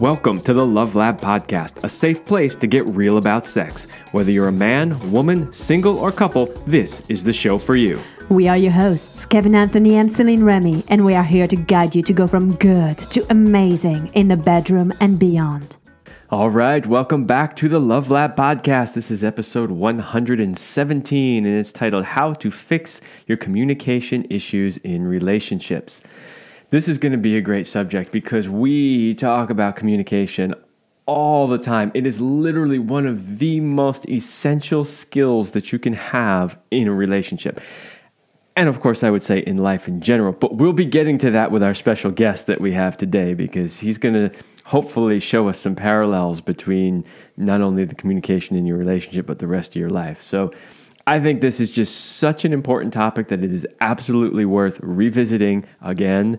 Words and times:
Welcome 0.00 0.40
to 0.42 0.54
the 0.54 0.64
Love 0.64 0.94
Lab 0.94 1.20
Podcast, 1.20 1.84
a 1.84 1.88
safe 1.90 2.24
place 2.24 2.56
to 2.56 2.66
get 2.66 2.86
real 2.86 3.18
about 3.18 3.46
sex. 3.46 3.86
Whether 4.12 4.30
you're 4.30 4.48
a 4.48 4.52
man, 4.52 4.98
woman, 5.12 5.52
single, 5.52 5.98
or 5.98 6.10
couple, 6.10 6.46
this 6.66 7.02
is 7.10 7.22
the 7.22 7.34
show 7.34 7.58
for 7.58 7.76
you. 7.76 8.00
We 8.30 8.48
are 8.48 8.56
your 8.56 8.72
hosts, 8.72 9.26
Kevin 9.26 9.54
Anthony 9.54 9.96
and 9.96 10.10
Celine 10.10 10.42
Remy, 10.42 10.84
and 10.88 11.04
we 11.04 11.14
are 11.14 11.22
here 11.22 11.46
to 11.46 11.54
guide 11.54 11.94
you 11.94 12.00
to 12.00 12.14
go 12.14 12.26
from 12.26 12.54
good 12.54 12.96
to 12.96 13.26
amazing 13.28 14.06
in 14.14 14.28
the 14.28 14.38
bedroom 14.38 14.90
and 15.00 15.18
beyond. 15.18 15.76
All 16.30 16.48
right, 16.48 16.86
welcome 16.86 17.26
back 17.26 17.54
to 17.56 17.68
the 17.68 17.80
Love 17.80 18.08
Lab 18.08 18.36
Podcast. 18.36 18.94
This 18.94 19.10
is 19.10 19.22
episode 19.22 19.70
117, 19.70 21.44
and 21.44 21.58
it's 21.58 21.72
titled 21.72 22.04
How 22.06 22.32
to 22.32 22.50
Fix 22.50 23.02
Your 23.26 23.36
Communication 23.36 24.24
Issues 24.30 24.78
in 24.78 25.06
Relationships. 25.06 26.02
This 26.70 26.86
is 26.86 26.98
going 26.98 27.10
to 27.10 27.18
be 27.18 27.36
a 27.36 27.40
great 27.40 27.66
subject 27.66 28.12
because 28.12 28.48
we 28.48 29.14
talk 29.16 29.50
about 29.50 29.74
communication 29.74 30.54
all 31.04 31.48
the 31.48 31.58
time. 31.58 31.90
It 31.94 32.06
is 32.06 32.20
literally 32.20 32.78
one 32.78 33.06
of 33.06 33.40
the 33.40 33.58
most 33.58 34.08
essential 34.08 34.84
skills 34.84 35.50
that 35.50 35.72
you 35.72 35.80
can 35.80 35.94
have 35.94 36.56
in 36.70 36.86
a 36.86 36.94
relationship. 36.94 37.60
And 38.54 38.68
of 38.68 38.78
course, 38.78 39.02
I 39.02 39.10
would 39.10 39.24
say 39.24 39.40
in 39.40 39.58
life 39.58 39.88
in 39.88 40.00
general. 40.00 40.32
But 40.32 40.58
we'll 40.58 40.72
be 40.72 40.84
getting 40.84 41.18
to 41.18 41.32
that 41.32 41.50
with 41.50 41.64
our 41.64 41.74
special 41.74 42.12
guest 42.12 42.46
that 42.46 42.60
we 42.60 42.70
have 42.70 42.96
today 42.96 43.34
because 43.34 43.80
he's 43.80 43.98
going 43.98 44.14
to 44.14 44.30
hopefully 44.62 45.18
show 45.18 45.48
us 45.48 45.58
some 45.58 45.74
parallels 45.74 46.40
between 46.40 47.04
not 47.36 47.62
only 47.62 47.84
the 47.84 47.96
communication 47.96 48.54
in 48.54 48.64
your 48.64 48.76
relationship, 48.76 49.26
but 49.26 49.40
the 49.40 49.48
rest 49.48 49.74
of 49.74 49.80
your 49.80 49.90
life. 49.90 50.22
So 50.22 50.52
I 51.04 51.18
think 51.18 51.40
this 51.40 51.58
is 51.58 51.68
just 51.68 52.18
such 52.18 52.44
an 52.44 52.52
important 52.52 52.92
topic 52.92 53.26
that 53.26 53.42
it 53.42 53.52
is 53.52 53.66
absolutely 53.80 54.44
worth 54.44 54.78
revisiting 54.80 55.66
again 55.80 56.38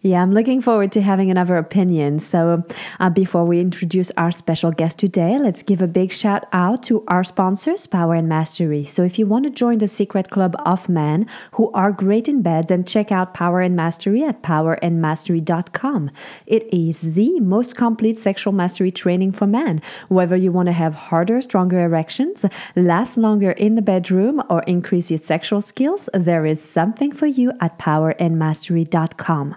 Yeah, 0.00 0.22
I'm 0.22 0.32
looking 0.32 0.62
forward 0.62 0.92
to 0.92 1.02
having 1.02 1.28
another 1.28 1.56
opinion. 1.56 2.20
So, 2.20 2.62
uh, 3.00 3.10
before 3.10 3.44
we 3.44 3.58
introduce 3.58 4.12
our 4.12 4.30
special 4.30 4.70
guest 4.70 5.00
today, 5.00 5.36
let's 5.40 5.64
give 5.64 5.82
a 5.82 5.88
big 5.88 6.12
shout 6.12 6.46
out 6.52 6.84
to 6.84 7.04
our 7.08 7.24
sponsors, 7.24 7.88
Power 7.88 8.14
and 8.14 8.28
Mastery. 8.28 8.84
So, 8.84 9.02
if 9.02 9.18
you 9.18 9.26
want 9.26 9.46
to 9.46 9.50
join 9.50 9.78
the 9.78 9.88
secret 9.88 10.30
club 10.30 10.54
of 10.64 10.88
men 10.88 11.26
who 11.52 11.72
are 11.72 11.90
great 11.90 12.28
in 12.28 12.42
bed, 12.42 12.68
then 12.68 12.84
check 12.84 13.10
out 13.10 13.34
Power 13.34 13.60
and 13.60 13.74
Mastery 13.74 14.22
at 14.22 14.40
powerandmastery.com. 14.40 16.10
It 16.46 16.72
is 16.72 17.14
the 17.14 17.40
most 17.40 17.74
complete 17.74 18.18
sexual 18.18 18.52
mastery 18.52 18.92
training 18.92 19.32
for 19.32 19.48
men. 19.48 19.82
Whether 20.06 20.36
you 20.36 20.52
want 20.52 20.66
to 20.66 20.72
have 20.72 20.94
harder, 20.94 21.40
stronger 21.40 21.80
erections, 21.80 22.44
last 22.76 23.16
longer 23.16 23.50
in 23.50 23.74
the 23.74 23.82
bedroom, 23.82 24.44
or 24.48 24.62
increase 24.62 25.10
your 25.10 25.18
sexual 25.18 25.60
skills, 25.60 26.08
there 26.14 26.46
is 26.46 26.62
something 26.62 27.10
for 27.10 27.26
you 27.26 27.50
at 27.60 27.80
powerandmastery.com. 27.80 29.56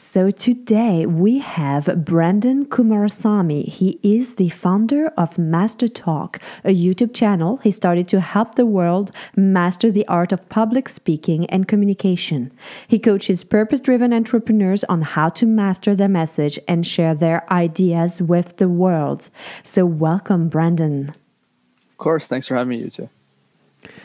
So 0.00 0.30
today 0.30 1.06
we 1.06 1.40
have 1.40 1.86
Brenden 1.86 2.66
Kumarasamy. 2.66 3.66
He 3.66 3.98
is 4.04 4.36
the 4.36 4.48
founder 4.48 5.08
of 5.16 5.38
Master 5.38 5.88
Talk, 5.88 6.40
a 6.62 6.68
YouTube 6.68 7.12
channel 7.12 7.56
he 7.64 7.72
started 7.72 8.06
to 8.10 8.20
help 8.20 8.54
the 8.54 8.64
world 8.64 9.10
master 9.34 9.90
the 9.90 10.06
art 10.06 10.30
of 10.30 10.48
public 10.48 10.88
speaking 10.88 11.46
and 11.46 11.66
communication. 11.66 12.52
He 12.86 13.00
coaches 13.00 13.42
purpose 13.42 13.80
driven 13.80 14.14
entrepreneurs 14.14 14.84
on 14.84 15.02
how 15.02 15.30
to 15.30 15.46
master 15.46 15.96
their 15.96 16.08
message 16.08 16.60
and 16.68 16.86
share 16.86 17.12
their 17.12 17.52
ideas 17.52 18.22
with 18.22 18.58
the 18.58 18.68
world. 18.68 19.30
So, 19.64 19.84
welcome, 19.84 20.48
Brenden. 20.48 21.08
Of 21.08 21.98
course. 21.98 22.28
Thanks 22.28 22.46
for 22.46 22.54
having 22.54 22.68
me, 22.68 22.84
you 22.84 22.90
two. 22.90 23.08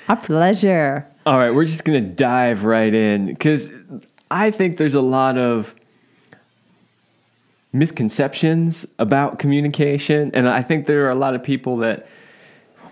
Our 0.09 0.17
pleasure. 0.17 1.07
All 1.27 1.37
right, 1.37 1.53
we're 1.53 1.65
just 1.65 1.85
going 1.85 2.03
to 2.03 2.09
dive 2.09 2.65
right 2.65 2.93
in 2.93 3.27
because 3.27 3.71
I 4.31 4.49
think 4.49 4.77
there's 4.77 4.95
a 4.95 5.01
lot 5.01 5.37
of 5.37 5.75
misconceptions 7.73 8.85
about 8.99 9.39
communication. 9.39 10.31
And 10.33 10.47
I 10.47 10.61
think 10.61 10.85
there 10.85 11.05
are 11.05 11.09
a 11.09 11.15
lot 11.15 11.33
of 11.33 11.43
people 11.43 11.77
that, 11.77 12.07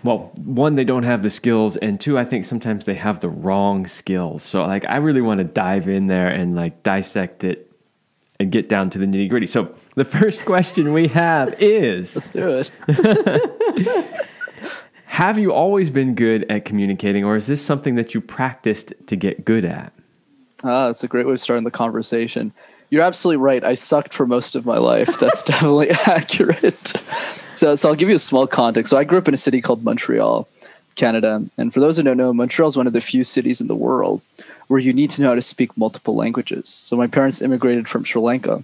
well, 0.02 0.32
one, 0.36 0.74
they 0.74 0.84
don't 0.84 1.04
have 1.04 1.22
the 1.22 1.30
skills. 1.30 1.76
And 1.76 2.00
two, 2.00 2.18
I 2.18 2.24
think 2.24 2.44
sometimes 2.44 2.84
they 2.84 2.96
have 2.96 3.20
the 3.20 3.28
wrong 3.28 3.86
skills. 3.86 4.42
So, 4.42 4.62
like, 4.62 4.84
I 4.86 4.96
really 4.96 5.20
want 5.20 5.38
to 5.38 5.44
dive 5.44 5.88
in 5.88 6.08
there 6.08 6.28
and 6.28 6.56
like 6.56 6.82
dissect 6.82 7.44
it 7.44 7.70
and 8.40 8.50
get 8.50 8.68
down 8.68 8.90
to 8.90 8.98
the 8.98 9.06
nitty 9.06 9.30
gritty. 9.30 9.46
So, 9.46 9.74
the 9.94 10.04
first 10.04 10.44
question 10.44 10.92
we 10.92 11.08
have 11.08 11.54
is 11.60 12.16
Let's 12.16 12.30
do 12.30 12.64
it. 12.88 14.26
Have 15.12 15.38
you 15.38 15.52
always 15.52 15.90
been 15.90 16.14
good 16.14 16.50
at 16.50 16.64
communicating, 16.64 17.22
or 17.22 17.36
is 17.36 17.46
this 17.46 17.62
something 17.62 17.96
that 17.96 18.14
you 18.14 18.22
practiced 18.22 18.94
to 19.08 19.14
get 19.14 19.44
good 19.44 19.62
at? 19.62 19.92
Ah, 20.64 20.86
that's 20.86 21.04
a 21.04 21.06
great 21.06 21.26
way 21.26 21.34
of 21.34 21.40
starting 21.40 21.64
the 21.64 21.70
conversation. 21.70 22.54
You're 22.92 23.00
absolutely 23.00 23.38
right. 23.38 23.64
I 23.64 23.72
sucked 23.72 24.12
for 24.12 24.26
most 24.26 24.54
of 24.54 24.66
my 24.66 24.76
life. 24.76 25.18
That's 25.18 25.42
definitely 25.50 25.88
accurate. 26.04 26.92
So, 27.54 27.74
so 27.74 27.88
I'll 27.88 27.94
give 27.94 28.10
you 28.10 28.16
a 28.16 28.18
small 28.18 28.46
context. 28.46 28.90
So 28.90 28.98
I 28.98 29.04
grew 29.04 29.16
up 29.16 29.26
in 29.26 29.32
a 29.32 29.38
city 29.38 29.62
called 29.62 29.82
Montreal, 29.82 30.46
Canada. 30.94 31.42
And 31.56 31.72
for 31.72 31.80
those 31.80 31.96
who 31.96 32.02
don't 32.02 32.18
know, 32.18 32.34
Montreal 32.34 32.68
is 32.68 32.76
one 32.76 32.86
of 32.86 32.92
the 32.92 33.00
few 33.00 33.24
cities 33.24 33.62
in 33.62 33.66
the 33.66 33.74
world 33.74 34.20
where 34.68 34.78
you 34.78 34.92
need 34.92 35.08
to 35.12 35.22
know 35.22 35.30
how 35.30 35.34
to 35.34 35.40
speak 35.40 35.74
multiple 35.74 36.14
languages. 36.14 36.68
So 36.68 36.94
my 36.94 37.06
parents 37.06 37.40
immigrated 37.40 37.88
from 37.88 38.04
Sri 38.04 38.20
Lanka. 38.20 38.62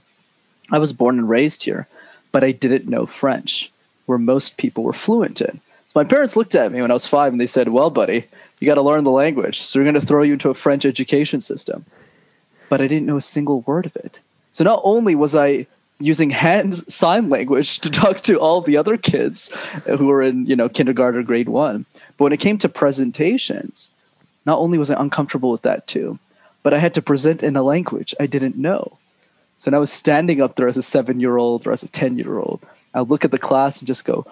I 0.71 0.79
was 0.79 0.93
born 0.93 1.19
and 1.19 1.31
raised 1.31 1.65
here, 1.65 1.87
but 2.31 2.45
I 2.45 2.53
didn't 2.53 2.87
know 2.87 3.07
French, 3.07 3.73
where 4.05 4.19
most 4.19 4.59
people 4.59 4.85
were 4.85 4.93
fluent 4.93 5.41
in. 5.41 5.61
So 5.89 5.93
my 5.95 6.05
parents 6.05 6.37
looked 6.37 6.55
at 6.55 6.71
me 6.71 6.83
when 6.83 6.91
I 6.91 6.95
was 6.95 7.07
five 7.07 7.33
and 7.33 7.41
they 7.41 7.47
said, 7.47 7.71
Well, 7.71 7.89
buddy, 7.89 8.27
you 8.61 8.67
got 8.67 8.75
to 8.75 8.83
learn 8.83 9.05
the 9.05 9.11
language. 9.11 9.63
So 9.63 9.81
we're 9.81 9.91
going 9.91 9.95
to 9.95 10.07
throw 10.07 10.23
you 10.23 10.35
into 10.35 10.51
a 10.51 10.55
French 10.55 10.85
education 10.85 11.41
system. 11.41 11.87
But 12.69 12.81
I 12.81 12.87
didn't 12.87 13.07
know 13.07 13.17
a 13.17 13.21
single 13.21 13.61
word 13.63 13.87
of 13.87 13.97
it. 13.97 14.21
So 14.53 14.65
not 14.65 14.81
only 14.85 15.15
was 15.15 15.35
I 15.35 15.67
using 16.01 16.31
hand 16.31 16.77
sign 16.91 17.29
language 17.29 17.81
to 17.81 17.91
talk 17.91 18.21
to 18.23 18.39
all 18.39 18.61
the 18.61 18.77
other 18.77 18.97
kids 18.97 19.51
who 19.87 20.07
were 20.07 20.23
in, 20.23 20.47
you 20.47 20.57
know, 20.57 20.69
kindergarten 20.69 21.21
or 21.21 21.25
grade 21.25 21.49
one, 21.49 21.87
but 22.17 22.25
when 22.25 22.33
it 22.33 22.41
came 22.41 22.59
to 22.59 22.69
presentations, 22.69 23.91
not 24.45 24.59
only 24.59 24.79
was 24.79 24.91
I 24.91 25.01
uncomfortable 25.01 25.51
with 25.51 25.63
that 25.63 25.87
too, 25.87 26.19
but 26.63 26.75
I 26.75 26.79
had 26.79 26.95
to 26.95 27.03
present 27.03 27.43
in 27.43 27.57
a 27.57 27.63
language 27.63 28.15
I 28.19 28.27
didn't 28.27 28.57
know. 28.57 28.99
So 29.57 29.71
now 29.71 29.79
I 29.79 29.81
was 29.81 29.93
standing 29.93 30.41
up 30.41 30.55
there 30.55 30.69
as 30.69 30.77
a 30.77 30.83
seven 30.83 31.21
year 31.21 31.37
old 31.37 31.67
or 31.67 31.73
as 31.73 31.83
a 31.83 31.89
10 31.89 32.19
year 32.19 32.39
old. 32.39 32.65
I 32.95 33.01
look 33.01 33.25
at 33.25 33.31
the 33.31 33.39
class 33.39 33.81
and 33.81 33.87
just 33.87 34.05
go, 34.05 34.25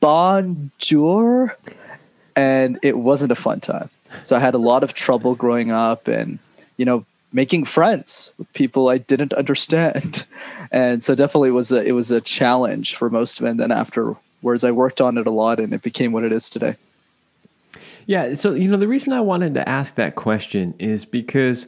bonjour 0.00 1.56
and 2.34 2.78
it 2.82 2.96
wasn't 2.96 3.32
a 3.32 3.36
fun 3.36 3.60
time. 3.60 3.90
So 4.22 4.36
I 4.36 4.40
had 4.40 4.54
a 4.54 4.58
lot 4.58 4.82
of 4.82 4.94
trouble 4.94 5.34
growing 5.34 5.70
up 5.70 6.08
and, 6.08 6.38
you 6.76 6.84
know, 6.84 7.04
making 7.32 7.64
friends 7.64 8.32
with 8.38 8.52
people 8.52 8.88
I 8.88 8.98
didn't 8.98 9.32
understand. 9.32 10.24
And 10.72 11.02
so 11.02 11.16
definitely 11.16 11.48
it 11.48 11.52
was 11.52 11.72
a, 11.72 11.82
it 11.84 11.90
was 11.90 12.12
a 12.12 12.20
challenge 12.20 12.94
for 12.94 13.10
most 13.10 13.40
men. 13.40 13.56
Then 13.56 13.72
afterwards, 13.72 14.62
I 14.62 14.70
worked 14.70 15.00
on 15.00 15.18
it 15.18 15.26
a 15.26 15.30
lot 15.32 15.58
and 15.58 15.72
it 15.72 15.82
became 15.82 16.12
what 16.12 16.22
it 16.22 16.30
is 16.30 16.48
today. 16.48 16.76
Yeah. 18.06 18.34
So, 18.34 18.54
you 18.54 18.68
know, 18.68 18.76
the 18.76 18.86
reason 18.86 19.12
I 19.12 19.20
wanted 19.20 19.54
to 19.54 19.68
ask 19.68 19.96
that 19.96 20.14
question 20.14 20.74
is 20.78 21.04
because 21.04 21.66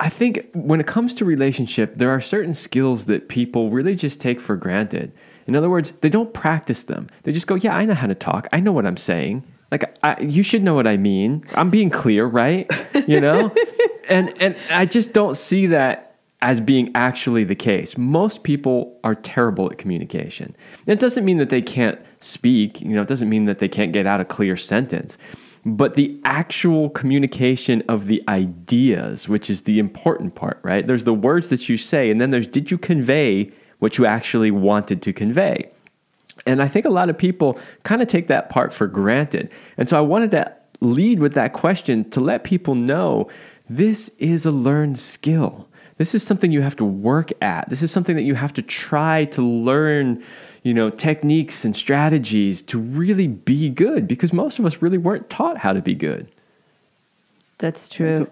I 0.00 0.08
think 0.08 0.48
when 0.54 0.80
it 0.80 0.86
comes 0.86 1.14
to 1.14 1.24
relationship, 1.24 1.96
there 1.96 2.10
are 2.10 2.20
certain 2.20 2.54
skills 2.54 3.06
that 3.06 3.28
people 3.28 3.70
really 3.70 3.94
just 3.94 4.20
take 4.20 4.40
for 4.40 4.56
granted. 4.56 5.12
In 5.46 5.54
other 5.54 5.68
words, 5.68 5.92
they 6.00 6.08
don't 6.08 6.32
practice 6.32 6.84
them. 6.84 7.08
They 7.22 7.32
just 7.32 7.46
go, 7.46 7.54
"Yeah, 7.54 7.76
I 7.76 7.84
know 7.84 7.94
how 7.94 8.06
to 8.06 8.14
talk. 8.14 8.48
I 8.52 8.60
know 8.60 8.72
what 8.72 8.86
I'm 8.86 8.96
saying." 8.96 9.44
Like, 9.70 9.94
I, 10.02 10.20
you 10.20 10.42
should 10.42 10.62
know 10.62 10.74
what 10.74 10.86
I 10.86 10.96
mean. 10.96 11.44
I'm 11.54 11.70
being 11.70 11.90
clear, 11.90 12.26
right? 12.26 12.68
You 13.06 13.20
know, 13.20 13.54
and 14.10 14.40
and 14.42 14.56
I 14.70 14.86
just 14.86 15.12
don't 15.12 15.36
see 15.36 15.66
that 15.66 16.10
as 16.42 16.60
being 16.60 16.90
actually 16.94 17.44
the 17.44 17.54
case. 17.54 17.98
Most 17.98 18.42
people 18.42 18.98
are 19.04 19.14
terrible 19.14 19.70
at 19.70 19.78
communication. 19.78 20.56
It 20.86 20.98
doesn't 20.98 21.24
mean 21.24 21.38
that 21.38 21.50
they 21.50 21.62
can't 21.62 22.00
speak. 22.20 22.80
You 22.80 22.90
know, 22.90 23.02
it 23.02 23.08
doesn't 23.08 23.28
mean 23.28 23.44
that 23.44 23.58
they 23.58 23.68
can't 23.68 23.92
get 23.92 24.06
out 24.06 24.20
a 24.20 24.24
clear 24.24 24.56
sentence. 24.56 25.18
But 25.66 25.94
the 25.94 26.18
actual 26.24 26.88
communication 26.90 27.82
of 27.88 28.06
the 28.06 28.22
ideas, 28.28 29.28
which 29.28 29.50
is 29.50 29.62
the 29.62 29.78
important 29.78 30.34
part, 30.34 30.58
right? 30.62 30.86
There's 30.86 31.04
the 31.04 31.12
words 31.12 31.50
that 31.50 31.68
you 31.68 31.76
say, 31.76 32.10
and 32.10 32.18
then 32.18 32.30
there's 32.30 32.46
did 32.46 32.70
you 32.70 32.78
convey 32.78 33.52
what 33.78 33.98
you 33.98 34.06
actually 34.06 34.50
wanted 34.50 35.02
to 35.02 35.12
convey? 35.12 35.70
And 36.46 36.62
I 36.62 36.68
think 36.68 36.86
a 36.86 36.90
lot 36.90 37.10
of 37.10 37.18
people 37.18 37.58
kind 37.82 38.00
of 38.00 38.08
take 38.08 38.28
that 38.28 38.48
part 38.48 38.72
for 38.72 38.86
granted. 38.86 39.50
And 39.76 39.88
so 39.88 39.98
I 39.98 40.00
wanted 40.00 40.30
to 40.30 40.54
lead 40.80 41.20
with 41.20 41.34
that 41.34 41.52
question 41.52 42.08
to 42.10 42.20
let 42.20 42.44
people 42.44 42.74
know 42.74 43.28
this 43.70 44.08
is 44.18 44.44
a 44.44 44.50
learned 44.50 44.98
skill. 44.98 45.68
This 45.96 46.14
is 46.14 46.24
something 46.24 46.50
you 46.50 46.60
have 46.60 46.74
to 46.76 46.84
work 46.84 47.30
at. 47.40 47.68
This 47.68 47.82
is 47.82 47.92
something 47.92 48.16
that 48.16 48.24
you 48.24 48.34
have 48.34 48.52
to 48.54 48.62
try 48.62 49.26
to 49.26 49.42
learn, 49.42 50.24
you 50.64 50.74
know, 50.74 50.90
techniques 50.90 51.64
and 51.64 51.76
strategies 51.76 52.62
to 52.62 52.80
really 52.80 53.28
be 53.28 53.70
good 53.70 54.08
because 54.08 54.32
most 54.32 54.58
of 54.58 54.66
us 54.66 54.82
really 54.82 54.98
weren't 54.98 55.30
taught 55.30 55.58
how 55.58 55.72
to 55.72 55.80
be 55.80 55.94
good. 55.94 56.28
That's 57.58 57.88
true. 57.88 58.28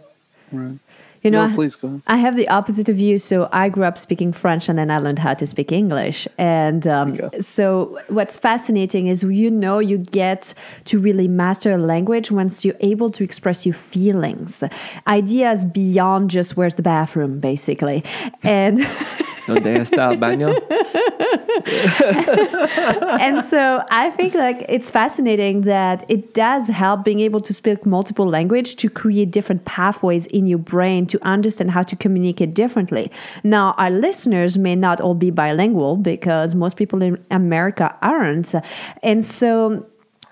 Right. 0.50 0.78
You 1.22 1.30
know, 1.30 1.46
No, 1.46 1.54
please 1.54 1.76
go 1.76 1.88
ahead. 1.88 2.02
I 2.06 2.16
have 2.18 2.36
the 2.36 2.48
opposite 2.48 2.88
of 2.88 2.98
you. 2.98 3.18
So 3.18 3.48
I 3.52 3.68
grew 3.68 3.84
up 3.84 3.98
speaking 3.98 4.32
French 4.32 4.68
and 4.68 4.78
then 4.78 4.90
I 4.90 4.98
learned 4.98 5.18
how 5.18 5.34
to 5.34 5.46
speak 5.46 5.72
English. 5.72 6.28
And 6.38 6.86
um, 6.86 7.12
There 7.16 7.24
you 7.24 7.30
go. 7.30 7.40
so 7.40 7.98
what's 8.08 8.36
fascinating 8.38 9.06
is 9.08 9.22
you 9.24 9.50
know 9.50 9.78
you 9.78 9.98
get 9.98 10.54
to 10.86 10.98
really 10.98 11.28
master 11.28 11.72
a 11.72 11.78
language 11.78 12.30
once 12.30 12.64
you're 12.64 12.76
able 12.80 13.10
to 13.10 13.24
express 13.24 13.66
your 13.66 13.74
feelings, 13.74 14.62
ideas 15.06 15.64
beyond 15.64 16.30
just 16.30 16.56
where's 16.56 16.74
the 16.76 16.82
bathroom, 16.82 17.40
basically. 17.40 18.04
And 18.42 18.78
Donde 19.48 19.80
está 19.80 20.10
el 20.10 20.18
baño? 20.18 20.48
and 23.20 23.42
so 23.42 23.82
I 23.90 24.10
think 24.10 24.34
like 24.34 24.64
it's 24.68 24.90
fascinating 24.90 25.62
that 25.62 26.04
it 26.08 26.34
does 26.34 26.68
help 26.68 27.04
being 27.04 27.20
able 27.20 27.40
to 27.40 27.52
speak 27.52 27.84
multiple 27.84 28.26
language 28.26 28.76
to 28.76 28.88
create 28.88 29.30
different 29.30 29.64
pathways 29.64 30.26
in 30.26 30.46
your 30.46 30.58
brain 30.58 31.06
to 31.06 31.18
understand 31.26 31.70
how 31.70 31.82
to 31.82 31.96
communicate 31.96 32.54
differently. 32.54 33.10
Now, 33.42 33.74
our 33.78 33.90
listeners 33.90 34.58
may 34.58 34.76
not 34.76 35.00
all 35.00 35.14
be 35.14 35.30
bilingual 35.30 35.96
because 35.96 36.54
most 36.54 36.76
people 36.76 37.02
in 37.02 37.24
America 37.30 37.96
aren't. 38.02 38.54
And 39.02 39.24
so 39.24 39.86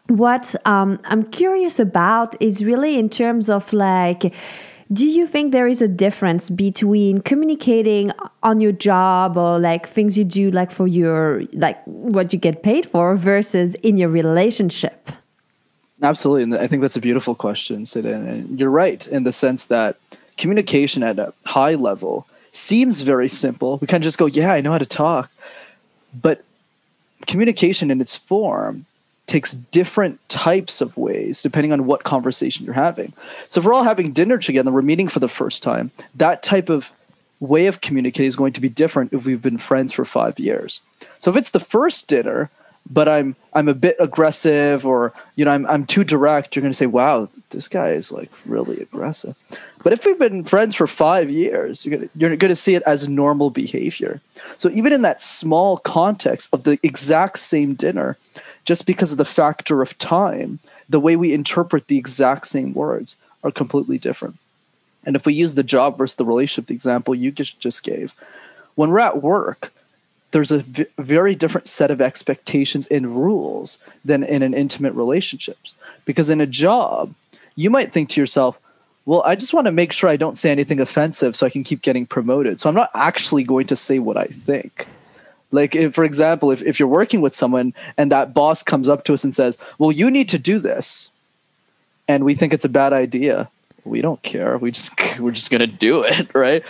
what 0.09 0.55
um, 0.65 1.01
I'm 1.05 1.25
curious 1.25 1.81
about 1.81 2.41
is 2.41 2.65
really 2.65 2.99
in 2.99 3.09
terms 3.09 3.51
of 3.51 3.73
like, 3.73 4.35
do 4.93 5.06
you 5.06 5.27
think 5.27 5.50
there 5.53 5.67
is 5.67 5.83
a 5.83 5.88
difference 5.88 6.49
between 6.49 7.21
communicating 7.21 8.12
on 8.43 8.61
your 8.61 8.73
job 8.73 9.37
or 9.37 9.59
like 9.59 9.87
things 9.87 10.17
you 10.17 10.25
do 10.25 10.50
like 10.50 10.71
for 10.71 10.87
your 10.87 11.43
like 11.53 11.83
what 11.85 12.33
you 12.33 12.38
get 12.38 12.62
paid 12.62 12.87
for 12.87 13.17
versus 13.17 13.75
in 13.77 13.99
your 13.99 14.09
relationship 14.09 15.11
absolutely 16.03 16.44
and 16.44 16.56
i 16.56 16.67
think 16.67 16.81
that's 16.81 16.97
a 16.97 17.00
beautiful 17.00 17.35
question 17.35 17.87
Sid. 17.87 18.06
and 18.06 18.59
you're 18.59 18.71
right 18.71 19.06
in 19.09 19.25
the 19.25 19.33
sense 19.33 19.67
that 19.67 19.97
communication 20.37 21.03
at 21.03 21.19
a 21.19 21.33
high 21.47 21.75
level 21.75 22.27
seems 22.53 23.00
very 23.00 23.29
simple 23.29 23.79
we 23.79 23.87
kind 23.87 24.03
of 24.03 24.05
just 24.05 24.19
go 24.19 24.27
yeah 24.27 24.53
i 24.53 24.61
know 24.61 24.73
how 24.73 24.79
to 24.79 24.87
talk 24.87 25.31
but 26.15 26.44
communication 27.27 27.91
in 27.91 28.00
its 28.00 28.17
form 28.17 28.85
takes 29.26 29.55
different 29.55 30.26
types 30.28 30.81
of 30.81 30.96
ways 30.96 31.43
depending 31.43 31.73
on 31.73 31.87
what 31.87 32.05
conversation 32.05 32.64
you're 32.64 32.75
having. 32.75 33.12
So 33.49 33.61
if 33.61 33.67
we're 33.67 33.75
all 33.75 33.84
having 33.84 34.12
dinner 34.12 34.38
together, 34.38 34.70
we're 34.70 34.82
meeting 34.82 35.08
for 35.08 35.19
the 35.19 35.28
first 35.28 35.62
time, 35.62 35.90
that 36.14 36.43
type 36.43 36.69
of 36.69 36.93
way 37.40 37.67
of 37.67 37.81
communicating 37.81 38.28
is 38.28 38.37
going 38.37 38.52
to 38.55 38.61
be 38.61 38.69
different 38.69 39.12
if 39.12 39.26
we've 39.26 39.43
been 39.43 39.58
friends 39.58 39.93
for 39.93 40.05
five 40.05 40.38
years. 40.38 40.81
So 41.19 41.31
if 41.31 41.37
it's 41.37 41.50
the 41.50 41.61
first 41.61 42.08
dinner, 42.08 42.50
but 42.88 43.08
I'm 43.08 43.37
I'm 43.52 43.69
a 43.69 43.75
bit 43.75 43.96
aggressive 43.99 44.87
or 44.87 45.12
you 45.34 45.44
know 45.44 45.50
I'm 45.50 45.67
I'm 45.67 45.87
too 45.87 46.05
direct, 46.05 46.55
you're 46.55 46.62
gonna 46.62 46.73
say, 46.73 46.87
Wow, 46.87 47.28
this 47.50 47.69
guy 47.69 47.90
is 47.90 48.12
like 48.12 48.31
really 48.44 48.81
aggressive. 48.81 49.34
But 49.82 49.93
if 49.93 50.05
we've 50.05 50.19
been 50.19 50.44
friends 50.44 50.75
for 50.75 50.87
five 50.87 51.31
years, 51.31 51.84
you're 51.84 51.99
gonna 51.99 52.11
you're 52.14 52.37
gonna 52.37 52.56
see 52.56 52.75
it 52.75 52.82
as 52.87 53.08
normal 53.08 53.50
behavior. 53.50 54.20
So 54.58 54.70
even 54.70 54.93
in 54.93 55.02
that 55.02 55.20
small 55.20 55.78
context 55.78 56.49
of 56.52 56.62
the 56.62 56.78
exact 56.82 57.38
same 57.38 57.75
dinner, 57.75 58.17
just 58.67 58.85
because 58.85 59.13
of 59.13 59.19
the 59.19 59.25
factor 59.25 59.81
of 59.81 59.97
time, 59.97 60.59
the 60.89 61.01
way 61.01 61.17
we 61.17 61.33
interpret 61.33 61.87
the 61.87 61.97
exact 61.97 62.47
same 62.47 62.75
words 62.75 63.17
are 63.43 63.51
completely 63.51 63.97
different. 63.97 64.37
And 65.05 65.17
if 65.17 65.25
we 65.25 65.33
use 65.33 65.55
the 65.55 65.63
job 65.63 65.97
versus 65.97 66.17
the 66.17 66.25
relationship, 66.25 66.67
the 66.67 66.75
example 66.75 67.15
you 67.15 67.31
just 67.31 67.83
gave, 67.83 68.13
when 68.75 68.91
we're 68.91 68.99
at 68.99 69.23
work, 69.23 69.73
there's 70.33 70.51
a 70.51 70.59
v- 70.59 70.87
very 70.99 71.37
different 71.37 71.69
set 71.69 71.93
of 71.93 72.01
expectations 72.01 72.89
and 72.89 73.17
rules 73.17 73.79
than 74.05 74.25
in 74.25 74.43
an 74.43 74.53
intimate 74.53 74.95
relationships. 74.95 75.77
Because 76.05 76.29
in 76.29 76.41
a 76.41 76.47
job, 76.47 77.15
you 77.55 77.71
might 77.71 77.93
think 77.93 78.11
to 78.11 78.21
yourself, 78.21 78.59
well, 79.07 79.23
I 79.25 79.37
just 79.37 79.55
want 79.55 79.67
to 79.67 79.73
make 79.73 79.93
sure 79.93 80.11
I 80.11 80.17
don't 80.17 80.37
say 80.37 80.51
anything 80.51 80.81
offensive 80.81 81.37
so 81.37 81.47
I 81.47 81.51
can 81.51 81.62
keep 81.62 81.83
getting 81.83 82.05
promoted. 82.05 82.59
So 82.59 82.69
I'm 82.69 82.75
not 82.75 82.91
actually 82.93 83.45
going 83.45 83.69
to 83.69 83.77
say 83.77 84.01
what 84.01 84.17
I 84.17 84.27
think. 84.27 84.89
Like, 85.53 85.75
if, 85.75 85.95
for 85.95 86.05
example, 86.05 86.51
if, 86.51 86.63
if 86.63 86.81
you're 86.81 86.89
working 86.89 87.21
with 87.21 87.35
someone 87.35 87.73
and 87.97 88.11
that 88.13 88.35
boss 88.35 88.63
comes 88.63 88.89
up 88.89 89.05
to 89.05 89.15
us 89.15 89.25
and 89.25 89.35
says, 89.35 89.59
Well, 89.79 89.93
you 89.93 90.11
need 90.11 90.29
to 90.31 90.39
do 90.39 90.59
this, 90.59 91.11
and 92.09 92.25
we 92.25 92.35
think 92.35 92.53
it's 92.53 92.65
a 92.65 92.69
bad 92.69 92.93
idea, 92.93 93.49
we 93.85 94.01
don't 94.01 94.23
care. 94.23 94.59
We 94.59 94.71
just, 94.71 94.93
we're 95.21 95.31
just 95.33 95.51
going 95.51 95.61
to 95.61 95.67
do 95.67 96.03
it, 96.03 96.35
right? 96.35 96.65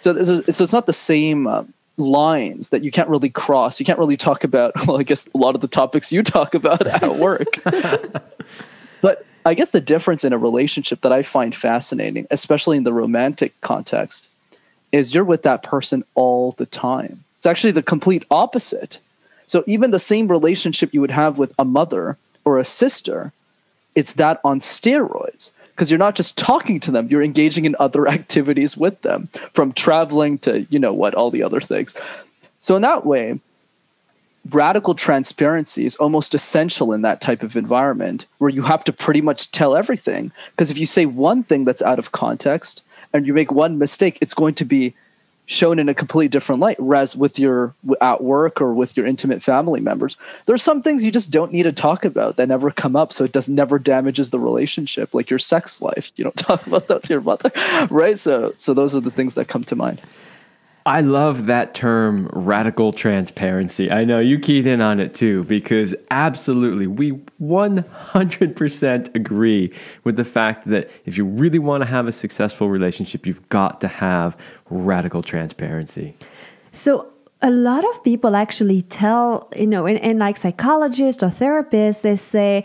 so, 0.00 0.22
so 0.22 0.42
it's 0.46 0.72
not 0.72 0.86
the 0.86 0.92
same. 0.92 1.46
Uh, 1.46 1.64
lines 1.96 2.70
that 2.70 2.82
you 2.82 2.90
can't 2.90 3.08
really 3.08 3.30
cross. 3.30 3.78
You 3.78 3.86
can't 3.86 4.00
really 4.00 4.16
talk 4.16 4.42
about, 4.42 4.72
well, 4.86 4.98
I 4.98 5.04
guess 5.04 5.28
a 5.32 5.38
lot 5.38 5.54
of 5.54 5.60
the 5.60 5.68
topics 5.68 6.12
you 6.12 6.24
talk 6.24 6.54
about 6.54 6.84
at 6.84 7.16
work. 7.16 7.62
but 9.00 9.24
I 9.46 9.54
guess 9.54 9.70
the 9.70 9.80
difference 9.80 10.24
in 10.24 10.32
a 10.32 10.38
relationship 10.38 11.02
that 11.02 11.12
I 11.12 11.22
find 11.22 11.54
fascinating, 11.54 12.26
especially 12.30 12.76
in 12.76 12.84
the 12.84 12.92
romantic 12.92 13.58
context, 13.60 14.28
is 14.90 15.14
you're 15.14 15.24
with 15.24 15.42
that 15.42 15.62
person 15.62 16.04
all 16.14 16.52
the 16.52 16.66
time. 16.66 17.20
It's 17.44 17.50
actually 17.50 17.72
the 17.72 17.82
complete 17.82 18.24
opposite. 18.30 19.00
So 19.46 19.64
even 19.66 19.90
the 19.90 19.98
same 19.98 20.28
relationship 20.28 20.94
you 20.94 21.02
would 21.02 21.10
have 21.10 21.36
with 21.36 21.52
a 21.58 21.64
mother 21.66 22.16
or 22.42 22.56
a 22.56 22.64
sister, 22.64 23.34
it's 23.94 24.14
that 24.14 24.40
on 24.42 24.60
steroids 24.60 25.50
because 25.68 25.90
you're 25.90 25.98
not 25.98 26.14
just 26.14 26.38
talking 26.38 26.80
to 26.80 26.90
them, 26.90 27.08
you're 27.08 27.22
engaging 27.22 27.66
in 27.66 27.76
other 27.78 28.08
activities 28.18 28.78
with 28.78 28.98
them, 29.02 29.28
from 29.52 29.74
traveling 29.74 30.38
to, 30.38 30.66
you 30.70 30.78
know 30.78 30.94
what, 30.94 31.14
all 31.14 31.30
the 31.30 31.42
other 31.42 31.60
things. 31.60 31.94
So 32.60 32.76
in 32.76 32.80
that 32.82 33.04
way, 33.04 33.38
radical 34.48 34.94
transparency 34.94 35.84
is 35.84 35.96
almost 35.96 36.34
essential 36.34 36.94
in 36.94 37.02
that 37.02 37.20
type 37.20 37.42
of 37.42 37.58
environment 37.58 38.24
where 38.38 38.48
you 38.48 38.62
have 38.62 38.84
to 38.84 38.92
pretty 38.92 39.20
much 39.20 39.50
tell 39.50 39.76
everything. 39.76 40.32
Because 40.52 40.70
if 40.70 40.78
you 40.78 40.86
say 40.86 41.04
one 41.04 41.42
thing 41.42 41.66
that's 41.66 41.82
out 41.82 41.98
of 41.98 42.12
context 42.12 42.82
and 43.12 43.26
you 43.26 43.34
make 43.34 43.52
one 43.52 43.76
mistake, 43.76 44.16
it's 44.22 44.32
going 44.32 44.54
to 44.54 44.64
be 44.64 44.94
shown 45.46 45.78
in 45.78 45.88
a 45.88 45.94
completely 45.94 46.28
different 46.28 46.60
light. 46.60 46.80
Whereas 46.80 47.14
with 47.14 47.38
your 47.38 47.74
at 48.00 48.22
work 48.22 48.60
or 48.60 48.74
with 48.74 48.96
your 48.96 49.06
intimate 49.06 49.42
family 49.42 49.80
members, 49.80 50.16
there's 50.46 50.62
some 50.62 50.82
things 50.82 51.04
you 51.04 51.10
just 51.10 51.30
don't 51.30 51.52
need 51.52 51.64
to 51.64 51.72
talk 51.72 52.04
about 52.04 52.36
that 52.36 52.48
never 52.48 52.70
come 52.70 52.96
up, 52.96 53.12
so 53.12 53.24
it 53.24 53.32
does 53.32 53.48
never 53.48 53.78
damages 53.78 54.30
the 54.30 54.38
relationship, 54.38 55.14
like 55.14 55.30
your 55.30 55.38
sex 55.38 55.80
life. 55.80 56.12
You 56.16 56.24
don't 56.24 56.36
talk 56.36 56.66
about 56.66 56.88
that 56.88 57.02
with 57.02 57.10
your 57.10 57.20
mother, 57.20 57.50
right? 57.90 58.18
So, 58.18 58.54
so 58.58 58.74
those 58.74 58.96
are 58.96 59.00
the 59.00 59.10
things 59.10 59.34
that 59.34 59.48
come 59.48 59.64
to 59.64 59.76
mind. 59.76 60.00
I 60.86 61.00
love 61.00 61.46
that 61.46 61.72
term 61.72 62.28
radical 62.32 62.92
transparency. 62.92 63.90
I 63.90 64.04
know 64.04 64.20
you 64.20 64.38
keyed 64.38 64.66
in 64.66 64.82
on 64.82 65.00
it 65.00 65.14
too, 65.14 65.44
because 65.44 65.94
absolutely, 66.10 66.86
we 66.86 67.12
100% 67.40 69.14
agree 69.14 69.72
with 70.04 70.16
the 70.16 70.24
fact 70.26 70.66
that 70.66 70.90
if 71.06 71.16
you 71.16 71.24
really 71.24 71.58
want 71.58 71.82
to 71.82 71.86
have 71.86 72.06
a 72.06 72.12
successful 72.12 72.68
relationship, 72.68 73.26
you've 73.26 73.48
got 73.48 73.80
to 73.80 73.88
have 73.88 74.36
radical 74.68 75.22
transparency. 75.22 76.14
So, 76.72 77.10
a 77.40 77.50
lot 77.50 77.84
of 77.90 78.04
people 78.04 78.36
actually 78.36 78.82
tell, 78.82 79.50
you 79.54 79.66
know, 79.66 79.86
and, 79.86 79.98
and 80.00 80.18
like 80.18 80.36
psychologists 80.36 81.22
or 81.22 81.28
therapists, 81.28 82.02
they 82.02 82.16
say, 82.16 82.64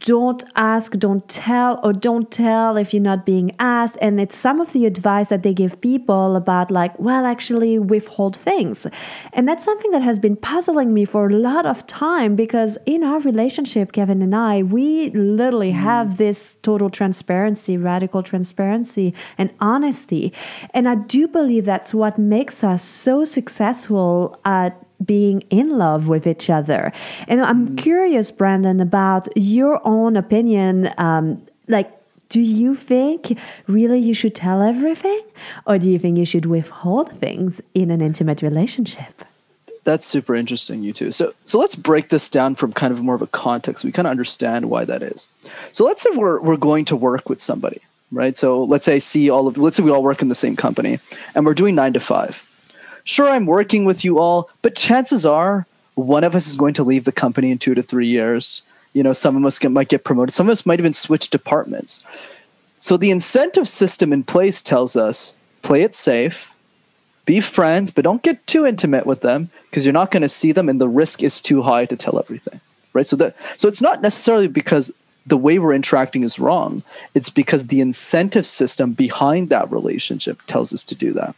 don't 0.00 0.42
ask, 0.56 0.92
don't 0.92 1.28
tell, 1.28 1.78
or 1.82 1.92
don't 1.92 2.30
tell 2.30 2.78
if 2.78 2.94
you're 2.94 3.02
not 3.02 3.26
being 3.26 3.54
asked. 3.58 3.98
And 4.00 4.18
it's 4.18 4.36
some 4.36 4.60
of 4.60 4.72
the 4.72 4.86
advice 4.86 5.28
that 5.28 5.42
they 5.42 5.52
give 5.52 5.80
people 5.82 6.36
about, 6.36 6.70
like, 6.70 6.98
well, 6.98 7.26
actually 7.26 7.78
withhold 7.78 8.34
things. 8.34 8.86
And 9.34 9.46
that's 9.46 9.64
something 9.64 9.90
that 9.90 10.00
has 10.00 10.18
been 10.18 10.36
puzzling 10.36 10.94
me 10.94 11.04
for 11.04 11.28
a 11.28 11.34
lot 11.34 11.66
of 11.66 11.86
time 11.86 12.34
because 12.34 12.78
in 12.86 13.04
our 13.04 13.20
relationship, 13.20 13.92
Kevin 13.92 14.22
and 14.22 14.34
I, 14.34 14.62
we 14.62 15.10
literally 15.10 15.72
mm. 15.72 15.76
have 15.76 16.16
this 16.16 16.54
total 16.62 16.88
transparency, 16.88 17.76
radical 17.76 18.22
transparency, 18.22 19.14
and 19.36 19.52
honesty. 19.60 20.32
And 20.72 20.88
I 20.88 20.94
do 20.94 21.28
believe 21.28 21.66
that's 21.66 21.92
what 21.92 22.16
makes 22.16 22.64
us 22.64 22.82
so 22.82 23.26
successful 23.26 24.40
at 24.46 24.87
being 25.04 25.42
in 25.50 25.78
love 25.78 26.08
with 26.08 26.26
each 26.26 26.50
other. 26.50 26.92
And 27.26 27.40
I'm 27.40 27.70
mm. 27.70 27.78
curious, 27.78 28.32
Brenden, 28.32 28.80
about 28.80 29.28
your 29.36 29.80
own 29.86 30.16
opinion. 30.16 30.90
Um, 30.98 31.42
like, 31.68 31.90
do 32.28 32.40
you 32.40 32.74
think 32.74 33.38
really 33.66 33.98
you 33.98 34.14
should 34.14 34.34
tell 34.34 34.62
everything? 34.62 35.22
Or 35.66 35.78
do 35.78 35.88
you 35.88 35.98
think 35.98 36.18
you 36.18 36.24
should 36.24 36.46
withhold 36.46 37.10
things 37.10 37.60
in 37.74 37.90
an 37.90 38.00
intimate 38.00 38.42
relationship? 38.42 39.24
That's 39.84 40.04
super 40.04 40.34
interesting, 40.34 40.82
you 40.82 40.92
two. 40.92 41.12
So, 41.12 41.32
so 41.44 41.58
let's 41.58 41.74
break 41.74 42.10
this 42.10 42.28
down 42.28 42.56
from 42.56 42.74
kind 42.74 42.92
of 42.92 43.02
more 43.02 43.14
of 43.14 43.22
a 43.22 43.26
context. 43.28 43.84
We 43.84 43.92
kind 43.92 44.06
of 44.06 44.10
understand 44.10 44.68
why 44.68 44.84
that 44.84 45.02
is. 45.02 45.28
So, 45.72 45.86
let's 45.86 46.02
say 46.02 46.10
we're 46.14 46.42
we're 46.42 46.58
going 46.58 46.84
to 46.86 46.96
work 46.96 47.30
with 47.30 47.40
somebody, 47.40 47.80
right? 48.12 48.36
So, 48.36 48.64
let's 48.64 48.84
say 48.84 48.96
I 48.96 48.98
see 48.98 49.30
all 49.30 49.46
of. 49.46 49.56
Let's 49.56 49.78
say 49.78 49.82
we 49.82 49.90
all 49.90 50.02
work 50.02 50.20
in 50.20 50.28
the 50.28 50.34
same 50.34 50.56
company, 50.56 50.98
and 51.34 51.46
we're 51.46 51.54
doing 51.54 51.74
nine 51.74 51.94
to 51.94 52.00
five 52.00 52.47
sure, 53.08 53.28
I'm 53.28 53.46
working 53.46 53.84
with 53.86 54.04
you 54.04 54.18
all, 54.18 54.50
but 54.60 54.76
chances 54.76 55.24
are 55.24 55.66
one 55.94 56.24
of 56.24 56.36
us 56.36 56.46
is 56.46 56.56
going 56.56 56.74
to 56.74 56.84
leave 56.84 57.04
the 57.04 57.12
company 57.12 57.50
in 57.50 57.58
two 57.58 57.74
to 57.74 57.82
three 57.82 58.06
years. 58.06 58.62
You 58.92 59.02
know, 59.02 59.14
some 59.14 59.36
of 59.36 59.44
us 59.44 59.58
get, 59.58 59.70
might 59.70 59.88
get 59.88 60.04
promoted, 60.04 60.34
some 60.34 60.46
of 60.46 60.52
us 60.52 60.66
might 60.66 60.78
even 60.78 60.92
switch 60.92 61.30
departments. 61.30 62.04
So 62.80 62.96
the 62.96 63.10
incentive 63.10 63.66
system 63.66 64.12
in 64.12 64.22
place 64.24 64.62
tells 64.62 64.94
us 64.94 65.34
play 65.62 65.82
it 65.82 65.94
safe, 65.94 66.54
be 67.24 67.40
friends, 67.40 67.90
but 67.90 68.04
don't 68.04 68.22
get 68.22 68.46
too 68.46 68.66
intimate 68.66 69.06
with 69.06 69.22
them 69.22 69.50
because 69.64 69.84
you're 69.84 69.92
not 69.92 70.10
going 70.10 70.22
to 70.22 70.28
see 70.28 70.52
them 70.52 70.68
and 70.68 70.80
the 70.80 70.88
risk 70.88 71.22
is 71.22 71.40
too 71.40 71.62
high 71.62 71.86
to 71.86 71.96
tell 71.96 72.18
everything. 72.18 72.60
Right? 72.92 73.06
So 73.06 73.16
that 73.16 73.36
so 73.56 73.68
it's 73.68 73.82
not 73.82 74.02
necessarily 74.02 74.48
because 74.48 74.92
the 75.26 75.36
way 75.36 75.58
we're 75.58 75.74
interacting 75.74 76.22
is 76.22 76.38
wrong. 76.38 76.82
It's 77.14 77.30
because 77.30 77.66
the 77.66 77.80
incentive 77.80 78.46
system 78.46 78.92
behind 78.92 79.48
that 79.48 79.70
relationship 79.70 80.40
tells 80.46 80.72
us 80.72 80.82
to 80.84 80.94
do 80.94 81.12
that. 81.14 81.34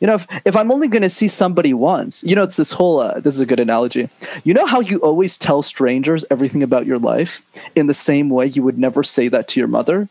You 0.00 0.06
know, 0.06 0.14
if, 0.14 0.26
if 0.44 0.56
I'm 0.56 0.70
only 0.70 0.88
going 0.88 1.02
to 1.02 1.08
see 1.08 1.28
somebody 1.28 1.72
once, 1.72 2.22
you 2.22 2.34
know, 2.34 2.42
it's 2.42 2.56
this 2.56 2.72
whole, 2.72 3.00
uh, 3.00 3.18
this 3.20 3.34
is 3.34 3.40
a 3.40 3.46
good 3.46 3.60
analogy. 3.60 4.10
You 4.44 4.52
know 4.52 4.66
how 4.66 4.80
you 4.80 4.98
always 4.98 5.38
tell 5.38 5.62
strangers 5.62 6.24
everything 6.30 6.62
about 6.62 6.86
your 6.86 6.98
life 6.98 7.42
in 7.74 7.86
the 7.86 7.94
same 7.94 8.28
way 8.28 8.46
you 8.46 8.62
would 8.62 8.78
never 8.78 9.02
say 9.02 9.28
that 9.28 9.48
to 9.48 9.60
your 9.60 9.68
mother? 9.68 10.08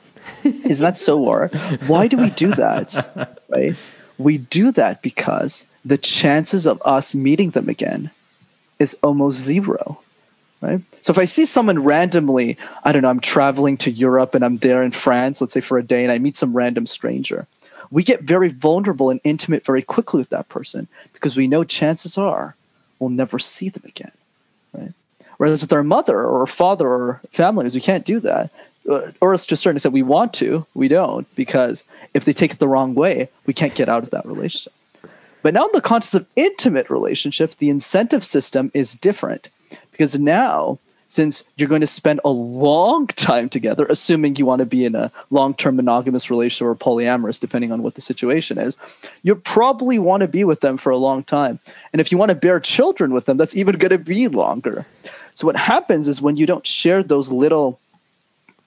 Isn't 0.44 0.84
that 0.84 0.96
so 0.96 1.16
war? 1.16 1.48
Why 1.86 2.06
do 2.06 2.16
we 2.18 2.30
do 2.30 2.50
that? 2.54 3.40
Right? 3.48 3.76
We 4.18 4.38
do 4.38 4.72
that 4.72 5.02
because 5.02 5.66
the 5.84 5.96
chances 5.96 6.66
of 6.66 6.82
us 6.84 7.14
meeting 7.14 7.50
them 7.50 7.68
again 7.68 8.10
is 8.80 8.98
almost 9.02 9.38
zero 9.38 10.00
right 10.60 10.80
so 11.00 11.10
if 11.10 11.18
i 11.18 11.24
see 11.24 11.44
someone 11.44 11.82
randomly 11.82 12.56
i 12.82 12.92
don't 12.92 13.02
know 13.02 13.10
i'm 13.10 13.20
traveling 13.20 13.76
to 13.76 13.90
europe 13.90 14.34
and 14.34 14.44
i'm 14.44 14.56
there 14.56 14.82
in 14.82 14.90
france 14.90 15.40
let's 15.40 15.52
say 15.52 15.60
for 15.60 15.78
a 15.78 15.82
day 15.82 16.02
and 16.02 16.12
i 16.12 16.18
meet 16.18 16.36
some 16.36 16.56
random 16.56 16.86
stranger 16.86 17.46
we 17.90 18.02
get 18.02 18.22
very 18.22 18.48
vulnerable 18.48 19.10
and 19.10 19.20
intimate 19.24 19.64
very 19.64 19.82
quickly 19.82 20.18
with 20.18 20.30
that 20.30 20.48
person 20.48 20.88
because 21.12 21.36
we 21.36 21.46
know 21.46 21.64
chances 21.64 22.18
are 22.18 22.56
we'll 22.98 23.10
never 23.10 23.38
see 23.38 23.68
them 23.68 23.82
again 23.86 24.12
right? 24.76 24.92
Whereas 25.38 25.62
with 25.62 25.72
our 25.72 25.84
mother 25.84 26.22
or 26.24 26.46
father 26.46 26.88
or 26.88 27.20
families 27.32 27.74
we 27.74 27.80
can't 27.80 28.04
do 28.04 28.20
that. 28.20 28.50
Uh, 28.88 29.10
or 29.20 29.36
to 29.36 29.54
a 29.54 29.56
certain 29.56 29.76
extent 29.76 29.92
we 29.92 30.02
want 30.02 30.32
to 30.32 30.64
we 30.74 30.86
don't 30.86 31.26
because 31.34 31.82
if 32.14 32.24
they 32.24 32.32
take 32.32 32.52
it 32.52 32.58
the 32.60 32.68
wrong 32.68 32.94
way 32.94 33.28
we 33.44 33.52
can't 33.52 33.74
get 33.74 33.88
out 33.88 34.04
of 34.04 34.10
that 34.10 34.24
relationship. 34.24 34.72
But 35.42 35.54
now 35.54 35.64
in 35.64 35.70
the 35.72 35.80
context 35.80 36.14
of 36.14 36.26
intimate 36.36 36.88
relationships 36.88 37.56
the 37.56 37.68
incentive 37.68 38.24
system 38.24 38.70
is 38.74 38.94
different 38.94 39.48
because 39.90 40.18
now 40.20 40.78
since 41.08 41.44
you're 41.56 41.68
going 41.68 41.80
to 41.80 41.86
spend 41.86 42.20
a 42.24 42.30
long 42.30 43.06
time 43.08 43.48
together 43.48 43.86
assuming 43.88 44.36
you 44.36 44.46
want 44.46 44.60
to 44.60 44.66
be 44.66 44.84
in 44.84 44.94
a 44.94 45.10
long-term 45.30 45.76
monogamous 45.76 46.30
relationship 46.30 46.66
or 46.66 46.74
polyamorous 46.74 47.38
depending 47.38 47.72
on 47.72 47.82
what 47.82 47.94
the 47.94 48.00
situation 48.00 48.58
is 48.58 48.76
you 49.22 49.34
probably 49.34 49.98
want 49.98 50.20
to 50.20 50.28
be 50.28 50.44
with 50.44 50.60
them 50.60 50.76
for 50.76 50.90
a 50.90 50.96
long 50.96 51.22
time. 51.24 51.58
And 51.92 52.00
if 52.00 52.12
you 52.12 52.18
want 52.18 52.30
to 52.30 52.34
bear 52.34 52.60
children 52.60 53.12
with 53.12 53.26
them 53.26 53.36
that's 53.36 53.56
even 53.56 53.76
going 53.76 53.90
to 53.90 53.98
be 53.98 54.28
longer. 54.28 54.86
So 55.34 55.46
what 55.46 55.56
happens 55.56 56.08
is 56.08 56.22
when 56.22 56.36
you 56.36 56.46
don't 56.46 56.66
share 56.66 57.02
those 57.02 57.30
little 57.30 57.78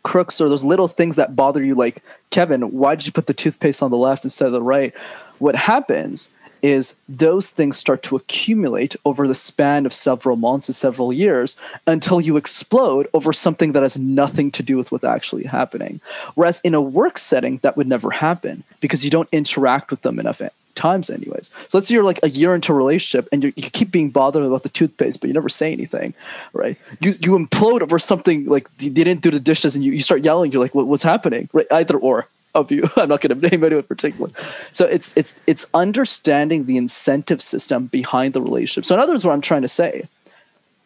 crooks 0.03 0.39
or 0.39 0.47
those 0.47 0.63
little 0.63 0.87
things 0.87 1.17
that 1.17 1.35
bother 1.35 1.61
you 1.61 1.75
like 1.75 2.01
kevin 2.29 2.61
why 2.71 2.95
did 2.95 3.05
you 3.05 3.11
put 3.11 3.27
the 3.27 3.33
toothpaste 3.33 3.83
on 3.83 3.91
the 3.91 3.97
left 3.97 4.23
instead 4.23 4.47
of 4.47 4.53
the 4.53 4.61
right? 4.61 4.93
What 5.39 5.55
happens 5.55 6.29
is 6.61 6.95
those 7.07 7.49
things 7.49 7.77
start 7.77 8.03
to 8.03 8.15
accumulate 8.15 8.95
over 9.05 9.27
the 9.27 9.35
span 9.35 9.85
of 9.85 9.93
several 9.93 10.35
months 10.35 10.67
and 10.67 10.75
several 10.75 11.13
years 11.13 11.55
until 11.87 12.21
you 12.21 12.37
explode 12.37 13.07
over 13.13 13.33
something 13.33 13.71
that 13.73 13.83
has 13.83 13.97
nothing 13.97 14.51
to 14.51 14.63
do 14.63 14.77
with 14.77 14.91
what's 14.91 15.03
actually 15.03 15.43
happening. 15.43 16.01
Whereas 16.35 16.61
in 16.61 16.73
a 16.73 16.81
work 16.81 17.17
setting, 17.17 17.57
that 17.57 17.77
would 17.77 17.87
never 17.87 18.11
happen 18.11 18.63
because 18.79 19.03
you 19.03 19.11
don't 19.11 19.29
interact 19.31 19.91
with 19.91 20.01
them 20.01 20.19
enough 20.19 20.41
times 20.79 21.09
anyways. 21.09 21.49
So 21.67 21.77
let's 21.77 21.87
say 21.87 21.93
you're 21.93 22.03
like 22.03 22.21
a 22.23 22.29
year 22.29 22.55
into 22.55 22.71
a 22.71 22.75
relationship 22.75 23.27
and 23.31 23.43
you 23.43 23.51
keep 23.51 23.91
being 23.91 24.09
bothered 24.09 24.43
about 24.43 24.63
the 24.63 24.69
toothpaste, 24.69 25.19
but 25.19 25.27
you 25.27 25.33
never 25.33 25.49
say 25.49 25.71
anything, 25.73 26.13
right? 26.53 26.77
You 27.01 27.11
you 27.19 27.37
implode 27.37 27.81
over 27.81 27.99
something 27.99 28.45
like 28.45 28.65
they 28.77 28.89
didn't 28.89 29.21
do 29.21 29.29
the 29.29 29.39
dishes 29.39 29.75
and 29.75 29.83
you, 29.83 29.91
you 29.91 29.99
start 29.99 30.23
yelling. 30.23 30.51
You're 30.51 30.61
like, 30.61 30.73
what, 30.73 30.87
what's 30.87 31.03
happening? 31.03 31.49
Right? 31.53 31.67
Either 31.69 31.97
or 31.97 32.27
of 32.55 32.71
you. 32.71 32.83
I'm 32.95 33.09
not 33.09 33.21
going 33.21 33.39
to 33.39 33.49
name 33.49 33.63
anyone 33.63 33.81
in 33.81 33.83
particular. 33.83 34.31
So 34.71 34.85
it's 34.85 35.15
it's 35.17 35.35
it's 35.47 35.65
understanding 35.73 36.65
the 36.65 36.77
incentive 36.77 37.41
system 37.41 37.87
behind 37.87 38.33
the 38.33 38.41
relationship. 38.41 38.85
So 38.85 38.95
in 38.95 39.01
other 39.01 39.13
words, 39.13 39.25
what 39.25 39.33
I'm 39.33 39.41
trying 39.41 39.61
to 39.63 39.67
say, 39.67 40.07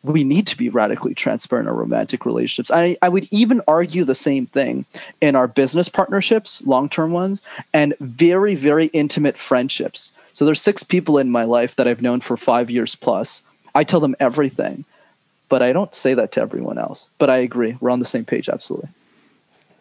we 0.03 0.23
need 0.23 0.45
to 0.47 0.57
be 0.57 0.69
radically 0.69 1.15
transparent 1.15 1.67
in 1.67 1.69
our 1.69 1.79
romantic 1.79 2.25
relationships. 2.25 2.71
I, 2.71 2.97
I 3.01 3.09
would 3.09 3.27
even 3.31 3.61
argue 3.67 4.03
the 4.03 4.15
same 4.15 4.45
thing 4.45 4.85
in 5.21 5.35
our 5.35 5.47
business 5.47 5.87
partnerships, 5.87 6.61
long 6.63 6.89
term 6.89 7.11
ones, 7.11 7.41
and 7.73 7.93
very, 7.99 8.55
very 8.55 8.87
intimate 8.87 9.37
friendships. 9.37 10.11
So 10.33 10.45
there's 10.45 10.61
six 10.61 10.83
people 10.83 11.17
in 11.17 11.29
my 11.29 11.43
life 11.43 11.75
that 11.75 11.87
I've 11.87 12.01
known 12.01 12.19
for 12.19 12.35
five 12.35 12.69
years 12.69 12.95
plus. 12.95 13.43
I 13.75 13.83
tell 13.83 13.99
them 13.99 14.15
everything, 14.19 14.85
but 15.47 15.61
I 15.61 15.71
don't 15.71 15.95
say 15.95 16.13
that 16.15 16.31
to 16.33 16.41
everyone 16.41 16.77
else. 16.77 17.07
But 17.17 17.29
I 17.29 17.37
agree. 17.37 17.77
We're 17.79 17.91
on 17.91 17.99
the 17.99 18.05
same 18.05 18.25
page, 18.25 18.49
absolutely. 18.49 18.89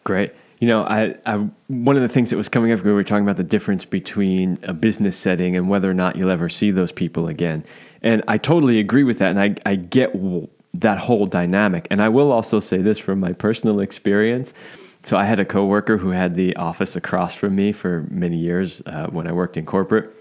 Great. 0.03 0.31
You 0.63 0.69
know, 0.69 0.85
I, 0.85 1.17
I, 1.25 1.45
one 1.67 1.97
of 1.97 2.03
the 2.03 2.07
things 2.07 2.29
that 2.29 2.37
was 2.37 2.47
coming 2.47 2.71
up 2.71 2.81
we 2.85 2.93
were 2.93 3.03
talking 3.03 3.25
about 3.25 3.35
the 3.35 3.43
difference 3.43 3.83
between 3.83 4.57
a 4.63 4.73
business 4.73 5.17
setting 5.17 5.57
and 5.57 5.67
whether 5.67 5.91
or 5.91 5.93
not 5.93 6.15
you'll 6.15 6.29
ever 6.29 6.47
see 6.47 6.71
those 6.71 6.89
people 6.89 7.27
again. 7.27 7.65
And 8.01 8.23
I 8.29 8.37
totally 8.37 8.79
agree 8.79 9.03
with 9.03 9.19
that, 9.19 9.31
and 9.35 9.41
I, 9.41 9.55
I 9.69 9.75
get 9.75 10.15
that 10.75 10.99
whole 10.99 11.25
dynamic. 11.25 11.85
And 11.91 12.01
I 12.01 12.07
will 12.07 12.31
also 12.31 12.61
say 12.61 12.77
this 12.77 12.97
from 12.97 13.19
my 13.19 13.33
personal 13.33 13.81
experience. 13.81 14.53
So 15.01 15.17
I 15.17 15.25
had 15.25 15.37
a 15.37 15.43
coworker 15.43 15.97
who 15.97 16.11
had 16.11 16.33
the 16.35 16.55
office 16.55 16.95
across 16.95 17.35
from 17.35 17.57
me 17.57 17.73
for 17.73 18.07
many 18.09 18.37
years 18.37 18.81
uh, 18.85 19.07
when 19.07 19.27
I 19.27 19.33
worked 19.33 19.57
in 19.57 19.65
corporate, 19.65 20.11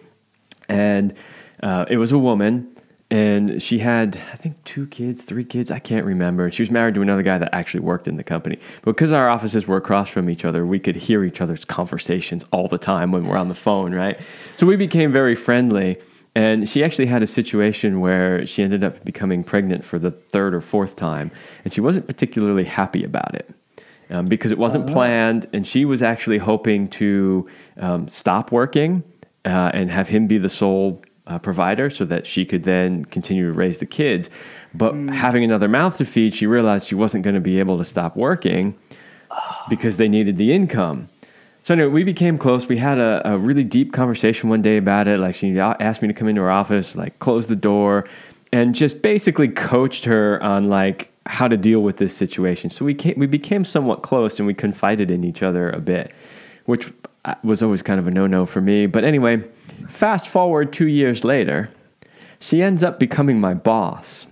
and 0.68 1.14
uh, 1.62 1.84
it 1.88 1.98
was 1.98 2.10
a 2.10 2.18
woman 2.18 2.66
and 3.12 3.62
she 3.62 3.78
had 3.78 4.16
i 4.32 4.36
think 4.36 4.62
two 4.64 4.86
kids 4.86 5.24
three 5.24 5.44
kids 5.44 5.70
i 5.70 5.78
can't 5.78 6.06
remember. 6.06 6.50
She 6.50 6.62
was 6.62 6.70
married 6.70 6.94
to 6.94 7.02
another 7.02 7.22
guy 7.22 7.38
that 7.38 7.54
actually 7.54 7.80
worked 7.80 8.08
in 8.08 8.16
the 8.16 8.24
company. 8.24 8.58
But 8.82 8.92
because 8.92 9.12
our 9.12 9.28
offices 9.28 9.66
were 9.66 9.76
across 9.76 10.08
from 10.08 10.30
each 10.30 10.44
other 10.44 10.64
we 10.64 10.78
could 10.78 10.96
hear 10.96 11.22
each 11.22 11.40
other's 11.40 11.64
conversations 11.64 12.44
all 12.52 12.68
the 12.68 12.78
time 12.78 13.12
when 13.12 13.24
we're 13.24 13.36
on 13.36 13.48
the 13.48 13.54
phone 13.54 13.94
right? 13.94 14.18
So 14.56 14.66
we 14.66 14.76
became 14.76 15.12
very 15.12 15.34
friendly. 15.34 15.98
And 16.34 16.66
she 16.66 16.82
actually 16.82 17.06
had 17.06 17.22
a 17.22 17.26
situation 17.26 18.00
where 18.00 18.46
she 18.46 18.62
ended 18.62 18.82
up 18.82 19.04
becoming 19.04 19.44
pregnant 19.44 19.84
for 19.84 19.98
the 19.98 20.10
third 20.10 20.54
or 20.54 20.62
fourth 20.62 20.96
time. 20.96 21.30
And 21.62 21.72
she 21.72 21.82
wasn't 21.82 22.06
particularly 22.06 22.64
happy 22.64 23.04
about 23.04 23.34
it 23.34 23.50
um, 24.08 24.28
because 24.28 24.50
it 24.50 24.56
wasn't 24.56 24.88
oh. 24.88 24.92
planned. 24.94 25.46
And 25.52 25.66
she 25.66 25.84
was 25.84 26.02
actually 26.02 26.38
hoping 26.38 26.88
to 26.88 27.46
um, 27.76 28.08
stop 28.08 28.50
working 28.50 29.02
uh, 29.44 29.72
and 29.74 29.90
have 29.90 30.08
him 30.08 30.26
be 30.26 30.38
the 30.38 30.48
sole 30.48 31.02
uh, 31.26 31.38
provider 31.38 31.88
so 31.90 32.04
that 32.04 32.26
she 32.26 32.44
could 32.44 32.64
then 32.64 33.04
continue 33.04 33.46
to 33.46 33.52
raise 33.52 33.78
the 33.78 33.86
kids. 33.86 34.28
But 34.74 34.94
mm. 34.94 35.14
having 35.14 35.44
another 35.44 35.68
mouth 35.68 35.98
to 35.98 36.04
feed, 36.04 36.34
she 36.34 36.46
realized 36.46 36.86
she 36.86 36.94
wasn't 36.94 37.24
going 37.24 37.34
to 37.34 37.40
be 37.40 37.58
able 37.58 37.78
to 37.78 37.84
stop 37.84 38.16
working 38.16 38.76
because 39.68 39.96
they 39.96 40.08
needed 40.08 40.36
the 40.36 40.52
income. 40.52 41.08
So 41.62 41.74
anyway, 41.74 41.90
we 41.90 42.04
became 42.04 42.38
close. 42.38 42.66
We 42.66 42.78
had 42.78 42.98
a, 42.98 43.34
a 43.34 43.38
really 43.38 43.62
deep 43.62 43.92
conversation 43.92 44.50
one 44.50 44.62
day 44.62 44.78
about 44.78 45.06
it. 45.06 45.20
Like 45.20 45.36
she 45.36 45.58
asked 45.58 46.02
me 46.02 46.08
to 46.08 46.14
come 46.14 46.28
into 46.28 46.40
her 46.40 46.50
office, 46.50 46.96
like 46.96 47.18
close 47.20 47.46
the 47.46 47.56
door, 47.56 48.08
and 48.52 48.74
just 48.74 49.00
basically 49.00 49.48
coached 49.48 50.04
her 50.06 50.42
on 50.42 50.68
like 50.68 51.12
how 51.26 51.46
to 51.46 51.56
deal 51.56 51.80
with 51.80 51.98
this 51.98 52.16
situation. 52.16 52.68
So 52.68 52.84
we 52.84 52.94
came, 52.94 53.14
we 53.16 53.26
became 53.26 53.64
somewhat 53.64 54.02
close, 54.02 54.40
and 54.40 54.46
we 54.46 54.54
confided 54.54 55.08
in 55.08 55.22
each 55.22 55.40
other 55.40 55.70
a 55.70 55.78
bit, 55.78 56.12
which 56.64 56.92
was 57.42 57.62
always 57.62 57.82
kind 57.82 58.00
of 58.00 58.06
a 58.06 58.10
no 58.10 58.26
no 58.26 58.46
for 58.46 58.60
me. 58.60 58.86
But 58.86 59.04
anyway, 59.04 59.42
Fast 59.88 60.28
forward 60.28 60.72
two 60.72 60.86
years 60.86 61.24
later, 61.24 61.70
she 62.38 62.62
ends 62.62 62.82
up 62.82 62.98
becoming 62.98 63.40
my 63.40 63.54
boss. 63.54 64.26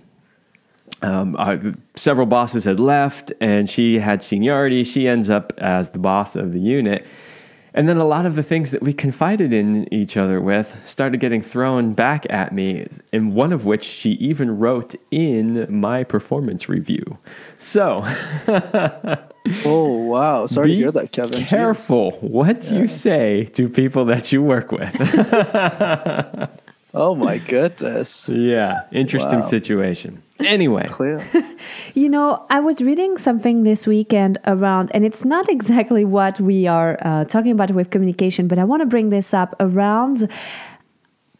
Um, 1.01 1.75
several 1.95 2.25
bosses 2.27 2.65
had 2.65 2.79
left, 2.79 3.31
and 3.41 3.69
she 3.69 3.99
had 3.99 4.21
seniority. 4.21 4.83
She 4.83 5.07
ends 5.07 5.29
up 5.29 5.53
as 5.57 5.91
the 5.91 5.99
boss 5.99 6.35
of 6.35 6.53
the 6.53 6.59
unit. 6.59 7.05
And 7.73 7.87
then 7.87 7.97
a 7.97 8.05
lot 8.05 8.25
of 8.25 8.35
the 8.35 8.43
things 8.43 8.71
that 8.71 8.81
we 8.81 8.91
confided 8.91 9.53
in 9.53 9.91
each 9.93 10.17
other 10.17 10.41
with 10.41 10.81
started 10.85 11.19
getting 11.19 11.41
thrown 11.41 11.93
back 11.93 12.25
at 12.29 12.53
me, 12.53 12.87
and 13.13 13.33
one 13.33 13.53
of 13.53 13.65
which 13.65 13.83
she 13.83 14.11
even 14.11 14.59
wrote 14.59 14.93
in 15.09 15.65
my 15.69 16.03
performance 16.03 16.67
review. 16.67 17.17
So. 17.55 18.01
oh, 19.65 19.87
wow. 19.87 20.47
Sorry 20.47 20.67
to 20.67 20.75
hear 20.75 20.91
that, 20.91 21.11
Kevin. 21.11 21.45
Careful 21.45 22.11
Jeez. 22.11 22.21
what 22.23 22.63
yeah. 22.65 22.79
you 22.79 22.87
say 22.87 23.45
to 23.45 23.69
people 23.69 24.05
that 24.05 24.31
you 24.31 24.41
work 24.43 24.71
with. 24.71 24.93
oh, 26.93 27.15
my 27.15 27.37
goodness. 27.37 28.27
Yeah. 28.29 28.81
Interesting 28.91 29.39
wow. 29.39 29.45
situation. 29.47 30.23
Anyway, 30.45 30.87
clear. 30.89 31.25
you 31.93 32.09
know, 32.09 32.45
I 32.49 32.59
was 32.59 32.81
reading 32.81 33.17
something 33.17 33.63
this 33.63 33.87
weekend 33.87 34.37
around, 34.45 34.91
and 34.93 35.05
it's 35.05 35.25
not 35.25 35.49
exactly 35.57 36.05
what 36.05 36.39
we 36.39 36.67
are 36.67 36.97
uh, 37.01 37.25
talking 37.25 37.51
about 37.51 37.71
with 37.71 37.89
communication, 37.89 38.47
but 38.47 38.59
I 38.59 38.63
want 38.63 38.81
to 38.81 38.85
bring 38.85 39.09
this 39.09 39.33
up 39.33 39.55
around 39.59 40.29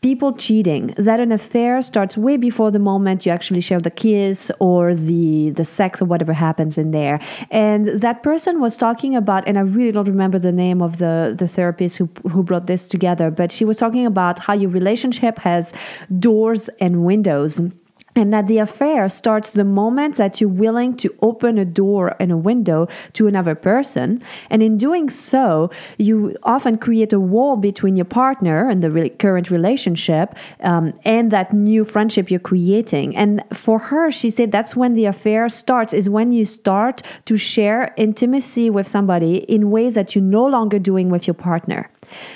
people 0.01 0.33
cheating 0.33 0.87
that 0.97 1.19
an 1.19 1.31
affair 1.31 1.79
starts 1.81 2.17
way 2.17 2.35
before 2.35 2.71
the 2.71 2.79
moment 2.79 3.23
you 3.25 3.31
actually 3.31 3.61
share 3.61 3.79
the 3.79 3.91
kiss 3.91 4.51
or 4.59 4.95
the 4.95 5.51
the 5.51 5.63
sex 5.63 6.01
or 6.01 6.05
whatever 6.05 6.33
happens 6.33 6.77
in 6.77 6.89
there. 6.91 7.19
And 7.51 7.87
that 8.01 8.23
person 8.23 8.59
was 8.59 8.77
talking 8.77 9.15
about 9.15 9.47
and 9.47 9.57
i 9.57 9.61
really 9.61 9.91
don't 9.91 10.07
remember 10.07 10.39
the 10.39 10.51
name 10.51 10.81
of 10.81 10.97
the 10.97 11.35
the 11.37 11.47
therapist 11.47 11.97
who 11.97 12.09
who 12.31 12.43
brought 12.43 12.67
this 12.67 12.87
together 12.87 13.29
but 13.29 13.51
she 13.51 13.63
was 13.63 13.77
talking 13.77 14.05
about 14.05 14.39
how 14.39 14.53
your 14.53 14.69
relationship 14.69 15.37
has 15.39 15.73
doors 16.19 16.69
and 16.79 17.05
windows 17.05 17.61
and 18.15 18.33
that 18.33 18.47
the 18.47 18.57
affair 18.57 19.07
starts 19.09 19.53
the 19.53 19.63
moment 19.63 20.15
that 20.15 20.41
you're 20.41 20.49
willing 20.49 20.95
to 20.97 21.13
open 21.21 21.57
a 21.57 21.65
door 21.65 22.15
and 22.19 22.31
a 22.31 22.37
window 22.37 22.87
to 23.13 23.27
another 23.27 23.55
person. 23.55 24.21
And 24.49 24.61
in 24.61 24.77
doing 24.77 25.09
so, 25.09 25.69
you 25.97 26.35
often 26.43 26.77
create 26.77 27.13
a 27.13 27.19
wall 27.19 27.55
between 27.55 27.95
your 27.95 28.05
partner 28.05 28.69
and 28.69 28.83
the 28.83 28.91
re- 28.91 29.09
current 29.09 29.49
relationship 29.49 30.35
um, 30.61 30.93
and 31.05 31.31
that 31.31 31.53
new 31.53 31.85
friendship 31.85 32.29
you're 32.29 32.39
creating. 32.39 33.15
And 33.15 33.43
for 33.53 33.79
her, 33.79 34.11
she 34.11 34.29
said 34.29 34.51
that's 34.51 34.75
when 34.75 34.93
the 34.93 35.05
affair 35.05 35.47
starts, 35.49 35.93
is 35.93 36.09
when 36.09 36.31
you 36.31 36.45
start 36.45 37.01
to 37.25 37.37
share 37.37 37.93
intimacy 37.97 38.69
with 38.69 38.87
somebody 38.87 39.37
in 39.37 39.71
ways 39.71 39.95
that 39.95 40.15
you're 40.15 40.23
no 40.23 40.45
longer 40.45 40.79
doing 40.79 41.09
with 41.09 41.27
your 41.27 41.33
partner. 41.33 41.89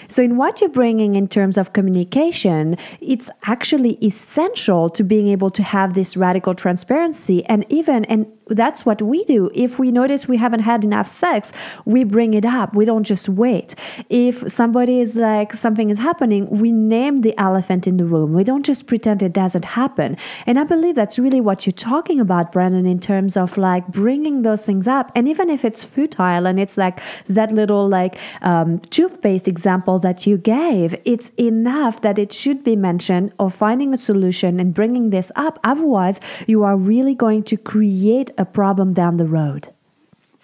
So, 0.08 0.24
in 0.24 0.38
what 0.38 0.62
you're 0.62 0.70
bringing 0.70 1.16
in 1.16 1.28
terms 1.28 1.58
of 1.58 1.74
communication, 1.74 2.78
it's 3.02 3.30
actually 3.44 3.98
essential 4.04 4.90
to 4.92 5.04
being 5.04 5.28
able 5.28 5.50
to 5.52 5.64
have 5.64 5.94
this 5.94 6.16
radical 6.18 6.56
transparency 6.56 7.46
and 7.46 7.66
even 7.70 8.06
and 8.06 8.28
that's 8.48 8.86
what 8.86 9.02
we 9.02 9.24
do. 9.26 9.50
If 9.56 9.80
we 9.80 9.92
notice 9.92 10.28
we 10.28 10.38
haven't 10.38 10.60
had 10.60 10.84
enough 10.84 11.08
sex, 11.08 11.52
we 11.86 12.04
bring 12.04 12.34
it 12.34 12.46
up. 12.46 12.76
We 12.76 12.86
don't 12.86 13.04
just 13.04 13.28
wait. 13.28 13.76
If 14.10 14.50
somebody 14.52 15.00
is 15.00 15.16
like 15.16 15.54
something 15.54 15.90
is 15.90 16.00
happening, 16.00 16.48
we 16.50 16.72
name 16.72 17.22
the 17.22 17.36
elephant 17.40 17.88
in 17.88 17.98
the 17.98 18.06
room. 18.06 18.34
We 18.34 18.44
don't 18.44 18.64
just 18.64 18.86
pretend 18.86 19.24
it 19.24 19.34
doesn't 19.34 19.66
happen. 19.66 20.18
And 20.46 20.60
I 20.60 20.64
believe 20.64 20.96
that's 20.96 21.18
really 21.18 21.42
what 21.42 21.66
you're 21.66 21.74
talking 21.74 22.20
about, 22.20 22.52
Brenden, 22.52 22.88
in 22.88 23.00
terms 23.00 23.36
of 23.36 23.58
like 23.58 23.88
bringing 23.88 24.44
those 24.44 24.66
things 24.66 24.88
up. 24.88 25.12
And 25.16 25.28
even 25.28 25.50
if 25.50 25.66
it's 25.66 25.84
futile 25.84 26.46
and 26.46 26.60
it's 26.60 26.78
like 26.78 27.00
that 27.28 27.52
little 27.52 27.88
like 27.88 28.20
um, 28.44 28.80
toothpaste 28.80 29.48
example 29.48 29.65
that 29.66 30.26
you 30.26 30.38
gave, 30.38 30.96
it's 31.06 31.30
enough 31.38 32.02
that 32.02 32.18
it 32.18 32.32
should 32.32 32.64
be 32.64 32.76
mentioned 32.76 33.34
or 33.38 33.50
finding 33.50 33.94
a 33.94 33.98
solution 33.98 34.60
and 34.60 34.74
bringing 34.74 35.10
this 35.10 35.32
up. 35.36 35.60
Otherwise, 35.64 36.20
you 36.48 36.64
are 36.64 36.78
really 36.78 37.16
going 37.16 37.44
to 37.44 37.58
create 37.58 38.32
a 38.38 38.46
problem 38.46 38.94
down 38.94 39.18
the 39.18 39.26
road. 39.26 39.70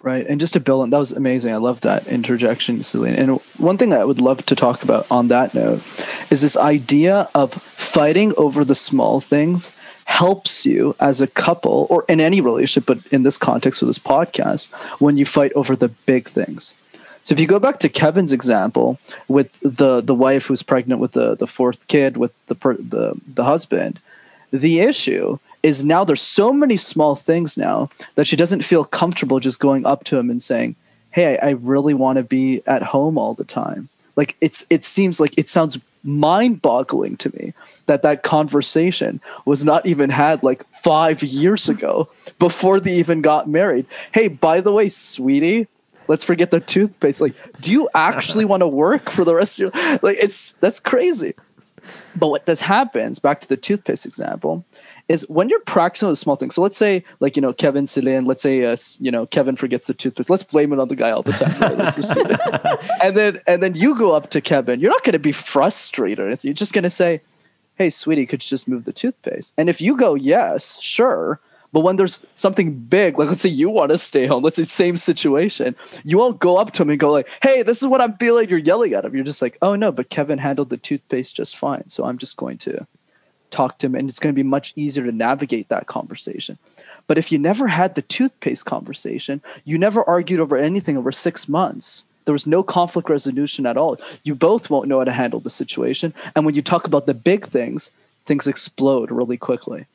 Right. 0.02 0.26
And 0.26 0.40
just 0.40 0.54
to 0.54 0.60
build 0.60 0.82
on 0.82 0.90
that 0.90 0.98
was 0.98 1.12
amazing. 1.12 1.54
I 1.54 1.58
love 1.58 1.82
that 1.82 2.08
interjection, 2.08 2.82
Celine. 2.82 3.14
And 3.14 3.40
one 3.58 3.78
thing 3.78 3.92
I 3.92 4.04
would 4.04 4.20
love 4.20 4.44
to 4.46 4.56
talk 4.56 4.82
about 4.82 5.06
on 5.12 5.28
that 5.28 5.54
note 5.54 5.80
is 6.28 6.42
this 6.42 6.56
idea 6.56 7.28
of 7.36 7.54
fighting 7.54 8.34
over 8.36 8.64
the 8.64 8.74
small 8.74 9.20
things 9.20 9.70
helps 10.06 10.66
you 10.66 10.96
as 10.98 11.20
a 11.20 11.28
couple 11.28 11.86
or 11.88 12.04
in 12.08 12.20
any 12.20 12.40
relationship, 12.40 12.86
but 12.86 13.06
in 13.12 13.22
this 13.22 13.38
context 13.38 13.80
with 13.80 13.88
this 13.88 14.00
podcast, 14.00 14.72
when 15.00 15.16
you 15.16 15.24
fight 15.24 15.52
over 15.54 15.76
the 15.76 15.88
big 15.88 16.26
things. 16.26 16.74
So 17.22 17.34
if 17.34 17.40
you 17.40 17.46
go 17.46 17.58
back 17.58 17.78
to 17.80 17.88
Kevin's 17.88 18.32
example 18.32 18.98
with 19.28 19.58
the 19.60 20.00
the 20.00 20.14
wife 20.14 20.46
who's 20.46 20.62
pregnant 20.62 21.00
with 21.00 21.12
the 21.12 21.36
the 21.36 21.46
fourth 21.46 21.86
kid 21.88 22.16
with 22.16 22.32
the 22.46 22.54
the 22.54 23.20
the 23.26 23.44
husband, 23.44 24.00
the 24.50 24.80
issue 24.80 25.38
is 25.62 25.84
now 25.84 26.04
there's 26.04 26.20
so 26.20 26.52
many 26.52 26.76
small 26.76 27.14
things 27.14 27.56
now 27.56 27.88
that 28.16 28.26
she 28.26 28.36
doesn't 28.36 28.64
feel 28.64 28.84
comfortable 28.84 29.38
just 29.38 29.60
going 29.60 29.86
up 29.86 30.04
to 30.04 30.18
him 30.18 30.30
and 30.30 30.42
saying, 30.42 30.74
"Hey, 31.12 31.38
I, 31.38 31.48
I 31.48 31.50
really 31.50 31.94
want 31.94 32.16
to 32.16 32.24
be 32.24 32.62
at 32.66 32.82
home 32.82 33.16
all 33.16 33.34
the 33.34 33.44
time." 33.44 33.88
Like 34.16 34.36
it's 34.40 34.64
it 34.68 34.84
seems 34.84 35.20
like 35.20 35.38
it 35.38 35.48
sounds 35.48 35.78
mind-boggling 36.04 37.16
to 37.16 37.30
me 37.36 37.54
that 37.86 38.02
that 38.02 38.24
conversation 38.24 39.20
was 39.44 39.64
not 39.64 39.86
even 39.86 40.10
had 40.10 40.42
like 40.42 40.66
5 40.82 41.22
years 41.22 41.68
ago 41.68 42.08
before 42.40 42.80
they 42.80 42.96
even 42.96 43.22
got 43.22 43.48
married. 43.48 43.86
Hey, 44.10 44.26
by 44.26 44.60
the 44.60 44.72
way, 44.72 44.88
sweetie, 44.88 45.68
let's 46.12 46.22
forget 46.22 46.50
the 46.50 46.60
toothpaste. 46.60 47.22
Like, 47.22 47.34
do 47.62 47.72
you 47.72 47.88
actually 47.94 48.44
want 48.44 48.60
to 48.60 48.68
work 48.68 49.08
for 49.08 49.24
the 49.24 49.34
rest 49.34 49.58
of 49.58 49.74
your 49.74 49.98
like 50.02 50.18
it's 50.20 50.52
that's 50.60 50.78
crazy. 50.78 51.32
But 52.14 52.28
what 52.28 52.44
this 52.44 52.60
happens, 52.60 53.18
back 53.18 53.40
to 53.40 53.48
the 53.48 53.56
toothpaste 53.56 54.04
example, 54.04 54.62
is 55.08 55.26
when 55.30 55.48
you're 55.48 55.60
practicing 55.60 56.10
with 56.10 56.18
small 56.18 56.36
things. 56.36 56.54
So 56.54 56.60
let's 56.62 56.76
say, 56.76 57.02
like 57.20 57.34
you 57.34 57.40
know, 57.40 57.54
Kevin 57.54 57.86
Celine. 57.86 58.26
Let's 58.26 58.42
say, 58.42 58.66
uh, 58.66 58.76
you 59.00 59.10
know, 59.10 59.24
Kevin 59.24 59.56
forgets 59.56 59.86
the 59.86 59.94
toothpaste. 59.94 60.28
Let's 60.28 60.42
blame 60.42 60.74
it 60.74 60.78
on 60.78 60.88
the 60.88 60.96
guy 60.96 61.10
all 61.10 61.22
the 61.22 61.32
time. 61.32 61.58
Right? 61.58 62.78
and 63.02 63.16
then 63.16 63.40
and 63.46 63.62
then 63.62 63.74
you 63.74 63.96
go 63.96 64.12
up 64.12 64.28
to 64.30 64.42
Kevin. 64.42 64.80
You're 64.80 64.90
not 64.90 65.04
going 65.04 65.14
to 65.14 65.18
be 65.18 65.32
frustrated. 65.32 66.44
You're 66.44 66.52
just 66.52 66.74
going 66.74 66.84
to 66.84 66.90
say, 66.90 67.22
"Hey, 67.76 67.88
sweetie, 67.88 68.26
could 68.26 68.44
you 68.44 68.48
just 68.48 68.68
move 68.68 68.84
the 68.84 68.92
toothpaste?" 68.92 69.54
And 69.56 69.70
if 69.70 69.80
you 69.80 69.96
go, 69.96 70.14
"Yes, 70.14 70.78
sure." 70.82 71.40
But 71.72 71.80
when 71.80 71.96
there's 71.96 72.24
something 72.34 72.74
big, 72.74 73.18
like 73.18 73.28
let's 73.28 73.42
say 73.42 73.48
you 73.48 73.70
want 73.70 73.90
to 73.92 73.98
stay 73.98 74.26
home, 74.26 74.42
let's 74.42 74.56
say 74.56 74.64
same 74.64 74.96
situation, 74.96 75.74
you 76.04 76.18
won't 76.18 76.38
go 76.38 76.58
up 76.58 76.72
to 76.72 76.82
him 76.82 76.90
and 76.90 77.00
go 77.00 77.10
like, 77.10 77.28
"Hey, 77.42 77.62
this 77.62 77.80
is 77.80 77.88
what 77.88 78.00
I'm 78.00 78.16
feeling." 78.18 78.48
You're 78.48 78.58
yelling 78.58 78.92
at 78.92 79.04
him. 79.04 79.14
You're 79.14 79.24
just 79.24 79.42
like, 79.42 79.56
"Oh 79.62 79.74
no, 79.74 79.90
but 79.90 80.10
Kevin 80.10 80.38
handled 80.38 80.68
the 80.68 80.76
toothpaste 80.76 81.34
just 81.34 81.56
fine, 81.56 81.88
so 81.88 82.04
I'm 82.04 82.18
just 82.18 82.36
going 82.36 82.58
to 82.58 82.86
talk 83.52 83.78
to 83.78 83.86
him 83.86 83.94
and 83.94 84.08
it's 84.08 84.18
going 84.18 84.34
to 84.34 84.38
be 84.38 84.42
much 84.42 84.72
easier 84.74 85.04
to 85.04 85.12
navigate 85.12 85.68
that 85.68 85.86
conversation. 85.86 86.58
But 87.06 87.18
if 87.18 87.30
you 87.30 87.38
never 87.38 87.68
had 87.68 87.94
the 87.94 88.02
toothpaste 88.02 88.64
conversation, 88.64 89.42
you 89.64 89.78
never 89.78 90.02
argued 90.02 90.40
over 90.40 90.56
anything 90.56 90.96
over 90.96 91.12
six 91.12 91.48
months. 91.48 92.04
There 92.24 92.32
was 92.32 92.46
no 92.46 92.62
conflict 92.62 93.10
resolution 93.10 93.66
at 93.66 93.76
all. 93.76 93.98
You 94.24 94.34
both 94.34 94.70
won't 94.70 94.88
know 94.88 94.98
how 94.98 95.04
to 95.04 95.12
handle 95.12 95.40
the 95.40 95.50
situation. 95.50 96.14
And 96.34 96.44
when 96.44 96.54
you 96.54 96.62
talk 96.62 96.86
about 96.86 97.06
the 97.06 97.14
big 97.14 97.46
things, 97.46 97.90
things 98.24 98.46
explode 98.46 99.10
really 99.10 99.36
quickly. 99.36 99.86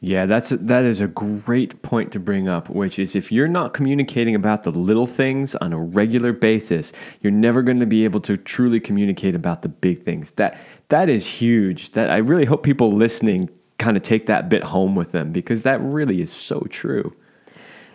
Yeah, 0.00 0.26
that's 0.26 0.52
a, 0.52 0.58
that 0.58 0.84
is 0.84 1.00
a 1.00 1.06
great 1.06 1.80
point 1.82 2.12
to 2.12 2.20
bring 2.20 2.48
up, 2.48 2.68
which 2.68 2.98
is 2.98 3.16
if 3.16 3.32
you're 3.32 3.48
not 3.48 3.72
communicating 3.72 4.34
about 4.34 4.62
the 4.62 4.70
little 4.70 5.06
things 5.06 5.54
on 5.56 5.72
a 5.72 5.78
regular 5.78 6.32
basis, 6.32 6.92
you're 7.22 7.32
never 7.32 7.62
going 7.62 7.80
to 7.80 7.86
be 7.86 8.04
able 8.04 8.20
to 8.20 8.36
truly 8.36 8.78
communicate 8.78 9.34
about 9.34 9.62
the 9.62 9.68
big 9.68 10.02
things. 10.02 10.32
That 10.32 10.58
that 10.88 11.08
is 11.08 11.26
huge. 11.26 11.92
That 11.92 12.10
I 12.10 12.18
really 12.18 12.44
hope 12.44 12.62
people 12.62 12.92
listening 12.92 13.48
kind 13.78 13.96
of 13.96 14.02
take 14.02 14.26
that 14.26 14.48
bit 14.48 14.62
home 14.62 14.94
with 14.94 15.12
them 15.12 15.32
because 15.32 15.62
that 15.62 15.80
really 15.80 16.20
is 16.20 16.32
so 16.32 16.60
true. 16.70 17.14